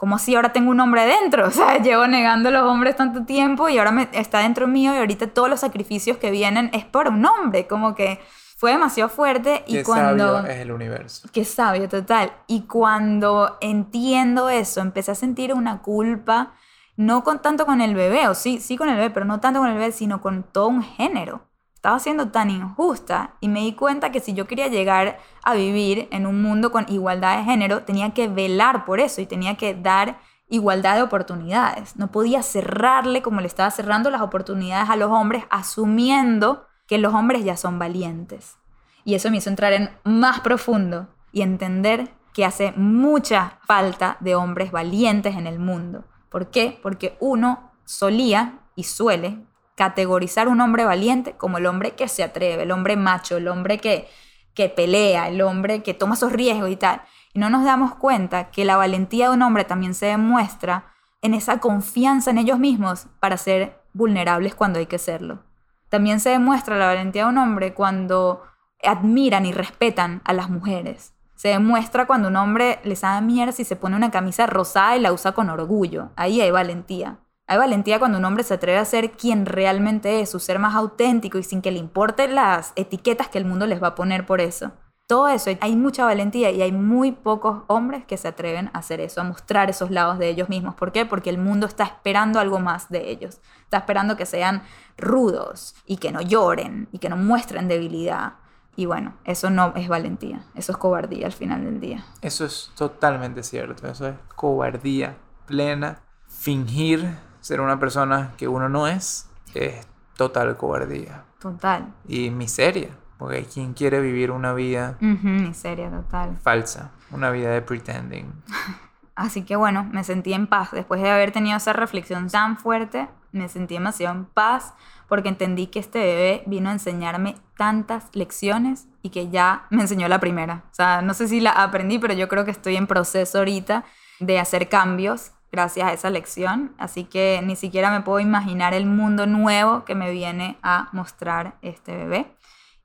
como 0.01 0.17
si 0.17 0.33
ahora 0.33 0.51
tengo 0.51 0.71
un 0.71 0.79
hombre 0.79 1.05
dentro? 1.05 1.45
O 1.51 1.51
sea, 1.51 1.77
llevo 1.77 2.07
negando 2.07 2.49
a 2.49 2.51
los 2.51 2.63
hombres 2.63 2.95
tanto 2.95 3.23
tiempo 3.23 3.69
y 3.69 3.77
ahora 3.77 3.91
me, 3.91 4.09
está 4.13 4.39
dentro 4.39 4.67
mío 4.67 4.95
y 4.95 4.97
ahorita 4.97 5.27
todos 5.27 5.47
los 5.47 5.59
sacrificios 5.59 6.17
que 6.17 6.31
vienen 6.31 6.71
es 6.73 6.85
por 6.85 7.07
un 7.07 7.23
hombre, 7.23 7.67
como 7.67 7.93
que 7.93 8.19
fue 8.57 8.71
demasiado 8.71 9.09
fuerte 9.11 9.63
y 9.67 9.73
Qué 9.73 9.83
cuando 9.83 10.37
sabio 10.37 10.51
es 10.51 10.59
el 10.59 10.71
universo. 10.71 11.29
Qué 11.31 11.45
sabio 11.45 11.87
total. 11.87 12.31
Y 12.47 12.61
cuando 12.61 13.59
entiendo 13.61 14.49
eso, 14.49 14.81
empecé 14.81 15.11
a 15.11 15.15
sentir 15.15 15.53
una 15.53 15.83
culpa 15.83 16.53
no 16.95 17.23
con 17.23 17.39
tanto 17.39 17.67
con 17.67 17.79
el 17.79 17.93
bebé, 17.93 18.27
o 18.27 18.33
sí, 18.33 18.59
sí 18.59 18.77
con 18.77 18.89
el 18.89 18.95
bebé, 18.95 19.11
pero 19.11 19.27
no 19.27 19.39
tanto 19.39 19.59
con 19.59 19.69
el 19.69 19.77
bebé, 19.77 19.91
sino 19.91 20.19
con 20.19 20.41
todo 20.41 20.67
un 20.67 20.81
género. 20.81 21.43
Estaba 21.81 21.97
siendo 21.97 22.27
tan 22.27 22.51
injusta 22.51 23.37
y 23.39 23.47
me 23.47 23.61
di 23.61 23.73
cuenta 23.73 24.11
que 24.11 24.19
si 24.19 24.33
yo 24.33 24.45
quería 24.45 24.67
llegar 24.67 25.17
a 25.41 25.55
vivir 25.55 26.07
en 26.11 26.27
un 26.27 26.39
mundo 26.39 26.71
con 26.71 26.85
igualdad 26.87 27.37
de 27.37 27.43
género, 27.43 27.81
tenía 27.81 28.13
que 28.13 28.27
velar 28.27 28.85
por 28.85 28.99
eso 28.99 29.19
y 29.19 29.25
tenía 29.25 29.57
que 29.57 29.73
dar 29.73 30.19
igualdad 30.47 30.97
de 30.97 31.01
oportunidades. 31.01 31.95
No 31.95 32.11
podía 32.11 32.43
cerrarle 32.43 33.23
como 33.23 33.41
le 33.41 33.47
estaba 33.47 33.71
cerrando 33.71 34.11
las 34.11 34.21
oportunidades 34.21 34.91
a 34.91 34.95
los 34.95 35.09
hombres, 35.09 35.45
asumiendo 35.49 36.67
que 36.85 36.99
los 36.99 37.15
hombres 37.15 37.43
ya 37.43 37.57
son 37.57 37.79
valientes. 37.79 38.57
Y 39.03 39.15
eso 39.15 39.31
me 39.31 39.37
hizo 39.37 39.49
entrar 39.49 39.73
en 39.73 39.89
más 40.03 40.41
profundo 40.41 41.07
y 41.31 41.41
entender 41.41 42.11
que 42.31 42.45
hace 42.45 42.73
mucha 42.73 43.57
falta 43.65 44.17
de 44.19 44.35
hombres 44.35 44.71
valientes 44.71 45.35
en 45.35 45.47
el 45.47 45.57
mundo. 45.57 46.03
¿Por 46.29 46.51
qué? 46.51 46.79
Porque 46.83 47.17
uno 47.19 47.71
solía 47.85 48.59
y 48.75 48.83
suele 48.83 49.47
categorizar 49.75 50.47
un 50.47 50.61
hombre 50.61 50.85
valiente 50.85 51.33
como 51.33 51.57
el 51.57 51.65
hombre 51.65 51.91
que 51.91 52.07
se 52.07 52.23
atreve, 52.23 52.63
el 52.63 52.71
hombre 52.71 52.95
macho, 52.95 53.37
el 53.37 53.47
hombre 53.47 53.77
que, 53.77 54.07
que 54.53 54.69
pelea, 54.69 55.27
el 55.27 55.41
hombre 55.41 55.83
que 55.83 55.93
toma 55.93 56.15
esos 56.15 56.31
riesgos 56.31 56.69
y 56.69 56.75
tal. 56.75 57.01
Y 57.33 57.39
no 57.39 57.49
nos 57.49 57.63
damos 57.63 57.95
cuenta 57.95 58.51
que 58.51 58.65
la 58.65 58.77
valentía 58.77 59.29
de 59.29 59.35
un 59.35 59.41
hombre 59.41 59.63
también 59.63 59.93
se 59.93 60.07
demuestra 60.07 60.85
en 61.21 61.33
esa 61.33 61.59
confianza 61.59 62.31
en 62.31 62.37
ellos 62.37 62.59
mismos 62.59 63.07
para 63.19 63.37
ser 63.37 63.79
vulnerables 63.93 64.55
cuando 64.55 64.79
hay 64.79 64.87
que 64.87 64.97
serlo. 64.97 65.43
También 65.89 66.19
se 66.19 66.29
demuestra 66.29 66.77
la 66.77 66.87
valentía 66.87 67.23
de 67.23 67.29
un 67.29 67.37
hombre 67.37 67.73
cuando 67.73 68.43
admiran 68.83 69.45
y 69.45 69.51
respetan 69.51 70.21
a 70.25 70.33
las 70.33 70.49
mujeres. 70.49 71.13
Se 71.35 71.49
demuestra 71.49 72.05
cuando 72.05 72.27
un 72.27 72.35
hombre 72.35 72.79
les 72.83 73.01
da 73.01 73.19
mierda 73.19 73.51
si 73.51 73.63
se 73.63 73.75
pone 73.75 73.95
una 73.95 74.11
camisa 74.11 74.45
rosada 74.45 74.95
y 74.95 74.99
la 74.99 75.11
usa 75.11 75.31
con 75.31 75.49
orgullo. 75.49 76.11
Ahí 76.15 76.39
hay 76.39 76.51
valentía. 76.51 77.19
Hay 77.51 77.57
valentía 77.57 77.99
cuando 77.99 78.17
un 78.17 78.23
hombre 78.23 78.45
se 78.45 78.53
atreve 78.53 78.77
a 78.77 78.85
ser 78.85 79.11
quien 79.11 79.45
realmente 79.45 80.21
es, 80.21 80.29
su 80.29 80.39
ser 80.39 80.57
más 80.57 80.73
auténtico 80.73 81.37
y 81.37 81.43
sin 81.43 81.61
que 81.61 81.69
le 81.69 81.79
importen 81.79 82.33
las 82.33 82.71
etiquetas 82.77 83.27
que 83.27 83.39
el 83.39 83.43
mundo 83.43 83.67
les 83.67 83.83
va 83.83 83.87
a 83.87 83.95
poner 83.95 84.25
por 84.25 84.39
eso. 84.39 84.71
Todo 85.05 85.27
eso, 85.27 85.51
hay 85.59 85.75
mucha 85.75 86.05
valentía 86.05 86.49
y 86.51 86.61
hay 86.61 86.71
muy 86.71 87.11
pocos 87.11 87.63
hombres 87.67 88.05
que 88.05 88.15
se 88.15 88.29
atreven 88.29 88.69
a 88.71 88.79
hacer 88.79 89.01
eso, 89.01 89.19
a 89.19 89.25
mostrar 89.25 89.69
esos 89.69 89.91
lados 89.91 90.17
de 90.17 90.29
ellos 90.29 90.47
mismos. 90.47 90.75
¿Por 90.75 90.93
qué? 90.93 91.05
Porque 91.05 91.29
el 91.29 91.39
mundo 91.39 91.67
está 91.67 91.83
esperando 91.83 92.39
algo 92.39 92.59
más 92.59 92.87
de 92.87 93.11
ellos. 93.11 93.41
Está 93.63 93.79
esperando 93.79 94.15
que 94.15 94.25
sean 94.25 94.63
rudos 94.97 95.75
y 95.85 95.97
que 95.97 96.13
no 96.13 96.21
lloren 96.21 96.87
y 96.93 96.99
que 96.99 97.09
no 97.09 97.17
muestren 97.17 97.67
debilidad. 97.67 98.35
Y 98.77 98.85
bueno, 98.85 99.15
eso 99.25 99.49
no 99.49 99.73
es 99.75 99.89
valentía, 99.89 100.45
eso 100.55 100.71
es 100.71 100.77
cobardía 100.77 101.25
al 101.25 101.33
final 101.33 101.65
del 101.65 101.81
día. 101.81 102.05
Eso 102.21 102.45
es 102.45 102.71
totalmente 102.77 103.43
cierto, 103.43 103.85
eso 103.89 104.07
es 104.07 104.15
cobardía 104.37 105.17
plena. 105.45 105.99
Fingir 106.29 107.17
ser 107.41 107.59
una 107.61 107.79
persona 107.79 108.31
que 108.37 108.47
uno 108.47 108.69
no 108.69 108.87
es 108.87 109.27
es 109.53 109.85
total 110.15 110.55
cobardía. 110.57 111.23
Total. 111.39 111.87
Y 112.07 112.29
miseria, 112.29 112.89
porque 113.17 113.37
hay 113.37 113.45
quien 113.45 113.73
quiere 113.73 113.99
vivir 113.99 114.31
una 114.31 114.53
vida 114.53 114.97
Ujú, 115.01 115.27
miseria 115.27 115.89
total. 115.89 116.37
falsa, 116.41 116.91
una 117.11 117.31
vida 117.31 117.49
de 117.51 117.61
pretending. 117.61 118.31
Así 119.15 119.43
que 119.43 119.55
bueno, 119.55 119.83
me 119.91 120.03
sentí 120.03 120.33
en 120.33 120.47
paz. 120.47 120.71
Después 120.71 121.01
de 121.01 121.09
haber 121.11 121.31
tenido 121.31 121.57
esa 121.57 121.73
reflexión 121.73 122.29
tan 122.29 122.57
fuerte, 122.57 123.09
me 123.31 123.49
sentí 123.49 123.73
demasiado 123.75 124.15
en 124.15 124.25
paz 124.25 124.73
porque 125.07 125.29
entendí 125.29 125.67
que 125.67 125.79
este 125.79 125.99
bebé 125.99 126.43
vino 126.47 126.69
a 126.69 126.73
enseñarme 126.73 127.35
tantas 127.57 128.05
lecciones 128.13 128.87
y 129.01 129.09
que 129.09 129.29
ya 129.29 129.65
me 129.69 129.81
enseñó 129.81 130.07
la 130.07 130.19
primera. 130.19 130.63
O 130.71 130.73
sea, 130.73 131.01
no 131.01 131.13
sé 131.13 131.27
si 131.27 131.41
la 131.41 131.51
aprendí, 131.51 131.99
pero 131.99 132.13
yo 132.13 132.29
creo 132.29 132.45
que 132.45 132.51
estoy 132.51 132.77
en 132.77 132.87
proceso 132.87 133.39
ahorita 133.39 133.83
de 134.19 134.39
hacer 134.39 134.69
cambios 134.69 135.31
gracias 135.51 135.87
a 135.87 135.93
esa 135.93 136.09
lección. 136.09 136.73
Así 136.77 137.03
que 137.03 137.41
ni 137.43 137.55
siquiera 137.55 137.91
me 137.91 138.01
puedo 138.01 138.19
imaginar 138.19 138.73
el 138.73 138.85
mundo 138.85 139.27
nuevo 139.27 139.85
que 139.85 139.95
me 139.95 140.11
viene 140.11 140.57
a 140.63 140.89
mostrar 140.93 141.55
este 141.61 141.95
bebé. 141.95 142.35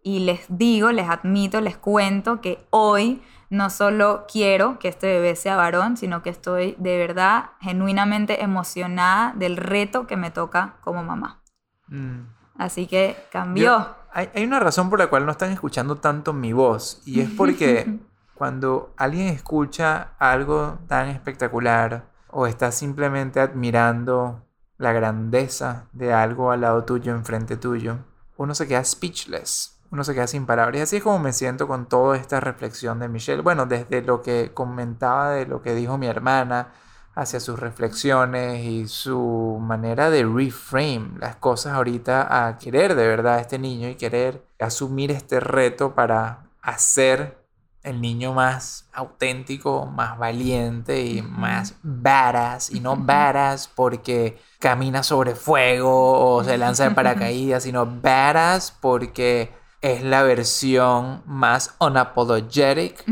Y 0.03 0.21
les 0.21 0.45
digo, 0.49 0.93
les 0.93 1.09
admito, 1.09 1.61
les 1.61 1.77
cuento 1.77 2.41
que 2.41 2.65
hoy 2.71 3.23
no 3.51 3.71
solo 3.71 4.25
quiero 4.31 4.79
que 4.79 4.89
este 4.89 5.07
bebé 5.07 5.37
sea 5.37 5.57
varón, 5.57 5.97
sino 5.97 6.23
que 6.23 6.31
estoy 6.31 6.75
de 6.79 6.97
verdad 6.99 7.51
genuinamente 7.61 8.43
emocionada 8.43 9.33
del 9.37 9.57
reto 9.57 10.07
que 10.07 10.17
me 10.17 10.31
toca 10.31 10.77
como 10.81 11.03
mamá. 11.03 11.43
Mm. 11.89 12.21
Así 12.59 12.87
que 12.87 13.17
cambió. 13.31 13.65
Yo- 13.65 13.97
hay, 14.13 14.31
hay 14.35 14.45
una 14.45 14.59
razón 14.61 14.89
por 14.89 14.99
la 14.99 15.09
cual 15.09 15.27
no 15.27 15.33
están 15.33 15.53
escuchando 15.53 15.97
tanto 15.97 16.33
mi 16.33 16.53
voz 16.55 17.03
y 17.05 17.21
es 17.21 17.29
porque 17.29 17.99
cuando 18.35 18.95
alguien 18.97 19.29
escucha 19.29 20.15
algo 20.19 20.79
tan 20.89 21.09
espectacular 21.09 22.07
o 22.31 22.47
está 22.47 22.73
simplemente 22.73 23.41
admirando 23.41 24.43
la 24.79 24.93
grandeza 24.93 25.87
de 25.93 26.13
algo 26.13 26.51
al 26.51 26.63
lado 26.63 26.85
tuyo, 26.85 27.13
enfrente 27.13 27.57
tuyo, 27.57 27.99
uno 28.37 28.55
se 28.55 28.69
queda 28.69 28.85
speechless, 28.85 29.79
uno 29.91 30.05
se 30.05 30.15
queda 30.15 30.27
sin 30.27 30.47
palabras. 30.47 30.79
Y 30.79 30.83
así 30.83 30.97
es 30.97 31.03
como 31.03 31.19
me 31.19 31.33
siento 31.33 31.67
con 31.67 31.87
toda 31.87 32.17
esta 32.17 32.41
reflexión 32.41 32.99
de 32.99 33.09
Michelle. 33.09 33.43
Bueno, 33.43 33.67
desde 33.67 34.03
lo 34.03 34.23
que 34.23 34.51
comentaba 34.53 35.31
de 35.31 35.47
lo 35.47 35.63
que 35.63 35.75
dijo 35.75 35.97
mi 35.97 36.07
hermana, 36.07 36.73
hacia 37.17 37.41
sus 37.41 37.59
reflexiones 37.59 38.63
y 38.63 38.87
su 38.89 39.59
manera 39.61 40.11
de 40.11 40.23
reframe 40.23 41.13
las 41.19 41.37
cosas 41.37 41.73
ahorita 41.73 42.47
a 42.47 42.59
querer 42.59 42.95
de 42.95 43.09
verdad 43.09 43.37
a 43.37 43.41
este 43.41 43.59
niño 43.59 43.89
y 43.89 43.95
querer 43.95 44.47
asumir 44.61 45.11
este 45.11 45.41
reto 45.41 45.95
para 45.95 46.45
hacer 46.61 47.46
el 47.87 48.01
niño 48.01 48.35
más 48.35 48.89
auténtico, 48.93 49.87
más 49.87 50.19
valiente 50.19 51.03
y 51.03 51.23
más 51.23 51.77
badass 51.85 52.71
y 52.73 52.81
no 52.81 52.97
badass 52.97 53.69
porque 53.69 54.39
camina 54.59 55.05
sobre 55.05 55.37
fuego 55.37 56.35
o 56.35 56.43
se 56.43 56.59
lanza 56.59 56.89
de 56.89 56.95
paracaídas, 56.97 57.63
sino 57.63 57.87
badass 57.87 58.73
porque 58.73 59.53
es 59.81 60.03
la 60.03 60.25
versión 60.25 61.23
más 61.27 61.77
unapologetic 61.79 63.05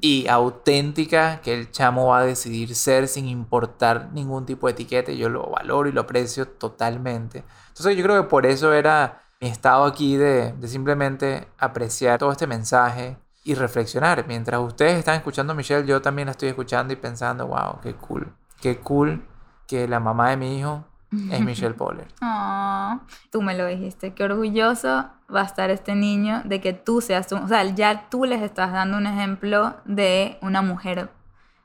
y 0.00 0.26
auténtica 0.30 1.42
que 1.42 1.52
el 1.52 1.70
chamo 1.70 2.06
va 2.06 2.20
a 2.20 2.24
decidir 2.24 2.74
ser 2.74 3.08
sin 3.08 3.26
importar 3.26 4.12
ningún 4.14 4.46
tipo 4.46 4.66
de 4.66 4.72
etiqueta. 4.72 5.12
Yo 5.12 5.28
lo 5.28 5.50
valoro 5.50 5.90
y 5.90 5.92
lo 5.92 6.00
aprecio 6.00 6.48
totalmente. 6.48 7.44
Entonces 7.68 7.94
yo 7.98 8.02
creo 8.02 8.22
que 8.22 8.30
por 8.30 8.46
eso 8.46 8.72
era 8.72 9.24
mi 9.42 9.48
estado 9.48 9.84
aquí 9.84 10.16
de, 10.16 10.52
de 10.54 10.68
simplemente 10.68 11.48
apreciar 11.58 12.18
todo 12.18 12.32
este 12.32 12.46
mensaje 12.46 13.18
y 13.46 13.54
reflexionar. 13.54 14.26
Mientras 14.26 14.60
ustedes 14.60 14.98
están 14.98 15.14
escuchando 15.14 15.52
a 15.52 15.56
Michelle, 15.56 15.86
yo 15.86 16.02
también 16.02 16.26
la 16.26 16.32
estoy 16.32 16.48
escuchando 16.48 16.92
y 16.92 16.96
pensando, 16.96 17.46
wow, 17.46 17.80
qué 17.80 17.94
cool. 17.94 18.34
Qué 18.60 18.78
cool 18.78 19.24
que 19.68 19.86
la 19.86 20.00
mamá 20.00 20.30
de 20.30 20.36
mi 20.36 20.58
hijo 20.58 20.84
es 21.30 21.40
Michelle 21.40 21.74
Poller. 21.78 22.08
Ah, 22.20 23.00
tú 23.30 23.42
me 23.42 23.56
lo 23.56 23.64
dijiste, 23.66 24.14
qué 24.14 24.24
orgulloso 24.24 25.06
va 25.32 25.42
a 25.42 25.44
estar 25.44 25.70
este 25.70 25.94
niño 25.94 26.42
de 26.44 26.60
que 26.60 26.72
tú 26.72 27.00
seas 27.00 27.28
tú. 27.28 27.36
O 27.36 27.46
sea, 27.46 27.62
ya 27.72 28.08
tú 28.10 28.24
les 28.24 28.42
estás 28.42 28.72
dando 28.72 28.96
un 28.96 29.06
ejemplo 29.06 29.76
de 29.84 30.38
una 30.42 30.60
mujer 30.60 31.08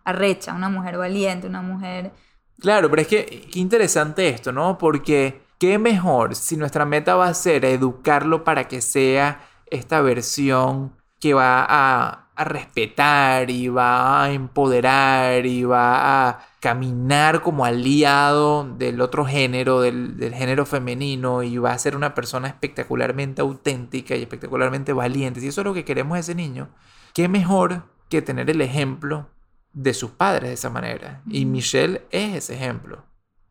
arrecha, 0.03 0.53
una 0.53 0.69
mujer 0.69 0.97
valiente, 0.97 1.47
una 1.47 1.63
mujer... 1.63 2.11
Claro, 2.59 2.91
pero 2.91 3.01
es 3.01 3.07
que 3.07 3.47
qué 3.51 3.59
interesante 3.59 4.29
esto, 4.29 4.51
¿no? 4.51 4.77
Porque 4.77 5.41
qué 5.57 5.79
mejor 5.79 6.35
si 6.35 6.57
nuestra 6.57 6.85
meta 6.85 7.15
va 7.15 7.25
a 7.25 7.33
ser 7.33 7.65
educarlo 7.65 8.43
para 8.43 8.67
que 8.67 8.81
sea 8.81 9.41
esta 9.65 10.01
versión 10.01 11.00
que 11.21 11.33
va 11.35 11.63
a, 11.63 12.29
a 12.35 12.43
respetar 12.43 13.49
y 13.51 13.69
va 13.69 14.23
a 14.23 14.31
empoderar 14.33 15.45
y 15.45 15.63
va 15.63 16.29
a 16.29 16.47
caminar 16.59 17.41
como 17.41 17.63
aliado 17.63 18.63
del 18.77 18.99
otro 19.01 19.25
género, 19.25 19.81
del, 19.81 20.17
del 20.17 20.33
género 20.33 20.65
femenino 20.65 21.43
y 21.43 21.57
va 21.59 21.73
a 21.73 21.77
ser 21.77 21.95
una 21.95 22.15
persona 22.15 22.47
espectacularmente 22.47 23.41
auténtica 23.41 24.15
y 24.15 24.23
espectacularmente 24.23 24.93
valiente. 24.93 25.39
Si 25.39 25.47
eso 25.47 25.61
es 25.61 25.65
lo 25.65 25.73
que 25.73 25.85
queremos 25.85 26.15
de 26.15 26.21
ese 26.21 26.35
niño, 26.35 26.69
qué 27.13 27.27
mejor 27.27 27.83
que 28.09 28.21
tener 28.21 28.49
el 28.49 28.61
ejemplo 28.61 29.29
de 29.73 29.93
sus 29.93 30.11
padres 30.11 30.49
de 30.49 30.53
esa 30.55 30.69
manera. 30.69 31.21
Y. 31.27 31.45
Michelle 31.45 32.01
es 32.09 32.35
ese 32.35 32.55
ejemplo. 32.55 33.05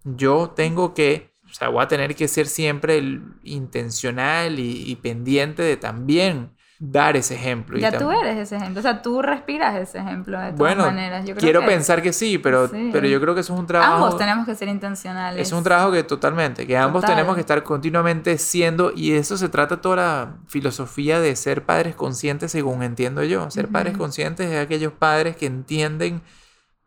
Yo 0.05 0.51
tengo 0.51 0.93
que, 0.93 1.33
o 1.49 1.55
sea, 1.55 1.69
voy 1.69 1.83
a 1.85 1.89
tener 1.89 2.17
que 2.17 2.27
ser 2.27 2.47
siempre 2.47 2.99
el 2.99 3.23
intencional 3.45 4.59
y, 4.59 4.91
y 4.91 4.97
pendiente 4.97 5.63
de 5.63 5.77
también 5.77 6.57
dar 6.83 7.15
ese 7.15 7.35
ejemplo. 7.35 7.77
y 7.77 7.83
Ya 7.83 7.93
tú 7.93 8.07
tam- 8.09 8.21
eres 8.23 8.39
ese 8.39 8.57
ejemplo, 8.57 8.81
o 8.81 8.83
sea, 8.83 9.03
tú 9.03 9.21
respiras 9.21 9.77
ese 9.77 9.99
ejemplo 9.99 10.39
de 10.39 10.45
todas 10.47 10.57
Bueno, 10.59 10.87
maneras. 10.87 11.27
Yo 11.27 11.35
creo 11.35 11.41
quiero 11.43 11.61
que 11.61 11.67
pensar 11.67 12.01
que 12.01 12.15
sí, 12.15 12.39
pero, 12.39 12.69
Sí. 12.69 12.89
pero 12.91 13.07
yo 13.07 13.21
creo 13.21 13.35
que 13.35 13.43
eso 13.43 13.53
es 13.53 13.61
un 13.61 13.67
trabajo. 13.67 13.97
Ambos 13.97 14.17
tenemos 14.17 14.47
que 14.47 14.55
ser 14.55 14.69
intencionales. 14.69 15.47
Es 15.47 15.53
un 15.53 15.63
trabajo 15.63 15.93
que 15.93 16.03
totalmente, 16.05 16.67
que 16.67 16.79
ambos 16.79 17.05
tenemos 17.05 17.35
que 17.35 17.43
estar 17.43 17.63
continuamente 17.65 18.39
siendo, 18.39 18.93
y 18.97 19.11
de 19.11 19.19
eso 19.19 19.37
se 19.37 19.51
trata 19.51 19.83
toda 19.83 19.97
la 19.97 20.37
filosofía 20.47 21.21
de 21.21 21.37
ser 21.37 21.67
padres 21.67 21.95
conscientes, 21.95 22.51
según 22.53 22.83
entiendo 22.83 23.23
yo. 23.25 23.51
Ser 23.51 23.69
padres 23.69 23.99
conscientes 23.99 24.51
es 24.51 24.59
aquellos 24.59 24.95
padres 24.95 25.37
que 25.37 25.45
entienden 25.45 26.23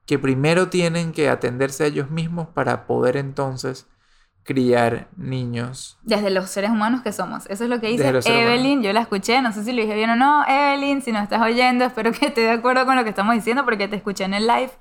que 0.08 0.18
primero 0.18 0.70
tienen 0.70 1.12
que 1.12 1.30
atenderse 1.30 1.84
a 1.84 1.88
ellos 1.88 2.10
mismos 2.10 2.48
para 2.48 2.88
poder 2.88 3.16
entonces 3.16 3.86
criar 4.44 5.08
niños. 5.16 5.98
Desde 6.04 6.30
los 6.30 6.50
seres 6.50 6.70
humanos 6.70 7.02
que 7.02 7.12
somos. 7.14 7.46
Eso 7.48 7.64
es 7.64 7.70
lo 7.70 7.80
que 7.80 7.88
dice 7.88 8.08
Evelyn. 8.26 8.82
Yo 8.84 8.92
la 8.94 9.02
escuché, 9.02 9.42
no 9.42 9.52
sé 9.54 9.64
si 9.64 9.72
lo 9.72 9.82
dije 9.82 9.96
bien 9.96 10.10
o 10.10 10.16
no. 10.16 10.44
Evelyn, 10.48 11.02
si 11.02 11.12
nos 11.12 11.24
estás 11.24 11.42
oyendo, 11.42 11.86
espero 11.86 12.12
que 12.12 12.26
estés 12.28 12.46
de 12.46 12.52
acuerdo 12.52 12.86
con 12.86 12.96
lo 12.96 13.04
que 13.04 13.10
estamos 13.10 13.36
diciendo 13.36 13.64
porque 13.66 13.88
te 13.88 13.96
escuché 13.96 14.24
en 14.26 14.34
el 14.34 14.48
live. 14.48 14.72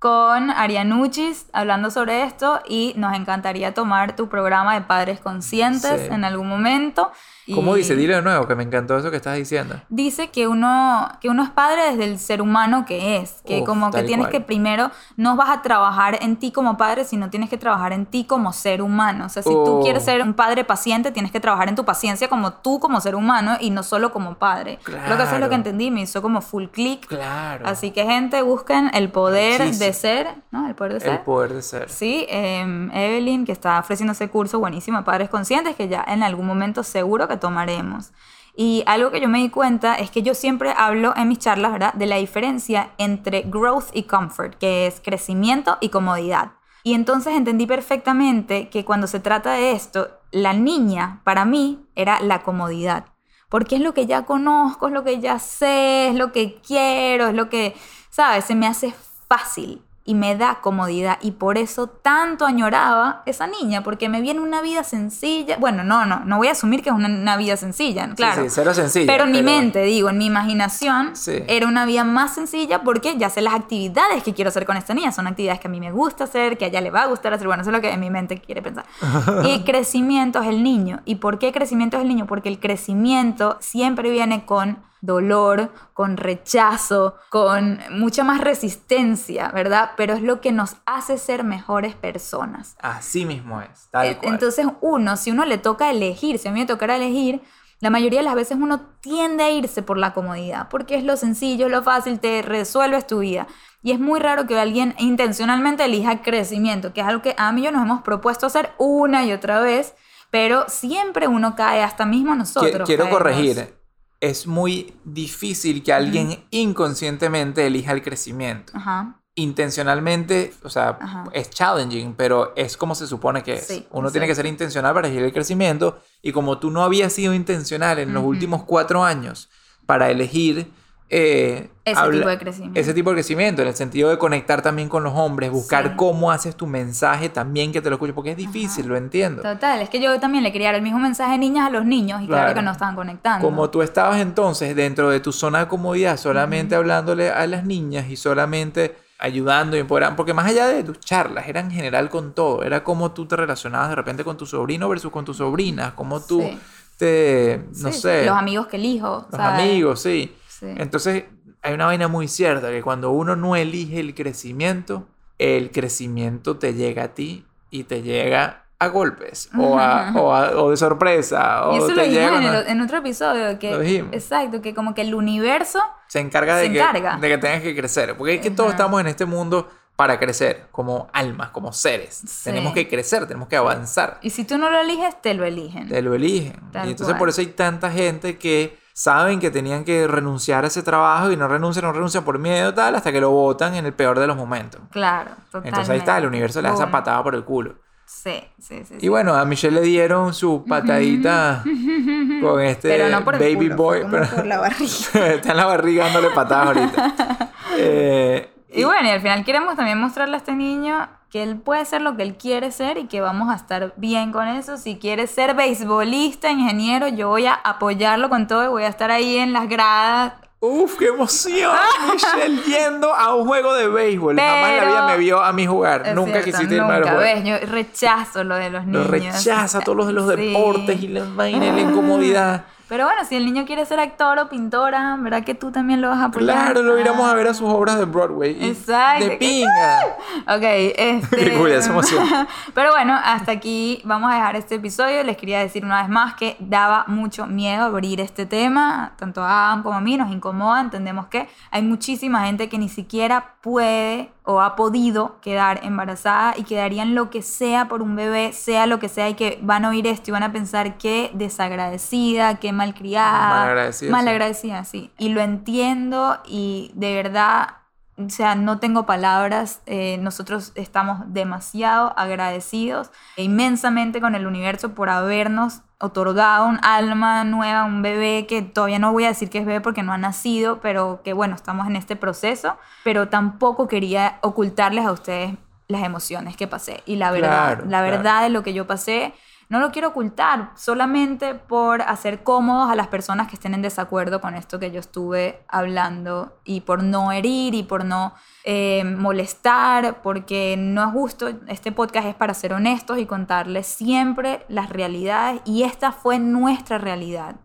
con 0.00 0.50
Arianuchis 0.50 1.46
hablando 1.54 1.90
sobre 1.90 2.24
esto 2.24 2.60
y 2.68 2.92
nos 2.96 3.14
encantaría 3.16 3.72
tomar 3.72 4.14
tu 4.16 4.28
programa 4.28 4.74
de 4.74 4.82
padres 4.82 5.18
conscientes 5.20 6.02
Sí. 6.02 6.08
en 6.12 6.24
algún 6.24 6.46
momento. 6.48 7.10
¿Cómo 7.52 7.74
dice? 7.74 7.94
Dile 7.96 8.14
de 8.14 8.22
nuevo, 8.22 8.46
que 8.46 8.54
me 8.54 8.62
encantó 8.62 8.96
eso 8.96 9.10
que 9.10 9.16
estás 9.18 9.36
diciendo. 9.36 9.74
Dice 9.88 10.28
que 10.30 10.46
uno, 10.48 11.08
que 11.20 11.28
uno 11.28 11.42
es 11.42 11.50
padre 11.50 11.90
desde 11.90 12.04
el 12.04 12.18
ser 12.18 12.40
humano 12.40 12.84
que 12.86 13.16
es, 13.18 13.42
que 13.44 13.60
Uf, 13.60 13.66
como 13.66 13.90
que 13.90 14.02
tienes 14.04 14.26
cual. 14.26 14.32
que 14.32 14.40
primero, 14.40 14.90
no 15.16 15.36
vas 15.36 15.50
a 15.50 15.60
trabajar 15.62 16.18
en 16.22 16.36
ti 16.36 16.52
como 16.52 16.76
padre, 16.76 17.04
sino 17.04 17.28
tienes 17.30 17.50
que 17.50 17.58
trabajar 17.58 17.92
en 17.92 18.06
ti 18.06 18.24
como 18.24 18.52
ser 18.52 18.80
humano. 18.80 19.26
O 19.26 19.28
sea, 19.28 19.42
si 19.42 19.50
tú 19.50 19.78
Oh. 19.78 19.82
quieres 19.82 20.04
ser 20.04 20.22
un 20.22 20.32
padre 20.34 20.64
paciente, 20.64 21.10
tienes 21.12 21.32
que 21.32 21.40
trabajar 21.40 21.68
en 21.68 21.74
tu 21.74 21.84
paciencia 21.84 22.28
como 22.28 22.52
tú 22.54 22.80
como 22.80 23.00
ser 23.00 23.14
humano 23.14 23.56
y 23.60 23.70
no 23.70 23.82
solo 23.82 24.10
como 24.12 24.34
padre. 24.36 24.78
Creo 24.82 24.98
que 25.16 25.22
eso 25.22 25.22
es 25.24 25.30
lo 25.32 25.36
Claro. 25.36 25.48
que 25.50 25.54
entendí, 25.56 25.90
me 25.90 26.00
hizo 26.02 26.22
como 26.22 26.40
full 26.40 26.66
click. 26.68 27.06
Claro. 27.06 27.66
Así 27.66 27.90
que 27.90 28.04
gente, 28.04 28.40
busquen 28.42 28.90
el 28.94 29.10
poder 29.10 29.60
Muchísimo. 29.60 29.84
de 29.86 29.92
ser, 29.92 30.28
¿no? 30.50 30.66
El 30.66 30.74
poder 30.74 30.94
de 30.94 31.00
ser. 31.00 31.12
El 31.12 31.18
poder 31.20 31.52
de 31.52 31.62
ser. 31.62 31.90
Sí, 31.90 32.24
em, 32.28 32.90
Evelyn, 32.92 33.44
que 33.44 33.52
está 33.52 33.78
ofreciendo 33.78 34.12
ese 34.12 34.28
curso 34.28 34.58
buenísimo 34.58 35.02
padres 35.04 35.28
conscientes, 35.28 35.76
que 35.76 35.88
ya 35.88 36.04
en 36.06 36.22
algún 36.22 36.46
momento 36.46 36.82
seguro 36.82 37.28
que 37.28 37.33
tomaremos. 37.38 38.12
Y 38.56 38.84
algo 38.86 39.10
que 39.10 39.20
yo 39.20 39.28
me 39.28 39.38
di 39.38 39.50
cuenta 39.50 39.96
es 39.96 40.10
que 40.10 40.22
yo 40.22 40.34
siempre 40.34 40.72
hablo 40.76 41.12
en 41.16 41.28
mis 41.28 41.40
charlas, 41.40 41.72
¿verdad?, 41.72 41.94
de 41.94 42.06
la 42.06 42.16
diferencia 42.16 42.92
entre 42.98 43.42
growth 43.42 43.86
y 43.92 44.04
comfort, 44.04 44.54
que 44.56 44.86
es 44.86 45.00
crecimiento 45.00 45.76
y 45.80 45.88
comodidad. 45.88 46.52
Y 46.84 46.94
entonces 46.94 47.34
entendí 47.34 47.66
perfectamente 47.66 48.68
que 48.68 48.84
cuando 48.84 49.06
se 49.06 49.18
trata 49.18 49.52
de 49.52 49.72
esto, 49.72 50.08
la 50.30 50.52
niña 50.52 51.20
para 51.24 51.44
mí 51.44 51.84
era 51.96 52.20
la 52.20 52.42
comodidad. 52.42 53.06
Porque 53.48 53.76
es 53.76 53.80
lo 53.80 53.94
que 53.94 54.06
ya 54.06 54.24
conozco, 54.24 54.86
es 54.86 54.92
lo 54.92 55.02
que 55.02 55.18
ya 55.20 55.38
sé, 55.38 56.08
es 56.08 56.14
lo 56.14 56.30
que 56.30 56.60
quiero, 56.60 57.28
es 57.28 57.34
lo 57.34 57.48
que, 57.48 57.74
¿sabes? 58.10 58.44
Se 58.44 58.54
me 58.54 58.66
hace 58.66 58.94
fácil 59.28 59.83
y 60.06 60.14
me 60.14 60.36
da 60.36 60.60
comodidad. 60.60 61.18
Y 61.22 61.32
por 61.32 61.56
eso 61.56 61.86
tanto 61.86 62.44
añoraba 62.44 63.22
esa 63.24 63.46
niña, 63.46 63.82
porque 63.82 64.08
me 64.08 64.20
viene 64.20 64.40
una 64.40 64.60
vida 64.60 64.84
sencilla. 64.84 65.56
Bueno, 65.58 65.82
no, 65.82 66.04
no, 66.04 66.20
no 66.26 66.36
voy 66.36 66.48
a 66.48 66.52
asumir 66.52 66.82
que 66.82 66.90
es 66.90 66.94
una, 66.94 67.08
una 67.08 67.36
vida 67.38 67.56
sencilla, 67.56 68.08
claro. 68.14 68.42
Sí, 68.42 68.48
sí, 68.50 68.54
cero 68.54 68.74
sencillo. 68.74 69.06
Pero 69.06 69.24
en 69.24 69.32
mi 69.32 69.42
mente, 69.42 69.82
digo, 69.84 70.10
en 70.10 70.18
mi 70.18 70.26
imaginación, 70.26 71.16
Sí. 71.16 71.42
era 71.48 71.66
una 71.66 71.86
vida 71.86 72.04
más 72.04 72.34
sencilla 72.34 72.82
porque 72.82 73.16
ya 73.16 73.30
sé 73.30 73.40
las 73.40 73.54
actividades 73.54 74.22
que 74.22 74.34
quiero 74.34 74.50
hacer 74.50 74.66
con 74.66 74.76
esta 74.76 74.92
niña. 74.94 75.10
Son 75.12 75.26
actividades 75.26 75.60
que 75.60 75.68
a 75.68 75.70
mí 75.70 75.80
me 75.80 75.90
gusta 75.90 76.24
hacer, 76.24 76.58
que 76.58 76.66
a 76.66 76.68
ella 76.68 76.80
le 76.82 76.90
va 76.90 77.02
a 77.02 77.06
gustar 77.06 77.32
hacer. 77.32 77.46
Bueno, 77.46 77.62
eso 77.62 77.70
es 77.70 77.74
lo 77.76 77.80
que 77.80 77.90
en 77.90 78.00
mi 78.00 78.10
mente 78.10 78.40
quiere 78.40 78.60
pensar. 78.60 78.84
y 79.44 79.60
crecimiento 79.64 80.40
es 80.42 80.48
el 80.48 80.62
niño. 80.62 81.00
¿Y 81.06 81.16
por 81.16 81.38
qué 81.38 81.50
crecimiento 81.52 81.96
es 81.96 82.02
el 82.02 82.08
niño? 82.08 82.26
Porque 82.26 82.48
el 82.50 82.60
crecimiento 82.60 83.56
siempre 83.60 84.10
viene 84.10 84.44
con 84.44 84.78
dolor, 85.04 85.70
con 85.92 86.16
rechazo, 86.16 87.16
con 87.28 87.78
mucha 87.90 88.24
más 88.24 88.40
resistencia, 88.40 89.50
¿verdad? 89.50 89.90
Pero 89.96 90.14
es 90.14 90.22
lo 90.22 90.40
que 90.40 90.50
nos 90.50 90.76
hace 90.86 91.18
ser 91.18 91.44
mejores 91.44 91.94
personas. 91.94 92.76
Así 92.80 93.26
mismo 93.26 93.60
es. 93.60 93.88
Tal 93.90 94.16
cual. 94.18 94.32
Entonces 94.32 94.66
uno, 94.80 95.16
si 95.16 95.30
uno 95.30 95.44
le 95.44 95.58
toca 95.58 95.90
elegir, 95.90 96.38
si 96.38 96.48
a 96.48 96.52
mí 96.52 96.60
me 96.60 96.66
tocara 96.66 96.96
elegir, 96.96 97.42
la 97.80 97.90
mayoría 97.90 98.20
de 98.20 98.24
las 98.24 98.34
veces 98.34 98.56
uno 98.58 98.80
tiende 99.00 99.44
a 99.44 99.50
irse 99.50 99.82
por 99.82 99.98
la 99.98 100.14
comodidad, 100.14 100.68
porque 100.70 100.94
es 100.94 101.04
lo 101.04 101.18
sencillo, 101.18 101.66
es 101.66 101.72
lo 101.72 101.82
fácil, 101.82 102.18
te 102.18 102.40
resuelves 102.40 103.06
tu 103.06 103.18
vida. 103.18 103.46
Y 103.82 103.92
es 103.92 104.00
muy 104.00 104.20
raro 104.20 104.46
que 104.46 104.58
alguien 104.58 104.94
intencionalmente 104.98 105.84
elija 105.84 106.22
crecimiento, 106.22 106.94
que 106.94 107.02
es 107.02 107.06
algo 107.06 107.20
que 107.20 107.34
a 107.36 107.52
mí 107.52 107.60
y 107.60 107.64
yo 107.64 107.72
nos 107.72 107.82
hemos 107.82 108.02
propuesto 108.02 108.46
hacer 108.46 108.70
una 108.78 109.26
y 109.26 109.32
otra 109.32 109.60
vez, 109.60 109.94
pero 110.30 110.64
siempre 110.68 111.28
uno 111.28 111.54
cae, 111.56 111.82
hasta 111.82 112.06
mismo 112.06 112.34
nosotros. 112.34 112.86
Quiero 112.86 113.04
caemos. 113.04 113.18
corregir. 113.18 113.83
Es 114.24 114.46
muy 114.46 114.94
difícil 115.04 115.82
que 115.82 115.92
alguien 115.92 116.44
inconscientemente 116.50 117.66
elija 117.66 117.92
el 117.92 118.02
crecimiento. 118.02 118.72
Ajá. 118.74 119.20
Intencionalmente, 119.36 120.52
o 120.62 120.70
sea, 120.70 120.96
Ajá. 121.00 121.24
es 121.32 121.50
challenging, 121.50 122.14
pero 122.14 122.52
es 122.56 122.76
como 122.76 122.94
se 122.94 123.06
supone 123.06 123.42
que 123.42 123.54
es. 123.54 123.66
Sí, 123.66 123.86
Uno 123.90 124.10
tiene 124.10 124.26
que 124.26 124.34
ser 124.34 124.46
intencional 124.46 124.94
para 124.94 125.08
elegir 125.08 125.24
el 125.24 125.32
crecimiento 125.32 125.98
y 126.22 126.32
como 126.32 126.58
tú 126.58 126.70
no 126.70 126.82
habías 126.82 127.12
sido 127.12 127.34
intencional 127.34 127.98
en 127.98 128.14
los 128.14 128.22
Ujú. 128.22 128.30
últimos 128.30 128.62
cuatro 128.62 129.04
años 129.04 129.50
para 129.84 130.10
elegir 130.10 130.70
eh, 131.10 131.70
Ese 131.84 132.00
habla- 132.00 132.16
tipo 132.18 132.28
de 132.28 132.38
crecimiento. 132.38 132.80
ese 132.80 132.94
tipo 132.94 133.10
de 133.10 133.16
crecimiento, 133.16 133.62
en 133.62 133.68
el 133.68 133.74
sentido 133.74 134.08
de 134.10 134.18
conectar 134.18 134.62
también 134.62 134.88
con 134.88 135.04
los 135.04 135.12
hombres, 135.14 135.50
buscar 135.50 135.88
Sí. 135.88 135.92
cómo 135.96 136.30
haces 136.32 136.56
tu 136.56 136.66
mensaje 136.66 137.28
también 137.28 137.72
que 137.72 137.80
te 137.82 137.90
lo 137.90 137.96
escuche, 137.96 138.12
porque 138.14 138.30
es 138.30 138.36
difícil, 138.36 138.86
lo 138.86 138.96
entiendo. 138.96 139.42
Total, 139.42 139.80
es 139.82 139.90
que 139.90 140.00
yo 140.00 140.18
también 140.18 140.42
le 140.42 140.50
quería 140.50 140.68
dar 140.68 140.76
el 140.76 140.82
mismo 140.82 140.98
mensaje 140.98 141.32
de 141.32 141.38
niñas 141.38 141.66
a 141.66 141.70
los 141.70 141.84
niños 141.84 142.22
y 142.22 142.26
claro, 142.26 142.44
Claro. 142.46 142.54
que 142.54 142.62
no 142.64 142.72
estaban 142.72 142.94
conectando. 142.96 143.46
Como 143.46 143.68
tú 143.70 143.82
estabas 143.82 144.20
entonces 144.20 144.74
dentro 144.74 145.10
de 145.10 145.20
tu 145.20 145.30
zona 145.32 145.60
de 145.60 145.68
comodidad, 145.68 146.16
solamente 146.16 146.74
hablándole 146.74 147.30
a 147.30 147.46
las 147.46 147.64
niñas 147.64 148.08
y 148.08 148.16
solamente 148.16 148.96
ayudando 149.18 149.76
y 149.76 149.80
empoderando, 149.80 150.16
porque 150.16 150.34
más 150.34 150.46
allá 150.46 150.66
de 150.66 150.82
tus 150.82 150.98
charlas, 151.00 151.46
era 151.48 151.60
en 151.60 151.70
general 151.70 152.08
con 152.10 152.34
todo, 152.34 152.62
era 152.62 152.82
cómo 152.82 153.12
tú 153.12 153.26
te 153.26 153.36
relacionabas 153.36 153.90
de 153.90 153.94
repente 153.94 154.24
con 154.24 154.36
tu 154.36 154.44
sobrino 154.46 154.88
versus 154.88 155.12
con 155.12 155.24
tus 155.24 155.36
sobrinas, 155.36 155.92
cómo 155.92 156.20
tú 156.20 156.40
Sí. 156.40 156.58
te, 156.98 157.64
no 157.80 157.92
Sí, 157.92 158.00
sé, 158.00 158.24
Los 158.26 158.36
amigos 158.36 158.66
que 158.68 158.76
elijo. 158.76 159.26
los 159.30 159.40
¿sabes? 159.40 159.62
amigos, 159.62 160.00
sí. 160.00 160.34
Sí. 160.64 160.74
Entonces, 160.82 161.24
hay 161.62 161.74
una 161.74 161.86
vaina 161.86 162.08
muy 162.08 162.28
cierta, 162.28 162.70
que 162.70 162.82
cuando 162.82 163.10
uno 163.10 163.36
no 163.36 163.56
elige 163.56 164.00
el 164.00 164.14
crecimiento, 164.14 165.06
el 165.38 165.70
crecimiento 165.70 166.56
te 166.58 166.74
llega 166.74 167.04
a 167.04 167.08
ti 167.14 167.44
y 167.70 167.84
te 167.84 168.02
llega 168.02 168.66
a 168.78 168.88
golpes, 168.88 169.48
o, 169.56 169.78
a- 169.78 170.12
o, 170.14 170.32
a- 170.34 170.50
o 170.60 170.70
de 170.70 170.76
sorpresa, 170.76 171.68
o 171.68 171.74
Y 171.74 171.78
eso 171.78 171.86
te 171.88 171.94
lo 171.94 172.02
dijimos 172.02 172.20
llega 172.30 172.38
en, 172.38 172.44
una- 172.48 172.58
el- 172.60 172.66
en 172.68 172.80
otro 172.82 172.98
episodio. 172.98 173.58
Que, 173.58 173.70
Lo 173.70 173.78
dijimos. 173.80 174.12
Exacto, 174.12 174.60
que 174.60 174.74
como 174.74 174.94
que 174.94 175.02
el 175.02 175.14
universo. 175.14 175.80
se 176.08 176.20
encarga 176.20 176.56
de, 176.56 176.66
Se 176.66 176.72
que, 176.72 176.78
encarga. 176.80 177.16
de 177.18 177.28
que 177.28 177.38
tengas 177.38 177.62
que 177.62 177.74
crecer. 177.74 178.16
Porque 178.16 178.34
es 178.34 178.40
que 178.40 178.50
todos 178.50 178.70
estamos 178.70 179.00
en 179.00 179.06
este 179.06 179.24
mundo 179.24 179.68
para 179.96 180.18
crecer, 180.18 180.66
como 180.72 181.08
almas, 181.12 181.50
como 181.50 181.72
seres. 181.72 182.22
Sí. 182.26 182.44
Tenemos 182.44 182.72
que 182.74 182.88
crecer, 182.88 183.26
tenemos 183.26 183.48
que 183.48 183.56
avanzar. 183.56 184.18
Y 184.22 184.30
si 184.30 184.44
tú 184.44 184.58
no 184.58 184.68
lo 184.68 184.78
eliges, 184.80 185.20
te 185.22 185.34
lo 185.34 185.44
eligen. 185.44 185.88
Te 185.88 186.02
lo 186.02 186.14
eligen. 186.14 186.60
Tal 186.72 186.88
y 186.88 186.90
entonces 186.90 187.12
cual. 187.14 187.18
por 187.20 187.28
eso 187.30 187.40
hay 187.40 187.46
tanta 187.48 187.90
gente 187.90 188.36
que 188.38 188.76
saben 188.96 189.40
que 189.40 189.50
tenían 189.50 189.84
que 189.84 190.06
renunciar 190.06 190.62
a 190.64 190.68
ese 190.68 190.82
trabajo 190.84 191.30
y 191.32 191.36
no 191.36 191.48
renuncian, 191.48 191.84
no 191.84 191.92
renuncian 191.92 192.22
por 192.24 192.38
miedo 192.38 192.72
tal, 192.72 192.94
hasta 192.94 193.10
que 193.10 193.20
lo 193.20 193.28
votan 193.30 193.74
en 193.74 193.84
el 193.86 193.92
peor 193.92 194.18
de 194.20 194.26
los 194.28 194.36
momentos. 194.36 194.80
Claro, 194.92 195.32
totalmente. 195.46 195.68
Entonces 195.68 195.90
ahí 195.90 195.98
está, 195.98 196.16
el 196.18 196.26
universo 196.26 196.62
le 196.62 196.68
da 196.68 196.74
esa 196.74 196.90
patada 196.90 197.20
por 197.22 197.34
el 197.34 197.42
culo. 197.44 197.74
Sí, 198.06 198.40
sí, 198.60 198.84
sí. 198.84 198.94
Y 198.98 199.00
sí. 199.00 199.08
bueno, 199.08 199.34
a 199.34 199.44
Michelle 199.44 199.80
le 199.80 199.86
dieron 199.86 200.32
su 200.32 200.64
patadita 200.68 201.64
con 202.42 202.60
este 202.60 202.88
pero 202.88 203.08
no 203.08 203.24
por 203.24 203.34
el 203.34 203.40
baby 203.40 203.66
culo, 203.70 203.76
boy. 203.76 204.00
pero- 204.10 204.26
por 204.28 204.46
la 204.46 204.60
barriga. 204.60 204.86
está 205.34 205.50
en 205.50 205.56
la 205.56 205.66
barriga 205.66 206.04
dándole 206.04 206.30
patadas 206.30 206.66
ahorita. 206.68 207.50
Eh, 207.76 208.52
Y 208.70 208.84
bueno, 208.84 209.08
y 209.08 209.10
al 209.10 209.20
final 209.20 209.44
queremos 209.44 209.74
también 209.74 209.98
mostrarle 209.98 210.34
a 210.36 210.38
este 210.38 210.52
niño 210.54 211.08
que 211.34 211.42
él 211.42 211.56
puede 211.56 211.84
ser 211.84 212.00
lo 212.00 212.16
que 212.16 212.22
él 212.22 212.36
quiere 212.36 212.70
ser 212.70 212.96
y 212.96 213.06
que 213.08 213.20
vamos 213.20 213.50
a 213.52 213.56
estar 213.56 213.92
bien 213.96 214.30
con 214.30 214.46
eso. 214.46 214.76
Si 214.76 214.98
quiere 215.00 215.26
ser 215.26 215.56
beisbolista, 215.56 216.48
ingeniero, 216.48 217.08
yo 217.08 217.26
voy 217.26 217.46
a 217.46 217.54
apoyarlo 217.54 218.28
con 218.30 218.46
todo 218.46 218.62
y 218.64 218.68
voy 218.68 218.84
a 218.84 218.86
estar 218.86 219.10
ahí 219.10 219.38
en 219.38 219.52
las 219.52 219.68
gradas. 219.68 220.34
Uf, 220.60 220.96
qué 220.96 221.08
emoción. 221.08 221.72
Michelle 222.12 222.62
yendo 222.62 223.12
a 223.12 223.34
un 223.34 223.48
juego 223.48 223.74
de 223.74 223.88
béisbol. 223.88 224.36
Jamás 224.38 224.54
en 224.70 224.76
la 224.76 224.80
Pero- 224.82 224.92
vida 224.92 225.06
me 225.08 225.16
vio 225.16 225.42
a 225.42 225.52
mí 225.52 225.66
jugar. 225.66 226.14
Nunca 226.14 226.40
cierto, 226.40 226.44
quisiste 226.52 226.74
irme 226.76 226.92
a 226.94 226.98
nunca, 226.98 227.10
jugar. 227.14 227.24
¿ves? 227.24 227.44
Yo 227.44 227.66
rechazo 227.66 228.44
lo 228.44 228.54
de 228.54 228.70
los 228.70 228.86
Lo 228.86 228.92
niños. 229.00 229.08
rechaza 229.10 229.80
todos 229.80 229.96
los 229.96 230.06
de 230.06 230.12
los 230.12 230.30
Sí. 230.36 230.36
deportes 230.36 231.02
y 231.02 231.08
las 231.08 231.34
vainas 231.34 231.68
y 231.68 231.72
la 231.72 231.80
incomodidad. 231.90 232.64
Pero 232.86 233.04
bueno, 233.06 233.24
si 233.24 233.34
el 233.36 233.46
niño 233.46 233.64
quiere 233.64 233.86
ser 233.86 233.98
actor 233.98 234.38
o 234.38 234.48
pintora, 234.50 235.16
¿verdad 235.18 235.42
que 235.42 235.54
tú 235.54 235.70
también 235.72 236.02
lo 236.02 236.10
vas 236.10 236.18
a 236.18 236.24
apoyar? 236.26 236.54
Claro, 236.72 236.82
lo 236.82 236.98
iremos 236.98 237.26
Ah. 237.26 237.30
a 237.30 237.34
ver 237.34 237.48
a 237.48 237.54
sus 237.54 237.68
obras 237.68 237.98
de 237.98 238.04
Broadway. 238.04 238.56
Exacto. 238.68 239.24
De 239.24 239.30
pinga. 239.38 240.00
Ok, 240.46 240.62
este... 240.62 241.36
Qué 241.36 241.54
cool, 241.56 241.72
emociona. 241.72 242.46
Pero 242.74 242.90
bueno, 242.90 243.18
hasta 243.24 243.52
aquí 243.52 244.02
vamos 244.04 244.30
a 244.30 244.34
dejar 244.34 244.56
este 244.56 244.74
episodio. 244.74 245.22
Les 245.24 245.36
quería 245.38 245.60
decir 245.60 245.82
una 245.84 246.02
vez 246.02 246.10
más 246.10 246.34
que 246.34 246.56
daba 246.60 247.04
mucho 247.06 247.46
miedo 247.46 247.84
abrir 247.86 248.20
este 248.20 248.44
tema. 248.44 249.12
Tanto 249.16 249.42
a 249.42 249.68
Adam 249.70 249.82
como 249.82 249.96
a 249.96 250.00
mí 250.02 250.18
nos 250.18 250.30
incomoda. 250.30 250.82
Entendemos 250.82 251.26
que 251.28 251.48
hay 251.70 251.82
muchísima 251.82 252.44
gente 252.44 252.68
que 252.68 252.76
ni 252.76 252.90
siquiera 252.90 253.54
puede 253.62 254.30
o 254.44 254.60
ha 254.60 254.76
podido 254.76 255.40
quedar 255.40 255.80
embarazada 255.82 256.54
y 256.56 256.64
quedarían 256.64 257.14
lo 257.14 257.30
que 257.30 257.42
sea 257.42 257.88
por 257.88 258.02
un 258.02 258.14
bebé, 258.14 258.52
sea 258.52 258.86
lo 258.86 258.98
que 258.98 259.08
sea, 259.08 259.28
y 259.30 259.34
que 259.34 259.58
van 259.62 259.84
a 259.84 259.88
oír 259.88 260.06
esto 260.06 260.30
y 260.30 260.32
van 260.32 260.42
a 260.42 260.52
pensar 260.52 260.98
que 260.98 261.30
desagradecida, 261.34 262.56
que 262.60 262.72
malcriada. 262.72 263.48
Malagradecida, 263.48 264.06
sí. 264.06 264.12
Malagradecida, 264.12 264.84
sí. 264.84 265.10
Y 265.18 265.30
lo 265.30 265.40
entiendo 265.40 266.38
y 266.44 266.92
de 266.94 267.14
verdad 267.14 267.68
o 268.16 268.30
sea, 268.30 268.54
no 268.54 268.78
tengo 268.78 269.06
palabras. 269.06 269.80
eh, 269.86 270.18
nosotros 270.20 270.72
estamos 270.76 271.20
demasiado 271.32 272.16
agradecidos 272.16 273.10
e 273.36 273.42
inmensamente 273.42 274.20
con 274.20 274.34
el 274.34 274.46
universo 274.46 274.94
por 274.94 275.08
habernos 275.10 275.80
otorgado 276.00 276.66
un 276.66 276.78
alma 276.82 277.44
nueva, 277.44 277.84
un 277.84 278.02
bebé 278.02 278.46
que 278.46 278.62
todavía 278.62 278.98
no 278.98 279.12
voy 279.12 279.24
a 279.24 279.28
decir 279.28 279.50
que 279.50 279.58
es 279.58 279.66
bebé 279.66 279.80
porque 279.80 280.02
no 280.02 280.12
ha 280.12 280.18
nacido, 280.18 280.80
pero 280.80 281.20
que 281.24 281.32
bueno, 281.32 281.54
estamos 281.54 281.86
en 281.86 281.96
este 281.96 282.16
proceso. 282.16 282.76
Pero 283.02 283.28
tampoco 283.28 283.88
quería 283.88 284.38
ocultarles 284.42 285.04
a 285.06 285.12
ustedes 285.12 285.54
las 285.88 286.02
emociones 286.02 286.56
que 286.56 286.66
pasé. 286.66 287.02
Y 287.06 287.16
la 287.16 287.30
verdad, 287.30 287.76
Claro, 287.76 287.84
la 287.84 288.02
claro. 288.02 288.10
verdad 288.10 288.42
de 288.42 288.48
lo 288.50 288.62
que 288.62 288.72
yo 288.74 288.86
pasé 288.86 289.34
no 289.68 289.80
lo 289.80 289.90
quiero 289.90 290.08
ocultar, 290.08 290.72
solamente 290.76 291.54
por 291.54 292.02
hacer 292.02 292.42
cómodos 292.42 292.90
a 292.90 292.94
las 292.94 293.08
personas 293.08 293.48
que 293.48 293.54
estén 293.54 293.74
en 293.74 293.82
desacuerdo 293.82 294.40
con 294.40 294.54
esto 294.54 294.78
que 294.78 294.90
yo 294.90 295.00
estuve 295.00 295.64
hablando 295.68 296.58
y 296.64 296.82
por 296.82 297.02
no 297.02 297.32
herir 297.32 297.74
y 297.74 297.82
por 297.82 298.04
no 298.04 298.34
eh, 298.64 299.04
molestar, 299.04 300.22
porque 300.22 300.76
no 300.78 301.04
es 301.04 301.12
justo, 301.12 301.48
este 301.68 301.92
podcast 301.92 302.28
es 302.28 302.34
para 302.34 302.54
ser 302.54 302.72
honestos 302.72 303.18
y 303.18 303.26
contarles 303.26 303.86
siempre 303.86 304.64
las 304.68 304.90
realidades 304.90 305.60
y 305.64 305.82
esta 305.82 306.12
fue 306.12 306.38
nuestra 306.38 306.98
realidad. 306.98 307.56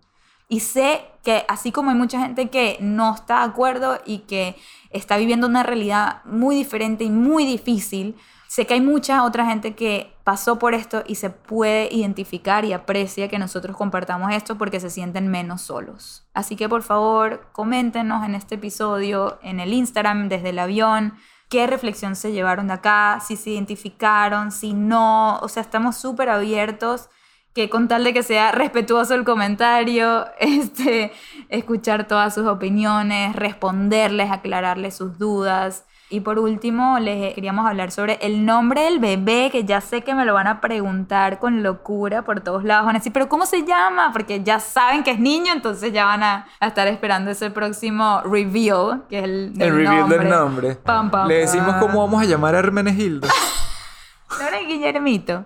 Y 0.51 0.61
sé 0.61 1.05
que 1.23 1.45
así 1.47 1.71
como 1.71 1.91
hay 1.91 1.95
mucha 1.95 2.19
gente 2.19 2.49
que 2.49 2.77
no 2.81 3.13
está 3.13 3.39
de 3.39 3.51
acuerdo 3.51 3.99
y 4.03 4.19
que 4.19 4.55
está 4.89 5.17
viviendo 5.17 5.45
una 5.45 5.61
realidad 5.61 6.23
muy 6.25 6.55
diferente 6.55 7.03
y 7.03 7.11
muy 7.11 7.45
difícil, 7.45 8.15
sé 8.47 8.65
que 8.65 8.73
hay 8.73 8.81
mucha 8.81 9.23
otra 9.23 9.45
gente 9.45 9.75
que 9.75 10.11
pasó 10.29 10.59
por 10.59 10.75
esto 10.75 11.01
y 11.07 11.15
se 11.15 11.31
puede 11.31 11.89
identificar 11.91 12.63
y 12.63 12.71
aprecia 12.71 13.27
que 13.29 13.39
nosotros 13.39 13.75
compartamos 13.75 14.31
esto 14.31 14.59
porque 14.59 14.79
se 14.79 14.91
sienten 14.91 15.27
menos 15.27 15.63
solos. 15.63 16.27
Así 16.35 16.55
que 16.55 16.69
por 16.69 16.83
favor, 16.83 17.47
coméntenos 17.51 18.23
en 18.23 18.35
este 18.35 18.53
episodio, 18.53 19.39
en 19.41 19.59
el 19.59 19.73
Instagram, 19.73 20.29
desde 20.29 20.49
el 20.49 20.59
avión, 20.59 21.15
qué 21.49 21.65
reflexión 21.65 22.15
se 22.15 22.31
llevaron 22.31 22.67
de 22.67 22.73
acá, 22.73 23.19
si 23.25 23.37
se 23.37 23.49
identificaron, 23.49 24.51
si 24.51 24.75
no, 24.75 25.39
o 25.39 25.47
sea, 25.47 25.63
estamos 25.63 25.97
súper 25.97 26.29
abiertos 26.29 27.09
que 27.55 27.67
con 27.67 27.87
tal 27.87 28.03
de 28.03 28.13
que 28.13 28.21
sea 28.21 28.51
respetuoso 28.51 29.15
el 29.15 29.23
comentario, 29.23 30.27
este, 30.39 31.11
escuchar 31.47 32.07
todas 32.07 32.35
sus 32.35 32.45
opiniones, 32.45 33.35
responderles, 33.35 34.29
aclararles 34.29 34.95
sus 34.95 35.17
dudas. 35.17 35.85
Y 36.11 36.21
por 36.21 36.39
último, 36.39 36.97
les 36.97 37.35
queríamos 37.35 37.67
hablar 37.67 37.91
sobre 37.91 38.17
el 38.21 38.43
nombre 38.43 38.81
del 38.81 38.97
bebé, 38.97 39.49
que 39.51 39.63
ya 39.63 39.79
sé 39.79 40.01
que 40.01 40.15
me 40.15 40.25
lo 40.25 40.33
van 40.33 40.47
a 40.47 40.59
preguntar 40.59 41.37
con 41.37 41.61
locura 41.61 42.23
por 42.23 42.41
todos 42.41 42.63
lados. 42.63 42.87
Van 42.87 42.95
a 42.95 42.99
decir, 42.99 43.13
¿pero 43.13 43.29
cómo 43.29 43.45
se 43.45 43.63
llama? 43.63 44.11
Porque 44.11 44.43
ya 44.43 44.59
saben 44.59 45.03
que 45.03 45.11
es 45.11 45.19
niño, 45.19 45.53
entonces 45.53 45.93
ya 45.93 46.05
van 46.05 46.23
a, 46.23 46.47
estar 46.61 46.87
esperando 46.87 47.29
ese 47.29 47.51
próximo 47.51 48.21
reveal, 48.23 49.03
que 49.07 49.19
es 49.19 49.23
el, 49.23 49.53
del 49.53 49.67
el 49.67 49.75
reveal 49.75 50.09
del 50.09 50.29
nombre. 50.29 50.79
Le 51.27 51.35
decimos 51.35 51.75
cómo 51.75 51.99
vamos 51.99 52.23
a 52.23 52.25
llamar 52.25 52.55
a 52.55 52.59
Hermenegildo. 52.59 53.27
¿No 54.39 54.47
era 54.47 54.59
Guillermito? 54.61 55.45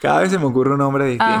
Cada 0.00 0.20
vez 0.20 0.30
se 0.30 0.38
me 0.38 0.46
ocurre 0.46 0.72
un 0.72 0.78
nombre 0.78 1.04
distinto. 1.04 1.34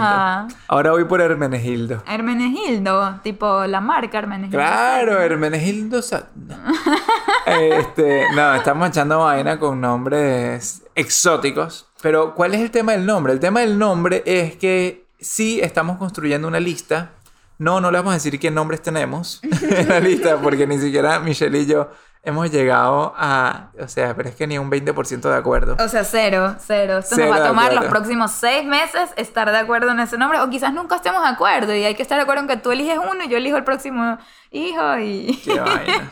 Ahora 0.68 0.90
voy 0.90 1.04
por 1.04 1.22
Hermenegildo. 1.22 2.02
Hermenegildo, 2.06 3.20
tipo 3.22 3.64
la 3.64 3.80
marca 3.80 4.18
Hermenegildo. 4.18 4.58
Claro, 4.58 5.18
Hermenegildo. 5.18 6.00
este, 7.46 8.26
no, 8.34 8.54
estamos 8.54 8.88
echando 8.88 9.20
vaina 9.20 9.58
con 9.58 9.80
nombres 9.80 10.82
exóticos. 10.94 11.88
Pero, 12.02 12.34
¿cuál 12.34 12.54
es 12.54 12.60
el 12.60 12.70
tema 12.70 12.92
del 12.92 13.06
nombre? 13.06 13.32
El 13.32 13.40
tema 13.40 13.60
del 13.60 13.78
nombre 13.78 14.22
es 14.26 14.56
que 14.56 15.06
sí 15.18 15.60
estamos 15.62 15.96
construyendo 15.96 16.46
una 16.46 16.60
lista. 16.60 17.12
No, 17.56 17.80
no 17.80 17.90
le 17.90 17.96
vamos 17.96 18.10
a 18.10 18.14
decir 18.14 18.38
qué 18.38 18.50
nombres 18.50 18.82
tenemos 18.82 19.40
en 19.70 19.88
la 19.88 20.00
lista, 20.00 20.36
porque 20.36 20.66
ni 20.66 20.78
siquiera 20.78 21.18
Michelle 21.20 21.60
y 21.60 21.66
yo 21.66 21.90
hemos 22.22 22.50
llegado 22.50 23.14
a, 23.16 23.70
o 23.80 23.88
sea, 23.88 24.14
pero 24.14 24.28
es 24.28 24.34
que 24.34 24.46
ni 24.46 24.58
un 24.58 24.70
20% 24.70 25.20
de 25.20 25.34
acuerdo. 25.34 25.76
O 25.82 25.88
sea, 25.88 26.04
cero, 26.04 26.56
cero. 26.58 26.98
Esto 26.98 27.16
nos 27.16 27.30
va 27.30 27.36
a 27.36 27.48
tomar 27.48 27.72
los 27.72 27.86
próximos 27.86 28.30
seis 28.32 28.64
meses 28.64 29.10
estar 29.16 29.50
de 29.50 29.56
acuerdo 29.56 29.90
en 29.92 30.00
ese 30.00 30.18
nombre, 30.18 30.40
o 30.40 30.50
quizás 30.50 30.72
nunca 30.72 30.96
estemos 30.96 31.22
de 31.22 31.28
acuerdo 31.28 31.74
y 31.74 31.84
hay 31.84 31.94
que 31.94 32.02
estar 32.02 32.18
de 32.18 32.22
acuerdo 32.22 32.42
en 32.42 32.48
que 32.48 32.56
tú 32.56 32.72
eliges 32.72 32.98
uno 32.98 33.24
y 33.24 33.28
yo 33.28 33.38
elijo 33.38 33.56
el 33.56 33.64
próximo 33.64 34.18
hijo 34.50 34.98
y... 34.98 35.40
Qué 35.44 35.58
vaina. 35.60 36.10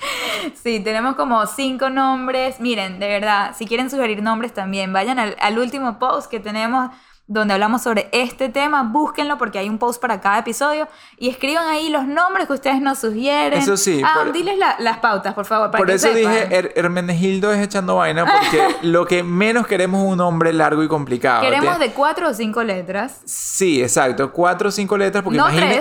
sí, 0.62 0.80
tenemos 0.80 1.14
como 1.16 1.46
cinco 1.46 1.90
nombres. 1.90 2.60
Miren, 2.60 2.98
de 2.98 3.08
verdad, 3.08 3.54
si 3.56 3.66
quieren 3.66 3.90
sugerir 3.90 4.22
nombres 4.22 4.54
también, 4.54 4.92
vayan 4.92 5.18
al, 5.18 5.36
al 5.40 5.58
último 5.58 5.98
post 5.98 6.30
que 6.30 6.40
tenemos 6.40 6.90
donde 7.28 7.52
hablamos 7.54 7.82
sobre 7.82 8.08
este 8.12 8.48
tema. 8.48 8.82
Búsquenlo 8.82 9.36
porque 9.36 9.58
hay 9.58 9.68
un 9.68 9.78
post 9.78 10.00
para 10.00 10.20
cada 10.20 10.38
episodio 10.38 10.88
y 11.18 11.28
escriban 11.28 11.68
ahí 11.68 11.90
los 11.90 12.06
nombres 12.06 12.46
que 12.46 12.54
ustedes 12.54 12.80
nos 12.80 12.98
sugieren. 12.98 13.58
Eso 13.58 13.76
sí. 13.76 14.00
Ah, 14.02 14.24
diles 14.32 14.56
las 14.78 14.98
pautas, 14.98 15.34
por 15.34 15.44
favor. 15.44 15.70
por 15.70 15.90
eso 15.90 16.12
dije 16.12 16.72
Hermenegildo 16.74 17.52
es 17.52 17.60
echando 17.60 17.96
vaina 17.96 18.24
porque 18.24 18.76
lo 18.82 19.06
que 19.06 19.22
menos 19.22 19.66
queremos 19.66 20.02
es 20.02 20.10
un 20.10 20.18
nombre 20.18 20.52
largo 20.52 20.82
y 20.82 20.88
complicado. 20.88 21.42
Queremos 21.42 21.78
de 21.78 21.92
cuatro 21.92 22.30
o 22.30 22.34
cinco 22.34 22.64
letras. 22.64 23.20
Sí, 23.26 23.82
exacto. 23.82 24.32
Cuatro 24.32 24.70
o 24.70 24.72
cinco 24.72 24.96
letras 24.96 25.22
porque 25.22 25.38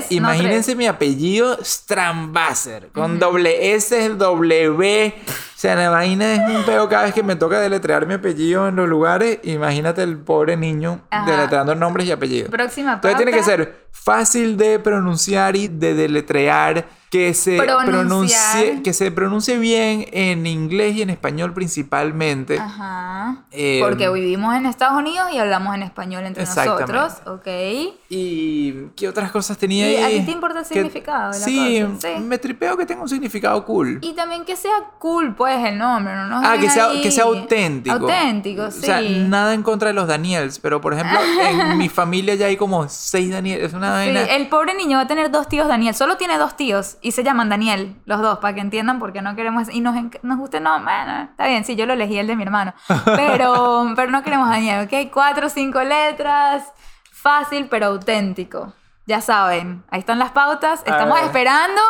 imagínense 0.10 0.76
mi 0.76 0.86
apellido 0.86 1.58
Strambasser 1.64 2.90
con 2.92 3.20
doble 3.20 3.74
S, 3.74 4.10
W. 4.10 5.14
O 5.57 5.57
sea, 5.60 5.76
la 5.76 5.90
vaina 5.90 6.34
es 6.34 6.56
un 6.56 6.64
peo 6.66 6.88
cada 6.88 7.06
vez 7.06 7.16
que 7.16 7.24
me 7.24 7.36
toca 7.36 7.60
deletrear 7.60 8.06
mi 8.06 8.14
apellido 8.14 8.68
en 8.68 8.76
los 8.76 8.88
lugares. 8.88 9.40
Imagínate 9.44 10.04
el 10.04 10.18
pobre 10.18 10.56
niño 10.56 11.02
deletreando 11.26 11.74
nombres 11.74 12.08
y 12.08 12.12
apellidos. 12.12 12.52
Próxima 12.52 12.94
Entonces 12.94 13.18
tiene 13.18 13.32
que 13.32 13.42
ser 13.42 13.88
fácil 13.92 14.56
de 14.56 14.78
pronunciar 14.78 15.56
y 15.56 15.68
de 15.68 15.96
deletrear 15.96 16.86
que 17.10 17.34
se 17.34 17.58
pronuncie 17.58 18.82
que 18.84 18.94
se 18.94 19.12
pronuncie 19.12 19.58
bien 19.58 20.06
en 20.12 20.46
inglés 20.46 20.96
y 20.96 21.02
en 21.02 21.10
español 21.10 21.54
principalmente. 21.54 22.60
Ajá. 22.60 23.46
Eh, 23.52 23.80
Porque 23.82 24.10
vivimos 24.10 24.56
en 24.56 24.66
Estados 24.66 24.98
Unidos 24.98 25.28
y 25.32 25.38
hablamos 25.38 25.74
en 25.76 25.84
español 25.84 26.26
entre 26.26 26.46
nosotros, 26.46 27.14
¿ok? 27.26 27.48
¿Y 28.10 28.74
qué 28.96 29.08
otras 29.08 29.32
cosas 29.32 29.58
tenía 29.58 29.90
¿Y 29.90 29.96
ahí? 29.96 30.16
¿A 30.16 30.20
ti 30.20 30.26
te 30.26 30.32
importa 30.32 30.60
el 30.60 30.66
significado? 30.66 31.32
De 31.32 31.40
la 31.40 31.46
sí, 31.46 31.82
cosa? 31.82 32.08
sí, 32.16 32.24
me 32.24 32.38
tripeo 32.38 32.78
que 32.78 32.86
tenga 32.86 33.02
un 33.02 33.10
significado 33.10 33.64
cool. 33.66 34.00
Y 34.02 34.14
también 34.14 34.44
que 34.44 34.56
sea 34.56 34.92
cool, 35.00 35.36
pues, 35.36 35.64
el 35.66 35.78
nombre, 35.78 36.14
¿no? 36.14 36.42
ah, 36.44 36.58
que 36.60 36.70
sea, 36.70 36.90
que 37.02 37.12
sea 37.12 37.26
auténtico. 37.26 37.96
Auténtico, 37.96 38.70
sí. 38.72 38.80
O 38.80 38.86
sea, 38.86 39.02
nada 39.02 39.54
en 39.54 39.64
contra 39.64 39.90
de 39.90 39.94
los 39.94 40.08
Daniels, 40.08 40.60
pero 40.60 40.82
por 40.82 40.94
ejemplo, 40.94 41.20
en 41.42 41.78
mi 41.78 41.90
familia 41.90 42.36
ya 42.36 42.48
hay 42.48 42.58
como 42.58 42.88
seis 42.90 43.32
Daniels. 43.32 43.64
Es 43.64 43.74
una 43.74 44.04
sí, 44.04 44.10
el 44.10 44.48
pobre 44.48 44.74
niño 44.74 44.98
va 44.98 45.04
a 45.04 45.08
tener 45.08 45.32
dos 45.32 45.48
tíos 45.48 45.68
Daniel, 45.68 45.96
solo 45.96 46.18
tiene 46.18 46.38
dos 46.38 46.56
tíos 46.56 46.97
y 47.02 47.12
se 47.12 47.24
llaman 47.24 47.50
Daniel, 47.50 47.96
los 48.06 48.22
dos, 48.22 48.40
para 48.40 48.54
que 48.54 48.62
entiendan 48.62 49.00
por 49.00 49.14
qué 49.14 49.22
no 49.22 49.36
queremos. 49.36 49.70
Y 49.70 49.82
nos, 49.82 49.96
nos 50.24 50.38
guste, 50.38 50.60
no, 50.60 50.82
bueno, 50.82 51.24
está 51.32 51.48
bien, 51.48 51.64
sí, 51.66 51.76
yo 51.76 51.86
lo 51.86 51.94
elegí 51.94 52.18
el 52.18 52.28
de 52.28 52.36
mi 52.36 52.44
hermano. 52.44 52.74
Pero, 53.06 53.94
pero 53.96 54.12
no 54.12 54.24
queremos 54.24 54.50
Daniel, 54.50 54.86
¿ok? 54.86 55.12
Cuatro 55.12 55.48
o 55.48 55.50
cinco 55.50 55.82
letras, 55.82 56.72
fácil 57.12 57.68
pero 57.70 57.88
auténtico. 57.88 58.74
Ya 59.06 59.22
saben, 59.22 59.84
ahí 59.90 60.00
están 60.00 60.20
las 60.20 60.32
pautas. 60.32 60.82
Estamos 60.86 61.20
esperando 61.22 61.82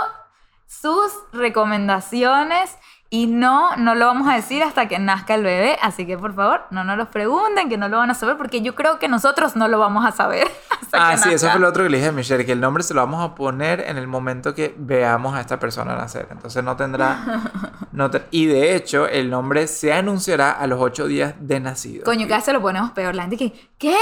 sus 0.67 1.11
recomendaciones. 1.33 2.77
Y 3.09 3.27
no, 3.27 3.75
no 3.77 3.95
lo 3.95 4.05
vamos 4.05 4.27
a 4.27 4.35
decir 4.35 4.63
hasta 4.63 4.89
que 4.89 4.99
nazca 4.99 5.35
el 5.35 5.43
bebé, 5.43 5.77
así 5.81 6.05
que 6.05 6.17
por 6.17 6.33
favor, 6.35 6.65
no 6.71 6.83
nos 6.83 6.97
los 6.97 7.07
pregunten, 7.07 7.69
que 7.69 7.77
no 7.77 7.87
lo 7.87 7.97
van 7.97 8.11
a 8.11 8.13
saber, 8.13 8.35
porque 8.35 8.61
yo 8.61 8.75
creo 8.75 8.99
que 8.99 9.07
nosotros 9.07 9.55
no 9.55 9.69
lo 9.69 9.79
vamos 9.79 10.05
a 10.05 10.11
saber. 10.11 10.47
Hasta 10.69 11.09
ah, 11.09 11.17
sí, 11.17 11.31
eso 11.31 11.49
fue 11.49 11.59
lo 11.59 11.69
otro 11.69 11.83
que 11.83 11.89
le 11.89 11.97
dije 11.97 12.09
a 12.09 12.11
Michelle, 12.11 12.45
que 12.45 12.51
el 12.51 12.59
nombre 12.59 12.83
se 12.83 12.93
lo 12.93 12.99
vamos 12.99 13.23
a 13.23 13.33
poner 13.33 13.79
en 13.87 13.97
el 13.97 14.07
momento 14.07 14.53
que 14.53 14.75
veamos 14.77 15.35
a 15.35 15.41
esta 15.41 15.57
persona 15.57 15.95
nacer. 15.95 16.27
Entonces 16.31 16.63
no 16.63 16.75
tendrá... 16.75 17.41
No 17.97 18.11
y 18.29 18.45
de 18.45 18.75
hecho, 18.75 19.07
el 19.07 19.31
nombre 19.31 19.65
se 19.65 19.91
anunciará 19.91 20.51
a 20.51 20.67
los 20.67 20.79
ocho 20.79 21.07
días 21.07 21.33
de 21.39 21.59
nacido. 21.59 22.03
Coño, 22.03 22.27
que 22.27 22.39
se 22.41 22.53
lo 22.53 22.61
ponemos 22.61 22.91
peor. 22.91 23.15
La 23.15 23.23
gente 23.23 23.37
que, 23.37 23.53
¿qué? 23.79 23.97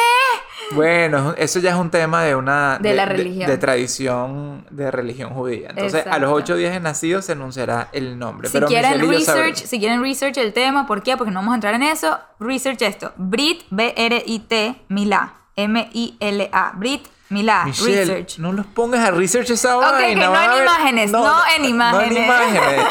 Bueno, 0.72 1.34
eso 1.38 1.60
ya 1.60 1.70
es 1.70 1.78
un 1.78 1.90
tema 1.90 2.22
de 2.24 2.36
una... 2.36 2.78
De, 2.78 2.94
la 2.94 3.06
religión. 3.06 3.50
De, 3.50 3.58
tradición, 3.58 4.66
de 4.70 4.92
religión 4.92 5.30
judía. 5.30 5.70
Entonces, 5.70 6.06
a 6.06 6.20
los 6.20 6.30
ocho 6.34 6.58
días 6.58 6.74
de 6.74 6.82
nacido 6.82 7.22
se 7.22 7.32
anunciará 7.32 7.88
el 7.94 8.20
nombre. 8.20 8.50
Si 8.50 8.60
quieren 8.60 9.10
research, 9.10 9.56
si 9.56 9.80
quieren 9.80 10.02
research 10.02 10.38
el 10.40 10.52
tema, 10.52 10.86
¿por 10.86 11.02
qué? 11.02 11.16
Porque 11.16 11.32
no 11.32 11.40
vamos 11.40 11.54
a 11.54 11.56
entrar 11.56 11.74
en 11.74 11.84
eso. 11.84 12.20
Research 12.38 12.82
esto. 12.82 13.14
Brit, 13.16 13.62
B-R-I-T, 13.70 14.76
Milá. 14.90 15.36
M-I-L-A. 15.56 16.74
Brit 16.76 17.08
Milá, 17.36 17.66
research. 17.66 18.38
No 18.38 18.54
los 18.54 18.66
pongas 18.66 19.02
a 19.06 19.12
research 19.12 19.50
esa 19.50 19.76
vaina. 19.76 19.98
Okay, 19.98 20.16
no 20.16 20.54
en 20.54 20.62
imágenes, 20.62 21.12
no, 21.12 21.42
en 21.58 21.66
imágenes. 21.66 22.12
No 22.12 22.18
en 22.18 22.24
imágenes. 22.24 22.86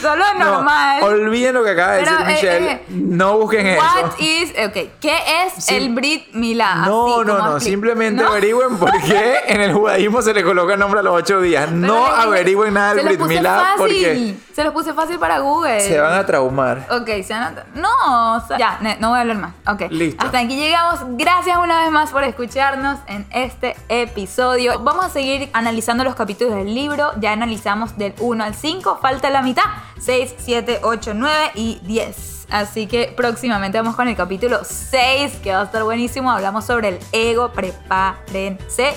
Solo 0.00 0.24
normal. 0.34 1.02
olviden 1.02 1.54
lo 1.54 1.62
que 1.62 1.70
acaba 1.70 1.92
de 1.92 2.00
decir 2.00 2.26
Michelle. 2.26 2.72
Eh, 2.72 2.84
no 2.88 3.38
busquen 3.38 3.66
eso. 3.66 3.82
What 3.82 4.18
is, 4.18 4.50
okay, 4.50 4.92
¿qué 5.00 5.16
es 5.44 5.68
el 5.68 5.94
Brit 5.94 6.32
Milá? 6.32 6.86
No, 6.86 7.22
no, 7.22 7.38
no. 7.38 7.60
Simplemente 7.60 8.24
averigüen 8.24 8.76
por 8.78 8.90
qué 9.02 9.40
en 9.46 9.60
el 9.60 9.72
judaísmo 9.72 10.22
se 10.22 10.34
le 10.34 10.42
coloca 10.42 10.74
el 10.74 10.80
nombre 10.80 11.00
a 11.00 11.02
los 11.02 11.14
ocho 11.14 11.40
días. 11.40 11.70
no 11.70 12.06
averigüen 12.06 12.74
nada 12.74 12.94
del 12.94 13.06
Brit 13.06 13.20
Milá 13.20 13.74
porque 13.76 14.34
se 14.54 14.64
los 14.64 14.72
puse 14.72 14.92
fácil 14.94 15.18
para 15.18 15.38
Google. 15.38 15.80
Se 15.80 15.98
van 16.00 16.14
a 16.14 16.26
traumar. 16.26 16.86
Ok, 16.90 17.08
se 17.22 17.32
van 17.32 17.42
a 17.42 17.64
No, 17.74 18.58
ya, 18.58 18.78
no 18.98 19.10
voy 19.10 19.18
a 19.18 19.20
hablar 19.20 19.36
más. 19.36 19.52
Ok. 19.66 19.90
Listo. 19.90 20.24
Hasta 20.24 20.38
aquí 20.38 20.56
llegamos. 20.56 21.00
Gracias 21.16 21.56
una 21.58 21.82
vez 21.82 21.90
más 21.90 22.10
por 22.10 22.24
escucharnos 22.24 22.79
en 23.06 23.26
este 23.30 23.76
episodio. 23.88 24.80
Vamos 24.80 25.04
a 25.04 25.10
seguir 25.10 25.50
analizando 25.52 26.02
los 26.02 26.14
capítulos 26.14 26.54
del 26.54 26.74
libro. 26.74 27.10
Ya 27.20 27.32
analizamos 27.32 27.98
del 27.98 28.14
1 28.18 28.42
al 28.42 28.54
5. 28.54 28.98
Falta 29.02 29.28
la 29.28 29.42
mitad. 29.42 29.64
6, 30.00 30.34
7, 30.38 30.80
8, 30.82 31.12
9 31.14 31.50
y 31.54 31.80
10. 31.82 32.46
Así 32.50 32.86
que 32.86 33.12
próximamente 33.14 33.78
vamos 33.78 33.96
con 33.96 34.08
el 34.08 34.16
capítulo 34.16 34.60
6, 34.64 35.40
que 35.42 35.52
va 35.52 35.60
a 35.60 35.64
estar 35.64 35.84
buenísimo. 35.84 36.30
Hablamos 36.30 36.64
sobre 36.64 36.88
el 36.88 36.98
ego. 37.12 37.52
Prepárense. 37.52 38.94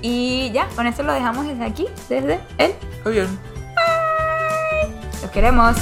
Y 0.00 0.52
ya, 0.52 0.68
con 0.76 0.86
esto 0.86 1.02
lo 1.02 1.12
dejamos 1.12 1.46
desde 1.46 1.64
aquí, 1.64 1.86
desde 2.08 2.40
el 2.58 2.74
bien 3.04 3.38
los 5.22 5.30
queremos. 5.32 5.76